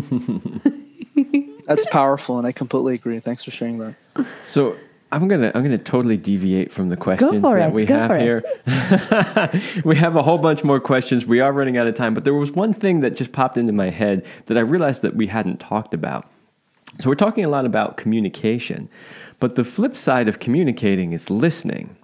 That's 1.66 1.86
powerful 1.86 2.38
and 2.38 2.46
i 2.46 2.52
completely 2.52 2.94
agree. 2.94 3.18
Thanks 3.20 3.42
for 3.42 3.50
sharing 3.50 3.78
that. 3.78 3.96
So 4.46 4.76
I'm 5.12 5.28
gonna 5.28 5.52
I'm 5.54 5.62
gonna 5.62 5.76
totally 5.76 6.16
deviate 6.16 6.72
from 6.72 6.88
the 6.88 6.96
questions 6.96 7.42
that 7.42 7.68
it, 7.68 7.72
we 7.74 7.84
have 7.86 8.18
here. 8.18 8.42
we 9.84 9.94
have 9.96 10.16
a 10.16 10.22
whole 10.22 10.38
bunch 10.38 10.64
more 10.64 10.80
questions. 10.80 11.26
We 11.26 11.40
are 11.40 11.52
running 11.52 11.76
out 11.76 11.86
of 11.86 11.94
time, 11.94 12.14
but 12.14 12.24
there 12.24 12.32
was 12.34 12.50
one 12.52 12.72
thing 12.72 13.00
that 13.00 13.14
just 13.14 13.32
popped 13.32 13.58
into 13.58 13.72
my 13.72 13.90
head 13.90 14.24
that 14.46 14.56
I 14.56 14.60
realized 14.60 15.02
that 15.02 15.14
we 15.14 15.26
hadn't 15.26 15.60
talked 15.60 15.92
about. 15.92 16.28
So 16.98 17.10
we're 17.10 17.14
talking 17.14 17.44
a 17.44 17.48
lot 17.48 17.66
about 17.66 17.98
communication, 17.98 18.88
but 19.38 19.54
the 19.54 19.64
flip 19.64 19.96
side 19.96 20.28
of 20.28 20.38
communicating 20.38 21.12
is 21.12 21.30
listening. 21.30 21.96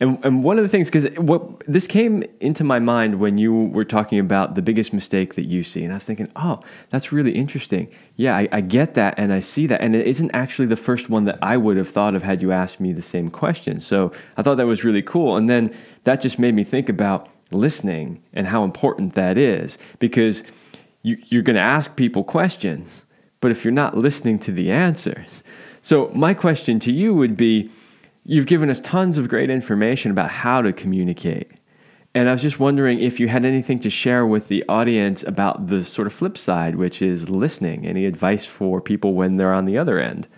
And, 0.00 0.18
and 0.24 0.42
one 0.42 0.58
of 0.58 0.64
the 0.64 0.68
things, 0.68 0.90
because 0.90 1.06
what 1.18 1.60
this 1.68 1.86
came 1.86 2.24
into 2.40 2.64
my 2.64 2.80
mind 2.80 3.20
when 3.20 3.38
you 3.38 3.54
were 3.66 3.84
talking 3.84 4.18
about 4.18 4.56
the 4.56 4.60
biggest 4.60 4.92
mistake 4.92 5.34
that 5.34 5.44
you 5.44 5.62
see, 5.62 5.84
and 5.84 5.92
I 5.92 5.96
was 5.96 6.04
thinking, 6.04 6.30
oh, 6.34 6.58
that's 6.90 7.12
really 7.12 7.30
interesting. 7.30 7.88
Yeah, 8.16 8.36
I, 8.36 8.48
I 8.50 8.60
get 8.60 8.94
that, 8.94 9.14
and 9.16 9.32
I 9.32 9.38
see 9.38 9.68
that, 9.68 9.80
and 9.80 9.94
it 9.94 10.04
isn't 10.06 10.32
actually 10.34 10.66
the 10.66 10.76
first 10.76 11.10
one 11.10 11.24
that 11.26 11.38
I 11.40 11.56
would 11.56 11.76
have 11.76 11.88
thought 11.88 12.16
of 12.16 12.24
had 12.24 12.42
you 12.42 12.50
asked 12.50 12.80
me 12.80 12.92
the 12.92 13.02
same 13.02 13.30
question. 13.30 13.78
So 13.78 14.12
I 14.36 14.42
thought 14.42 14.56
that 14.56 14.66
was 14.66 14.82
really 14.82 15.00
cool, 15.02 15.36
and 15.36 15.48
then 15.48 15.72
that 16.02 16.20
just 16.20 16.40
made 16.40 16.54
me 16.54 16.64
think 16.64 16.88
about 16.88 17.28
listening 17.52 18.20
and 18.32 18.48
how 18.48 18.64
important 18.64 19.14
that 19.14 19.38
is, 19.38 19.78
because 20.00 20.42
you, 21.02 21.18
you're 21.28 21.42
going 21.42 21.56
to 21.56 21.62
ask 21.62 21.94
people 21.94 22.24
questions, 22.24 23.04
but 23.40 23.52
if 23.52 23.64
you're 23.64 23.72
not 23.72 23.96
listening 23.96 24.40
to 24.40 24.50
the 24.50 24.72
answers, 24.72 25.44
so 25.82 26.10
my 26.14 26.34
question 26.34 26.80
to 26.80 26.92
you 26.92 27.14
would 27.14 27.36
be 27.36 27.70
You've 28.24 28.46
given 28.46 28.70
us 28.70 28.80
tons 28.80 29.18
of 29.18 29.28
great 29.28 29.50
information 29.50 30.10
about 30.10 30.30
how 30.30 30.62
to 30.62 30.72
communicate. 30.72 31.50
And 32.14 32.28
I 32.28 32.32
was 32.32 32.42
just 32.42 32.60
wondering 32.60 33.00
if 33.00 33.18
you 33.18 33.28
had 33.28 33.44
anything 33.44 33.80
to 33.80 33.90
share 33.90 34.24
with 34.24 34.48
the 34.48 34.64
audience 34.68 35.22
about 35.24 35.66
the 35.66 35.84
sort 35.84 36.06
of 36.06 36.12
flip 36.12 36.38
side, 36.38 36.76
which 36.76 37.02
is 37.02 37.28
listening. 37.28 37.86
Any 37.86 38.06
advice 38.06 38.44
for 38.46 38.80
people 38.80 39.14
when 39.14 39.36
they're 39.36 39.52
on 39.52 39.64
the 39.64 39.76
other 39.76 39.98
end? 39.98 40.28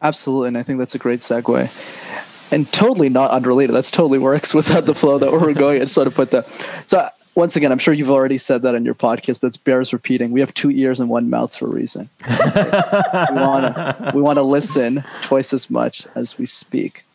Absolutely. 0.00 0.48
And 0.48 0.58
I 0.58 0.62
think 0.62 0.78
that's 0.78 0.94
a 0.94 0.98
great 0.98 1.20
segue. 1.20 2.52
And 2.52 2.72
totally 2.72 3.08
not 3.08 3.32
unrelated. 3.32 3.74
That's 3.74 3.90
totally 3.90 4.20
works 4.20 4.54
without 4.54 4.86
the 4.86 4.94
flow 4.94 5.18
that 5.18 5.32
we're 5.32 5.52
going. 5.52 5.80
Just 5.80 5.96
want 5.96 6.08
to 6.08 6.14
put 6.14 6.30
that. 6.30 6.46
So, 6.84 7.08
once 7.34 7.56
again, 7.56 7.70
I'm 7.70 7.78
sure 7.78 7.92
you've 7.92 8.10
already 8.10 8.38
said 8.38 8.62
that 8.62 8.74
in 8.74 8.84
your 8.84 8.94
podcast, 8.94 9.40
but 9.40 9.54
it 9.54 9.64
bears 9.64 9.92
repeating. 9.92 10.30
We 10.30 10.40
have 10.40 10.54
two 10.54 10.70
ears 10.70 11.00
and 11.00 11.10
one 11.10 11.28
mouth 11.28 11.54
for 11.54 11.66
a 11.66 11.70
reason. 11.70 12.08
we 12.28 12.34
want 12.34 13.74
to 13.74 14.12
we 14.14 14.22
want 14.22 14.38
to 14.38 14.42
listen 14.42 15.04
twice 15.22 15.52
as 15.52 15.68
much 15.68 16.06
as 16.14 16.38
we 16.38 16.46
speak. 16.46 17.05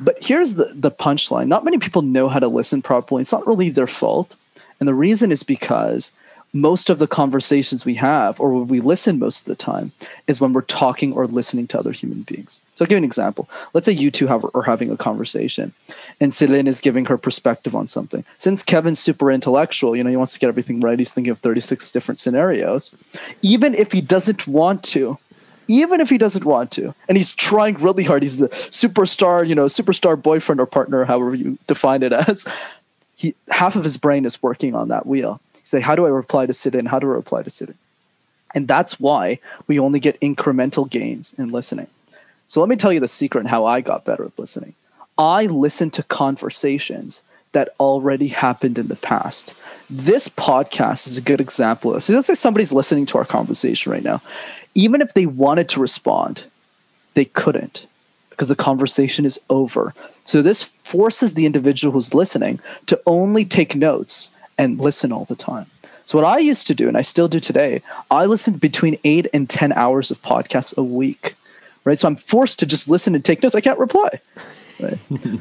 But 0.00 0.16
here's 0.20 0.54
the, 0.54 0.72
the 0.74 0.90
punchline. 0.90 1.48
Not 1.48 1.64
many 1.64 1.78
people 1.78 2.02
know 2.02 2.28
how 2.28 2.38
to 2.38 2.48
listen 2.48 2.82
properly. 2.82 3.22
It's 3.22 3.32
not 3.32 3.46
really 3.46 3.70
their 3.70 3.86
fault. 3.86 4.36
And 4.80 4.88
the 4.88 4.94
reason 4.94 5.32
is 5.32 5.42
because 5.42 6.12
most 6.54 6.88
of 6.88 7.00
the 7.00 7.08
conversations 7.08 7.84
we 7.84 7.96
have, 7.96 8.38
or 8.38 8.62
we 8.62 8.80
listen 8.80 9.18
most 9.18 9.40
of 9.40 9.46
the 9.46 9.56
time, 9.56 9.90
is 10.28 10.40
when 10.40 10.52
we're 10.52 10.62
talking 10.62 11.12
or 11.12 11.26
listening 11.26 11.66
to 11.66 11.78
other 11.78 11.90
human 11.90 12.22
beings. 12.22 12.60
So 12.76 12.84
I'll 12.84 12.86
give 12.86 12.92
you 12.92 12.98
an 12.98 13.04
example. 13.04 13.48
Let's 13.72 13.86
say 13.86 13.92
you 13.92 14.10
two 14.10 14.28
have, 14.28 14.46
are 14.54 14.62
having 14.62 14.90
a 14.90 14.96
conversation 14.96 15.72
and 16.20 16.32
Celine 16.32 16.68
is 16.68 16.80
giving 16.80 17.06
her 17.06 17.18
perspective 17.18 17.74
on 17.74 17.88
something. 17.88 18.24
Since 18.38 18.62
Kevin's 18.62 19.00
super 19.00 19.32
intellectual, 19.32 19.96
you 19.96 20.04
know, 20.04 20.10
he 20.10 20.16
wants 20.16 20.32
to 20.34 20.38
get 20.38 20.48
everything 20.48 20.80
right. 20.80 20.98
He's 20.98 21.12
thinking 21.12 21.32
of 21.32 21.38
36 21.38 21.90
different 21.90 22.20
scenarios. 22.20 22.92
Even 23.42 23.74
if 23.74 23.90
he 23.90 24.00
doesn't 24.00 24.46
want 24.46 24.84
to, 24.84 25.18
even 25.68 26.00
if 26.00 26.10
he 26.10 26.18
doesn't 26.18 26.44
want 26.44 26.70
to, 26.72 26.94
and 27.08 27.16
he's 27.16 27.32
trying 27.32 27.74
really 27.76 28.04
hard, 28.04 28.22
he's 28.22 28.38
the 28.38 28.48
superstar, 28.48 29.46
you 29.46 29.54
know, 29.54 29.66
superstar 29.66 30.20
boyfriend 30.20 30.60
or 30.60 30.66
partner, 30.66 31.04
however 31.04 31.34
you 31.34 31.58
define 31.66 32.02
it 32.02 32.12
as, 32.12 32.46
he 33.16 33.34
half 33.48 33.76
of 33.76 33.84
his 33.84 33.96
brain 33.96 34.24
is 34.24 34.42
working 34.42 34.74
on 34.74 34.88
that 34.88 35.06
wheel 35.06 35.40
say, 35.64 35.80
how 35.80 35.96
do 35.96 36.06
I 36.06 36.10
reply 36.10 36.46
to 36.46 36.54
Celine? 36.54 36.86
How 36.86 36.98
do 36.98 37.10
I 37.10 37.14
reply 37.14 37.42
to 37.42 37.50
Celine? 37.50 37.78
And 38.54 38.68
that's 38.68 39.00
why 39.00 39.40
we 39.66 39.80
only 39.80 39.98
get 39.98 40.20
incremental 40.20 40.88
gains 40.88 41.34
in 41.36 41.50
listening. 41.50 41.88
So 42.46 42.60
let 42.60 42.68
me 42.68 42.76
tell 42.76 42.92
you 42.92 43.00
the 43.00 43.08
secret 43.08 43.40
and 43.40 43.48
how 43.48 43.64
I 43.64 43.80
got 43.80 44.04
better 44.04 44.24
at 44.24 44.38
listening. 44.38 44.74
I 45.18 45.46
listen 45.46 45.90
to 45.92 46.02
conversations 46.04 47.22
that 47.52 47.70
already 47.80 48.28
happened 48.28 48.78
in 48.78 48.88
the 48.88 48.96
past. 48.96 49.54
This 49.88 50.28
podcast 50.28 51.06
is 51.06 51.16
a 51.16 51.22
good 51.22 51.40
example 51.40 51.90
of 51.90 51.96
this. 51.96 52.06
So 52.06 52.12
let's 52.12 52.26
say 52.26 52.34
somebody's 52.34 52.72
listening 52.72 53.06
to 53.06 53.18
our 53.18 53.24
conversation 53.24 53.90
right 53.90 54.02
now. 54.02 54.20
Even 54.74 55.00
if 55.00 55.14
they 55.14 55.26
wanted 55.26 55.68
to 55.70 55.80
respond, 55.80 56.44
they 57.14 57.24
couldn't 57.24 57.86
because 58.30 58.48
the 58.48 58.56
conversation 58.56 59.24
is 59.24 59.40
over. 59.48 59.94
So 60.24 60.42
this 60.42 60.62
forces 60.62 61.34
the 61.34 61.46
individual 61.46 61.92
who's 61.92 62.14
listening 62.14 62.58
to 62.86 63.00
only 63.06 63.44
take 63.44 63.76
notes 63.76 64.30
and 64.58 64.78
listen 64.78 65.12
all 65.12 65.24
the 65.24 65.36
time. 65.36 65.66
So 66.04 66.18
what 66.18 66.26
I 66.26 66.38
used 66.38 66.66
to 66.66 66.74
do, 66.74 66.88
and 66.88 66.96
I 66.96 67.02
still 67.02 67.28
do 67.28 67.40
today, 67.40 67.82
I 68.10 68.26
listen 68.26 68.54
between 68.54 68.98
eight 69.04 69.26
and 69.32 69.48
ten 69.48 69.72
hours 69.72 70.10
of 70.10 70.20
podcasts 70.22 70.76
a 70.76 70.82
week. 70.82 71.34
Right. 71.84 71.98
So 71.98 72.08
I'm 72.08 72.16
forced 72.16 72.58
to 72.60 72.66
just 72.66 72.88
listen 72.88 73.14
and 73.14 73.24
take 73.24 73.42
notes. 73.42 73.54
I 73.54 73.60
can't 73.60 73.78
reply. 73.78 74.20
Right? 74.80 74.98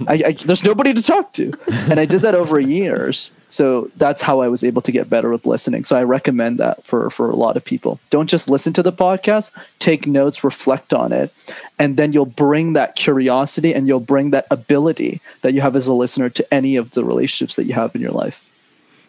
I, 0.08 0.14
I, 0.28 0.32
there's 0.34 0.64
nobody 0.64 0.94
to 0.94 1.02
talk 1.02 1.34
to. 1.34 1.54
And 1.68 2.00
I 2.00 2.06
did 2.06 2.22
that 2.22 2.36
over 2.36 2.60
years. 2.60 3.32
So 3.50 3.92
that's 3.98 4.22
how 4.22 4.42
I 4.42 4.48
was 4.48 4.64
able 4.64 4.82
to 4.82 4.92
get 4.92 5.10
better 5.10 5.30
with 5.30 5.46
listening. 5.46 5.84
So 5.84 5.96
I 5.96 6.04
recommend 6.04 6.58
that 6.58 6.84
for, 6.84 7.10
for 7.12 7.30
a 7.30 7.36
lot 7.36 7.56
of 7.56 7.64
people. 7.64 8.00
Don't 8.10 8.30
just 8.30 8.50
listen 8.50 8.74
to 8.74 8.84
the 8.84 8.92
podcast, 8.92 9.52
take 9.78 10.08
notes, 10.08 10.44
reflect 10.44 10.94
on 10.94 11.12
it, 11.12 11.32
and 11.78 11.96
then 11.96 12.14
you'll 12.14 12.26
bring 12.26 12.74
that 12.74 12.96
curiosity 12.96 13.74
and 13.74 13.88
you'll 13.88 14.00
bring 14.00 14.32
that 14.32 14.48
ability 14.50 15.22
that 15.42 15.54
you 15.54 15.62
have 15.62 15.76
as 15.76 15.86
a 15.86 15.94
listener 15.94 16.30
to 16.32 16.54
any 16.54 16.76
of 16.78 16.92
the 16.92 17.04
relationships 17.04 17.56
that 17.56 17.66
you 17.66 17.74
have 17.74 17.94
in 17.94 18.02
your 18.02 18.12
life. 18.12 18.50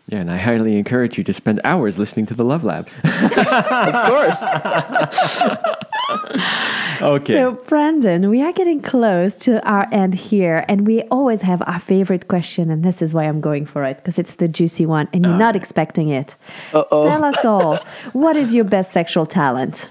Yeah, 0.08 0.18
and 0.18 0.30
I 0.30 0.36
highly 0.36 0.76
encourage 0.76 1.16
you 1.16 1.24
to 1.24 1.32
spend 1.32 1.60
hours 1.64 1.98
listening 1.98 2.26
to 2.26 2.34
the 2.34 2.44
Love 2.44 2.64
Lab. 2.64 2.88
of 3.04 4.08
course. 4.10 4.44
okay. 7.02 7.34
So, 7.34 7.54
Brenden, 7.66 8.28
we 8.28 8.42
are 8.42 8.52
getting 8.52 8.80
close 8.80 9.34
to 9.36 9.64
our 9.66 9.88
end 9.92 10.14
here, 10.14 10.64
and 10.68 10.86
we 10.86 11.02
always 11.02 11.42
have 11.42 11.62
our 11.66 11.78
favorite 11.78 12.28
question, 12.28 12.70
and 12.70 12.84
this 12.84 13.00
is 13.02 13.14
why 13.14 13.24
I'm 13.24 13.40
going 13.40 13.66
for 13.66 13.84
it 13.84 13.96
because 13.98 14.18
it's 14.18 14.36
the 14.36 14.48
juicy 14.48 14.86
one, 14.86 15.08
and 15.12 15.24
you're 15.24 15.36
not 15.36 15.56
expecting 15.56 16.08
it. 16.08 16.36
Uh-oh. 16.72 17.08
Tell 17.08 17.24
us 17.24 17.44
all, 17.44 17.76
what 18.12 18.36
is 18.36 18.54
your 18.54 18.64
best 18.64 18.92
sexual 18.92 19.26
talent? 19.26 19.88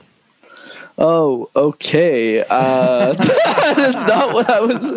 Oh, 0.97 1.49
okay. 1.55 2.43
Uh, 2.47 3.13
that 3.17 3.75
is 3.79 4.03
not 4.05 4.33
what 4.33 4.49
I 4.49 4.59
was. 4.59 4.91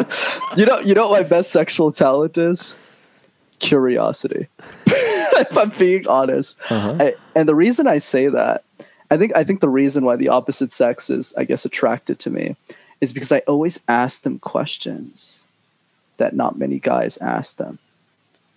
You 0.57 0.67
know, 0.67 0.81
you 0.81 0.95
know 0.95 1.09
what 1.09 1.23
my 1.23 1.29
best 1.29 1.51
sexual 1.51 1.91
talent 1.93 2.37
is? 2.37 2.77
Curiosity. 3.59 4.49
if 4.87 5.57
I'm 5.57 5.71
being 5.71 6.07
honest. 6.07 6.59
Uh-huh. 6.71 6.97
I, 7.01 7.15
and 7.35 7.49
the 7.49 7.55
reason 7.55 7.87
I 7.87 7.99
say 7.99 8.29
that, 8.29 8.65
I 9.11 9.17
think 9.17 9.35
I 9.37 9.45
think 9.45 9.61
the 9.61 9.69
reason 9.69 10.05
why 10.05 10.17
the 10.17 10.29
opposite 10.29 10.73
sex 10.73 11.11
is, 11.11 11.33
I 11.37 11.45
guess, 11.45 11.65
attracted 11.65 12.19
to 12.21 12.31
me, 12.31 12.57
is 13.01 13.13
because 13.13 13.33
I 13.33 13.39
always 13.41 13.81
ask 13.89 14.23
them 14.23 14.39
questions 14.39 15.43
that 16.17 16.35
not 16.35 16.59
many 16.59 16.79
guys 16.79 17.19
ask 17.19 17.57
them. 17.57 17.79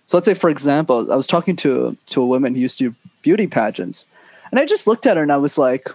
So 0.06 0.16
let's 0.16 0.24
say, 0.24 0.34
for 0.34 0.50
example, 0.50 1.12
I 1.12 1.16
was 1.16 1.26
talking 1.26 1.56
to 1.56 1.96
to 2.08 2.22
a 2.22 2.26
woman 2.26 2.54
who 2.54 2.60
used 2.60 2.78
to 2.78 2.90
do 2.90 2.96
beauty 3.22 3.46
pageants, 3.46 4.06
and 4.50 4.58
I 4.58 4.66
just 4.66 4.86
looked 4.86 5.06
at 5.06 5.16
her 5.16 5.22
and 5.22 5.32
I 5.32 5.36
was 5.36 5.56
like, 5.56 5.88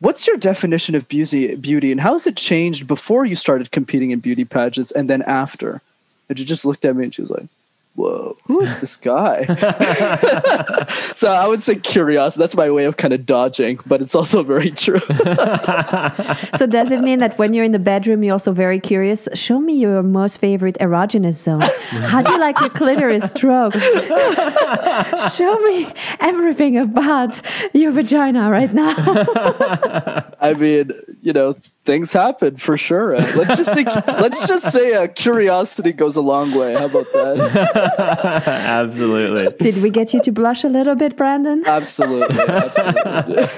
"What's 0.00 0.26
your 0.26 0.36
definition 0.36 0.94
of 0.94 1.08
beauty? 1.08 1.54
Beauty, 1.54 1.92
and 1.92 2.00
how 2.00 2.12
has 2.12 2.26
it 2.26 2.36
changed 2.36 2.86
before 2.86 3.24
you 3.24 3.36
started 3.36 3.70
competing 3.70 4.10
in 4.10 4.20
beauty 4.20 4.44
pageants, 4.44 4.90
and 4.90 5.08
then 5.08 5.22
after?" 5.22 5.80
And 6.28 6.38
she 6.38 6.44
just 6.44 6.64
looked 6.64 6.84
at 6.84 6.96
me 6.96 7.04
and 7.04 7.14
she 7.14 7.20
was 7.20 7.30
like, 7.30 7.46
whoa, 7.94 8.36
who 8.44 8.60
is 8.60 8.78
this 8.80 8.96
guy? 8.96 9.44
so 11.14 11.30
I 11.30 11.46
would 11.46 11.62
say 11.62 11.76
curiosity. 11.76 12.42
That's 12.42 12.56
my 12.56 12.70
way 12.70 12.84
of 12.84 12.96
kind 12.96 13.14
of 13.14 13.24
dodging, 13.24 13.78
but 13.86 14.02
it's 14.02 14.14
also 14.14 14.42
very 14.42 14.70
true. 14.70 14.98
so 16.56 16.66
does 16.66 16.90
it 16.90 17.00
mean 17.00 17.20
that 17.20 17.34
when 17.38 17.52
you're 17.52 17.64
in 17.64 17.72
the 17.72 17.78
bedroom, 17.78 18.22
you're 18.22 18.32
also 18.32 18.52
very 18.52 18.80
curious? 18.80 19.28
Show 19.34 19.60
me 19.60 19.78
your 19.78 20.02
most 20.02 20.38
favorite 20.38 20.76
erogenous 20.80 21.34
zone. 21.34 21.62
How 21.90 22.22
do 22.22 22.32
you 22.32 22.38
like 22.38 22.58
your 22.60 22.70
clitoris 22.70 23.30
stroked? 23.30 23.80
Show 25.36 25.58
me 25.60 25.92
everything 26.20 26.76
about 26.76 27.40
your 27.72 27.92
vagina 27.92 28.50
right 28.50 28.72
now. 28.72 30.24
I 30.44 30.52
mean, 30.52 30.92
you 31.22 31.32
know, 31.32 31.54
things 31.84 32.12
happen 32.12 32.58
for 32.58 32.76
sure. 32.76 33.12
Let's 33.18 33.56
just 33.56 33.72
say, 33.72 33.84
let's 34.06 34.46
just 34.46 34.70
say, 34.70 34.92
uh, 34.94 35.06
curiosity 35.08 35.92
goes 35.92 36.16
a 36.16 36.20
long 36.20 36.52
way. 36.52 36.74
How 36.74 36.84
about 36.84 37.10
that? 37.12 38.42
absolutely. 38.46 39.56
Did 39.58 39.82
we 39.82 39.88
get 39.88 40.12
you 40.12 40.20
to 40.20 40.32
blush 40.32 40.64
a 40.64 40.68
little 40.68 40.96
bit, 40.96 41.16
Brenden? 41.16 41.64
Absolutely. 41.64 42.38
Absolutely. 42.40 43.48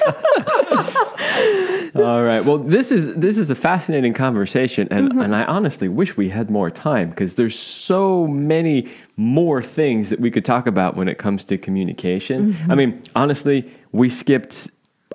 All 2.04 2.22
right. 2.22 2.44
Well, 2.44 2.58
this 2.58 2.92
is 2.92 3.14
this 3.16 3.36
is 3.38 3.50
a 3.50 3.54
fascinating 3.54 4.12
conversation, 4.12 4.86
and 4.90 5.10
mm-hmm. 5.10 5.22
and 5.22 5.34
I 5.34 5.44
honestly 5.44 5.88
wish 5.88 6.16
we 6.16 6.28
had 6.28 6.50
more 6.50 6.70
time 6.70 7.10
because 7.10 7.34
there's 7.34 7.58
so 7.58 8.26
many 8.26 8.88
more 9.16 9.62
things 9.62 10.10
that 10.10 10.20
we 10.20 10.30
could 10.30 10.44
talk 10.44 10.66
about 10.66 10.96
when 10.96 11.08
it 11.08 11.18
comes 11.18 11.42
to 11.44 11.58
communication. 11.58 12.52
Mm-hmm. 12.52 12.70
I 12.70 12.74
mean, 12.74 13.02
honestly, 13.14 13.72
we 13.92 14.10
skipped 14.10 14.68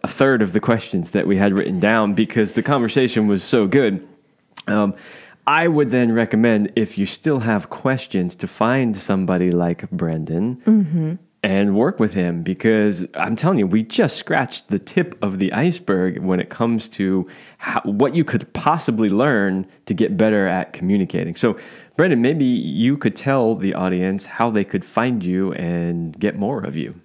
a 0.04 0.08
third 0.08 0.41
of 0.41 0.54
the 0.54 0.60
questions 0.60 1.12
that 1.12 1.28
we 1.28 1.38
had 1.38 1.54
written 1.54 1.80
down 1.80 2.14
because 2.14 2.54
the 2.54 2.64
conversation 2.64 3.28
was 3.28 3.43
so 3.43 3.68
good. 3.68 4.08
Um, 4.68 4.95
I 5.47 5.68
would 5.68 5.89
then 5.89 6.12
recommend 6.12 6.72
if 6.76 6.97
you 6.97 7.06
still 7.06 7.39
have 7.39 7.70
questions 7.70 8.36
to 8.36 8.47
find 8.47 8.95
somebody 8.95 9.52
like 9.52 9.89
Brenden 9.89 10.62
mm-hmm. 10.64 11.14
and 11.43 11.76
work 11.76 11.99
with 11.99 12.14
him 12.14 12.43
because 12.43 13.08
I'm 13.16 13.36
telling 13.36 13.58
you, 13.58 13.68
we 13.68 13.84
just 13.84 14.18
scratched 14.18 14.68
the 14.68 14.80
tip 14.80 15.18
of 15.24 15.39
the 15.39 15.52
iceberg 15.52 16.20
when 16.20 16.39
it 16.39 16.49
comes 16.49 16.88
to 16.89 17.26
how, 17.58 17.82
what 17.82 18.16
you 18.16 18.24
could 18.24 18.52
possibly 18.54 19.10
learn 19.10 19.66
to 19.88 19.93
get 19.93 20.16
better 20.16 20.45
at 20.45 20.74
communicating. 20.74 21.36
So, 21.36 21.58
Brenden, 21.97 22.20
maybe 22.20 22.45
you 22.45 22.97
could 22.97 23.16
tell 23.16 23.56
the 23.56 23.74
audience 23.74 24.26
how 24.26 24.52
they 24.52 24.64
could 24.64 24.86
find 24.86 25.26
you 25.26 25.54
and 25.54 26.18
get 26.20 26.38
more 26.38 26.64
of 26.64 26.76
you. 26.76 27.01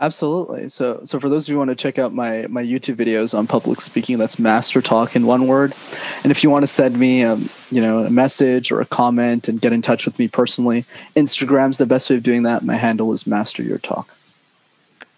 Absolutely. 0.00 0.68
So, 0.68 1.00
so 1.04 1.18
for 1.18 1.28
those 1.28 1.46
of 1.46 1.48
you 1.48 1.54
who 1.54 1.58
want 1.58 1.70
to 1.70 1.76
check 1.76 1.98
out 1.98 2.14
my 2.14 2.46
my 2.48 2.62
YouTube 2.62 2.94
videos 2.94 3.36
on 3.36 3.48
public 3.48 3.80
speaking, 3.80 4.16
that's 4.16 4.38
Master 4.38 4.80
Talk 4.80 5.16
in 5.16 5.26
one 5.26 5.48
word. 5.48 5.74
And 6.22 6.30
if 6.30 6.44
you 6.44 6.50
want 6.50 6.62
to 6.62 6.68
send 6.68 6.96
me, 6.98 7.24
um, 7.24 7.48
you 7.70 7.80
know, 7.80 8.04
a 8.04 8.10
message 8.10 8.70
or 8.70 8.80
a 8.80 8.86
comment 8.86 9.48
and 9.48 9.60
get 9.60 9.72
in 9.72 9.82
touch 9.82 10.06
with 10.06 10.16
me 10.18 10.28
personally, 10.28 10.84
Instagram's 11.16 11.78
the 11.78 11.86
best 11.86 12.10
way 12.10 12.16
of 12.16 12.22
doing 12.22 12.44
that. 12.44 12.62
My 12.62 12.76
handle 12.76 13.12
is 13.12 13.26
Master 13.26 13.62
Your 13.62 13.78
Talk. 13.78 14.17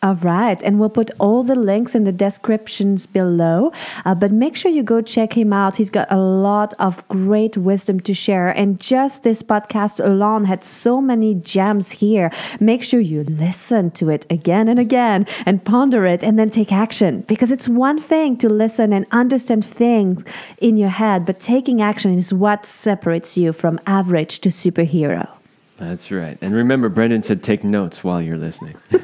All 0.02 0.14
right. 0.14 0.62
And 0.62 0.80
we'll 0.80 0.88
put 0.88 1.10
all 1.18 1.42
the 1.42 1.54
links 1.54 1.94
in 1.94 2.04
the 2.04 2.12
descriptions 2.12 3.04
below. 3.04 3.70
Uh, 4.06 4.14
but 4.14 4.32
make 4.32 4.56
sure 4.56 4.70
you 4.70 4.82
go 4.82 5.02
check 5.02 5.36
him 5.36 5.52
out. 5.52 5.76
He's 5.76 5.90
got 5.90 6.10
a 6.10 6.16
lot 6.16 6.72
of 6.78 7.06
great 7.08 7.58
wisdom 7.58 8.00
to 8.00 8.14
share. 8.14 8.48
And 8.48 8.80
just 8.80 9.24
this 9.24 9.42
podcast 9.42 10.02
alone 10.02 10.46
had 10.46 10.64
so 10.64 11.02
many 11.02 11.34
gems 11.34 11.90
here. 11.90 12.30
Make 12.60 12.82
sure 12.82 13.00
you 13.00 13.24
listen 13.24 13.90
to 13.92 14.08
it 14.08 14.24
again 14.30 14.68
and 14.68 14.80
again 14.80 15.26
and 15.44 15.62
ponder 15.62 16.06
it 16.06 16.22
and 16.22 16.38
then 16.38 16.48
take 16.48 16.72
action. 16.72 17.20
Because 17.28 17.50
it's 17.50 17.68
one 17.68 18.00
thing 18.00 18.38
to 18.38 18.48
listen 18.48 18.94
and 18.94 19.04
understand 19.10 19.66
things 19.66 20.24
in 20.62 20.78
your 20.78 20.88
head, 20.88 21.26
but 21.26 21.40
taking 21.40 21.82
action 21.82 22.16
is 22.16 22.32
what 22.32 22.64
separates 22.64 23.36
you 23.36 23.52
from 23.52 23.78
average 23.86 24.40
to 24.40 24.48
superhero. 24.48 25.39
That's 25.80 26.12
right. 26.12 26.36
And 26.42 26.54
remember, 26.54 26.90
Brenden 26.90 27.24
said 27.24 27.42
take 27.42 27.64
notes 27.64 28.04
while 28.04 28.20
you're 28.20 28.36
listening. 28.36 28.76
all 28.92 28.98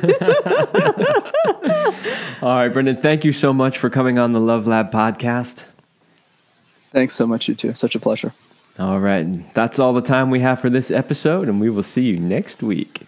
right, 2.55 2.71
Brenden, 2.71 2.99
thank 3.01 3.25
you 3.25 3.33
so 3.33 3.55
much 3.55 3.79
for 3.79 3.89
coming 3.89 4.19
on 4.19 4.33
the 4.33 4.41
Love 4.41 4.67
Lab 4.67 4.93
podcast. 4.93 5.65
Thanks 6.93 7.15
so 7.15 7.27
much, 7.27 7.49
you 7.49 7.55
too. 7.55 7.73
Such 7.75 7.95
a 7.95 7.99
pleasure. 7.99 8.35
All 8.79 9.01
right. 9.01 9.55
That's 9.55 9.79
all 9.79 9.95
the 9.95 10.03
time 10.03 10.29
we 10.29 10.41
have 10.41 10.61
for 10.61 10.69
this 10.69 10.91
episode, 10.91 11.49
and 11.49 11.63
we 11.63 11.71
will 11.71 11.83
see 11.83 12.03
you 12.03 12.19
next 12.19 12.63
week. 12.63 13.06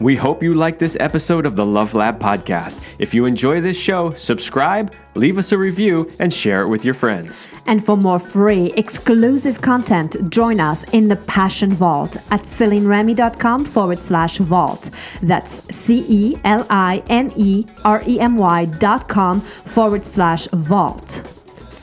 We 0.00 0.16
hope 0.16 0.42
you 0.42 0.54
like 0.54 0.78
this 0.78 0.96
episode 0.98 1.46
of 1.46 1.54
the 1.54 1.64
Love 1.64 1.94
Lab 1.94 2.18
podcast. 2.18 2.82
If 2.98 3.14
you 3.14 3.26
enjoy 3.26 3.60
this 3.60 3.80
show, 3.80 4.12
subscribe, 4.14 4.92
leave 5.14 5.38
us 5.38 5.52
a 5.52 5.58
review, 5.58 6.10
and 6.18 6.32
share 6.32 6.62
it 6.62 6.68
with 6.68 6.84
your 6.84 6.94
friends. 6.94 7.46
And 7.66 7.84
for 7.84 7.96
more 7.96 8.18
free, 8.18 8.72
exclusive 8.76 9.60
content, 9.60 10.16
join 10.30 10.58
us 10.58 10.84
in 10.92 11.06
the 11.06 11.16
Passion 11.16 11.72
Vault 11.72 12.16
at 12.32 12.42
CelineRemy.com 12.42 13.64
forward 13.64 14.00
slash 14.00 14.38
vault. 14.38 14.90
That's 15.22 15.62
C 15.74 16.04
E 16.08 16.36
L 16.44 16.66
I 16.70 17.02
N 17.08 17.32
E 17.36 17.64
R 17.84 18.02
E 18.06 18.18
M 18.18 18.36
Y 18.36 18.64
dot 18.64 19.08
com 19.08 19.40
forward 19.40 20.04
slash 20.04 20.48
vault. 20.48 21.22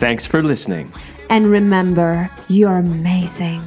Thanks 0.02 0.26
for 0.26 0.44
listening. 0.44 0.92
And 1.30 1.50
remember, 1.50 2.30
you're 2.50 2.78
amazing. 2.78 3.62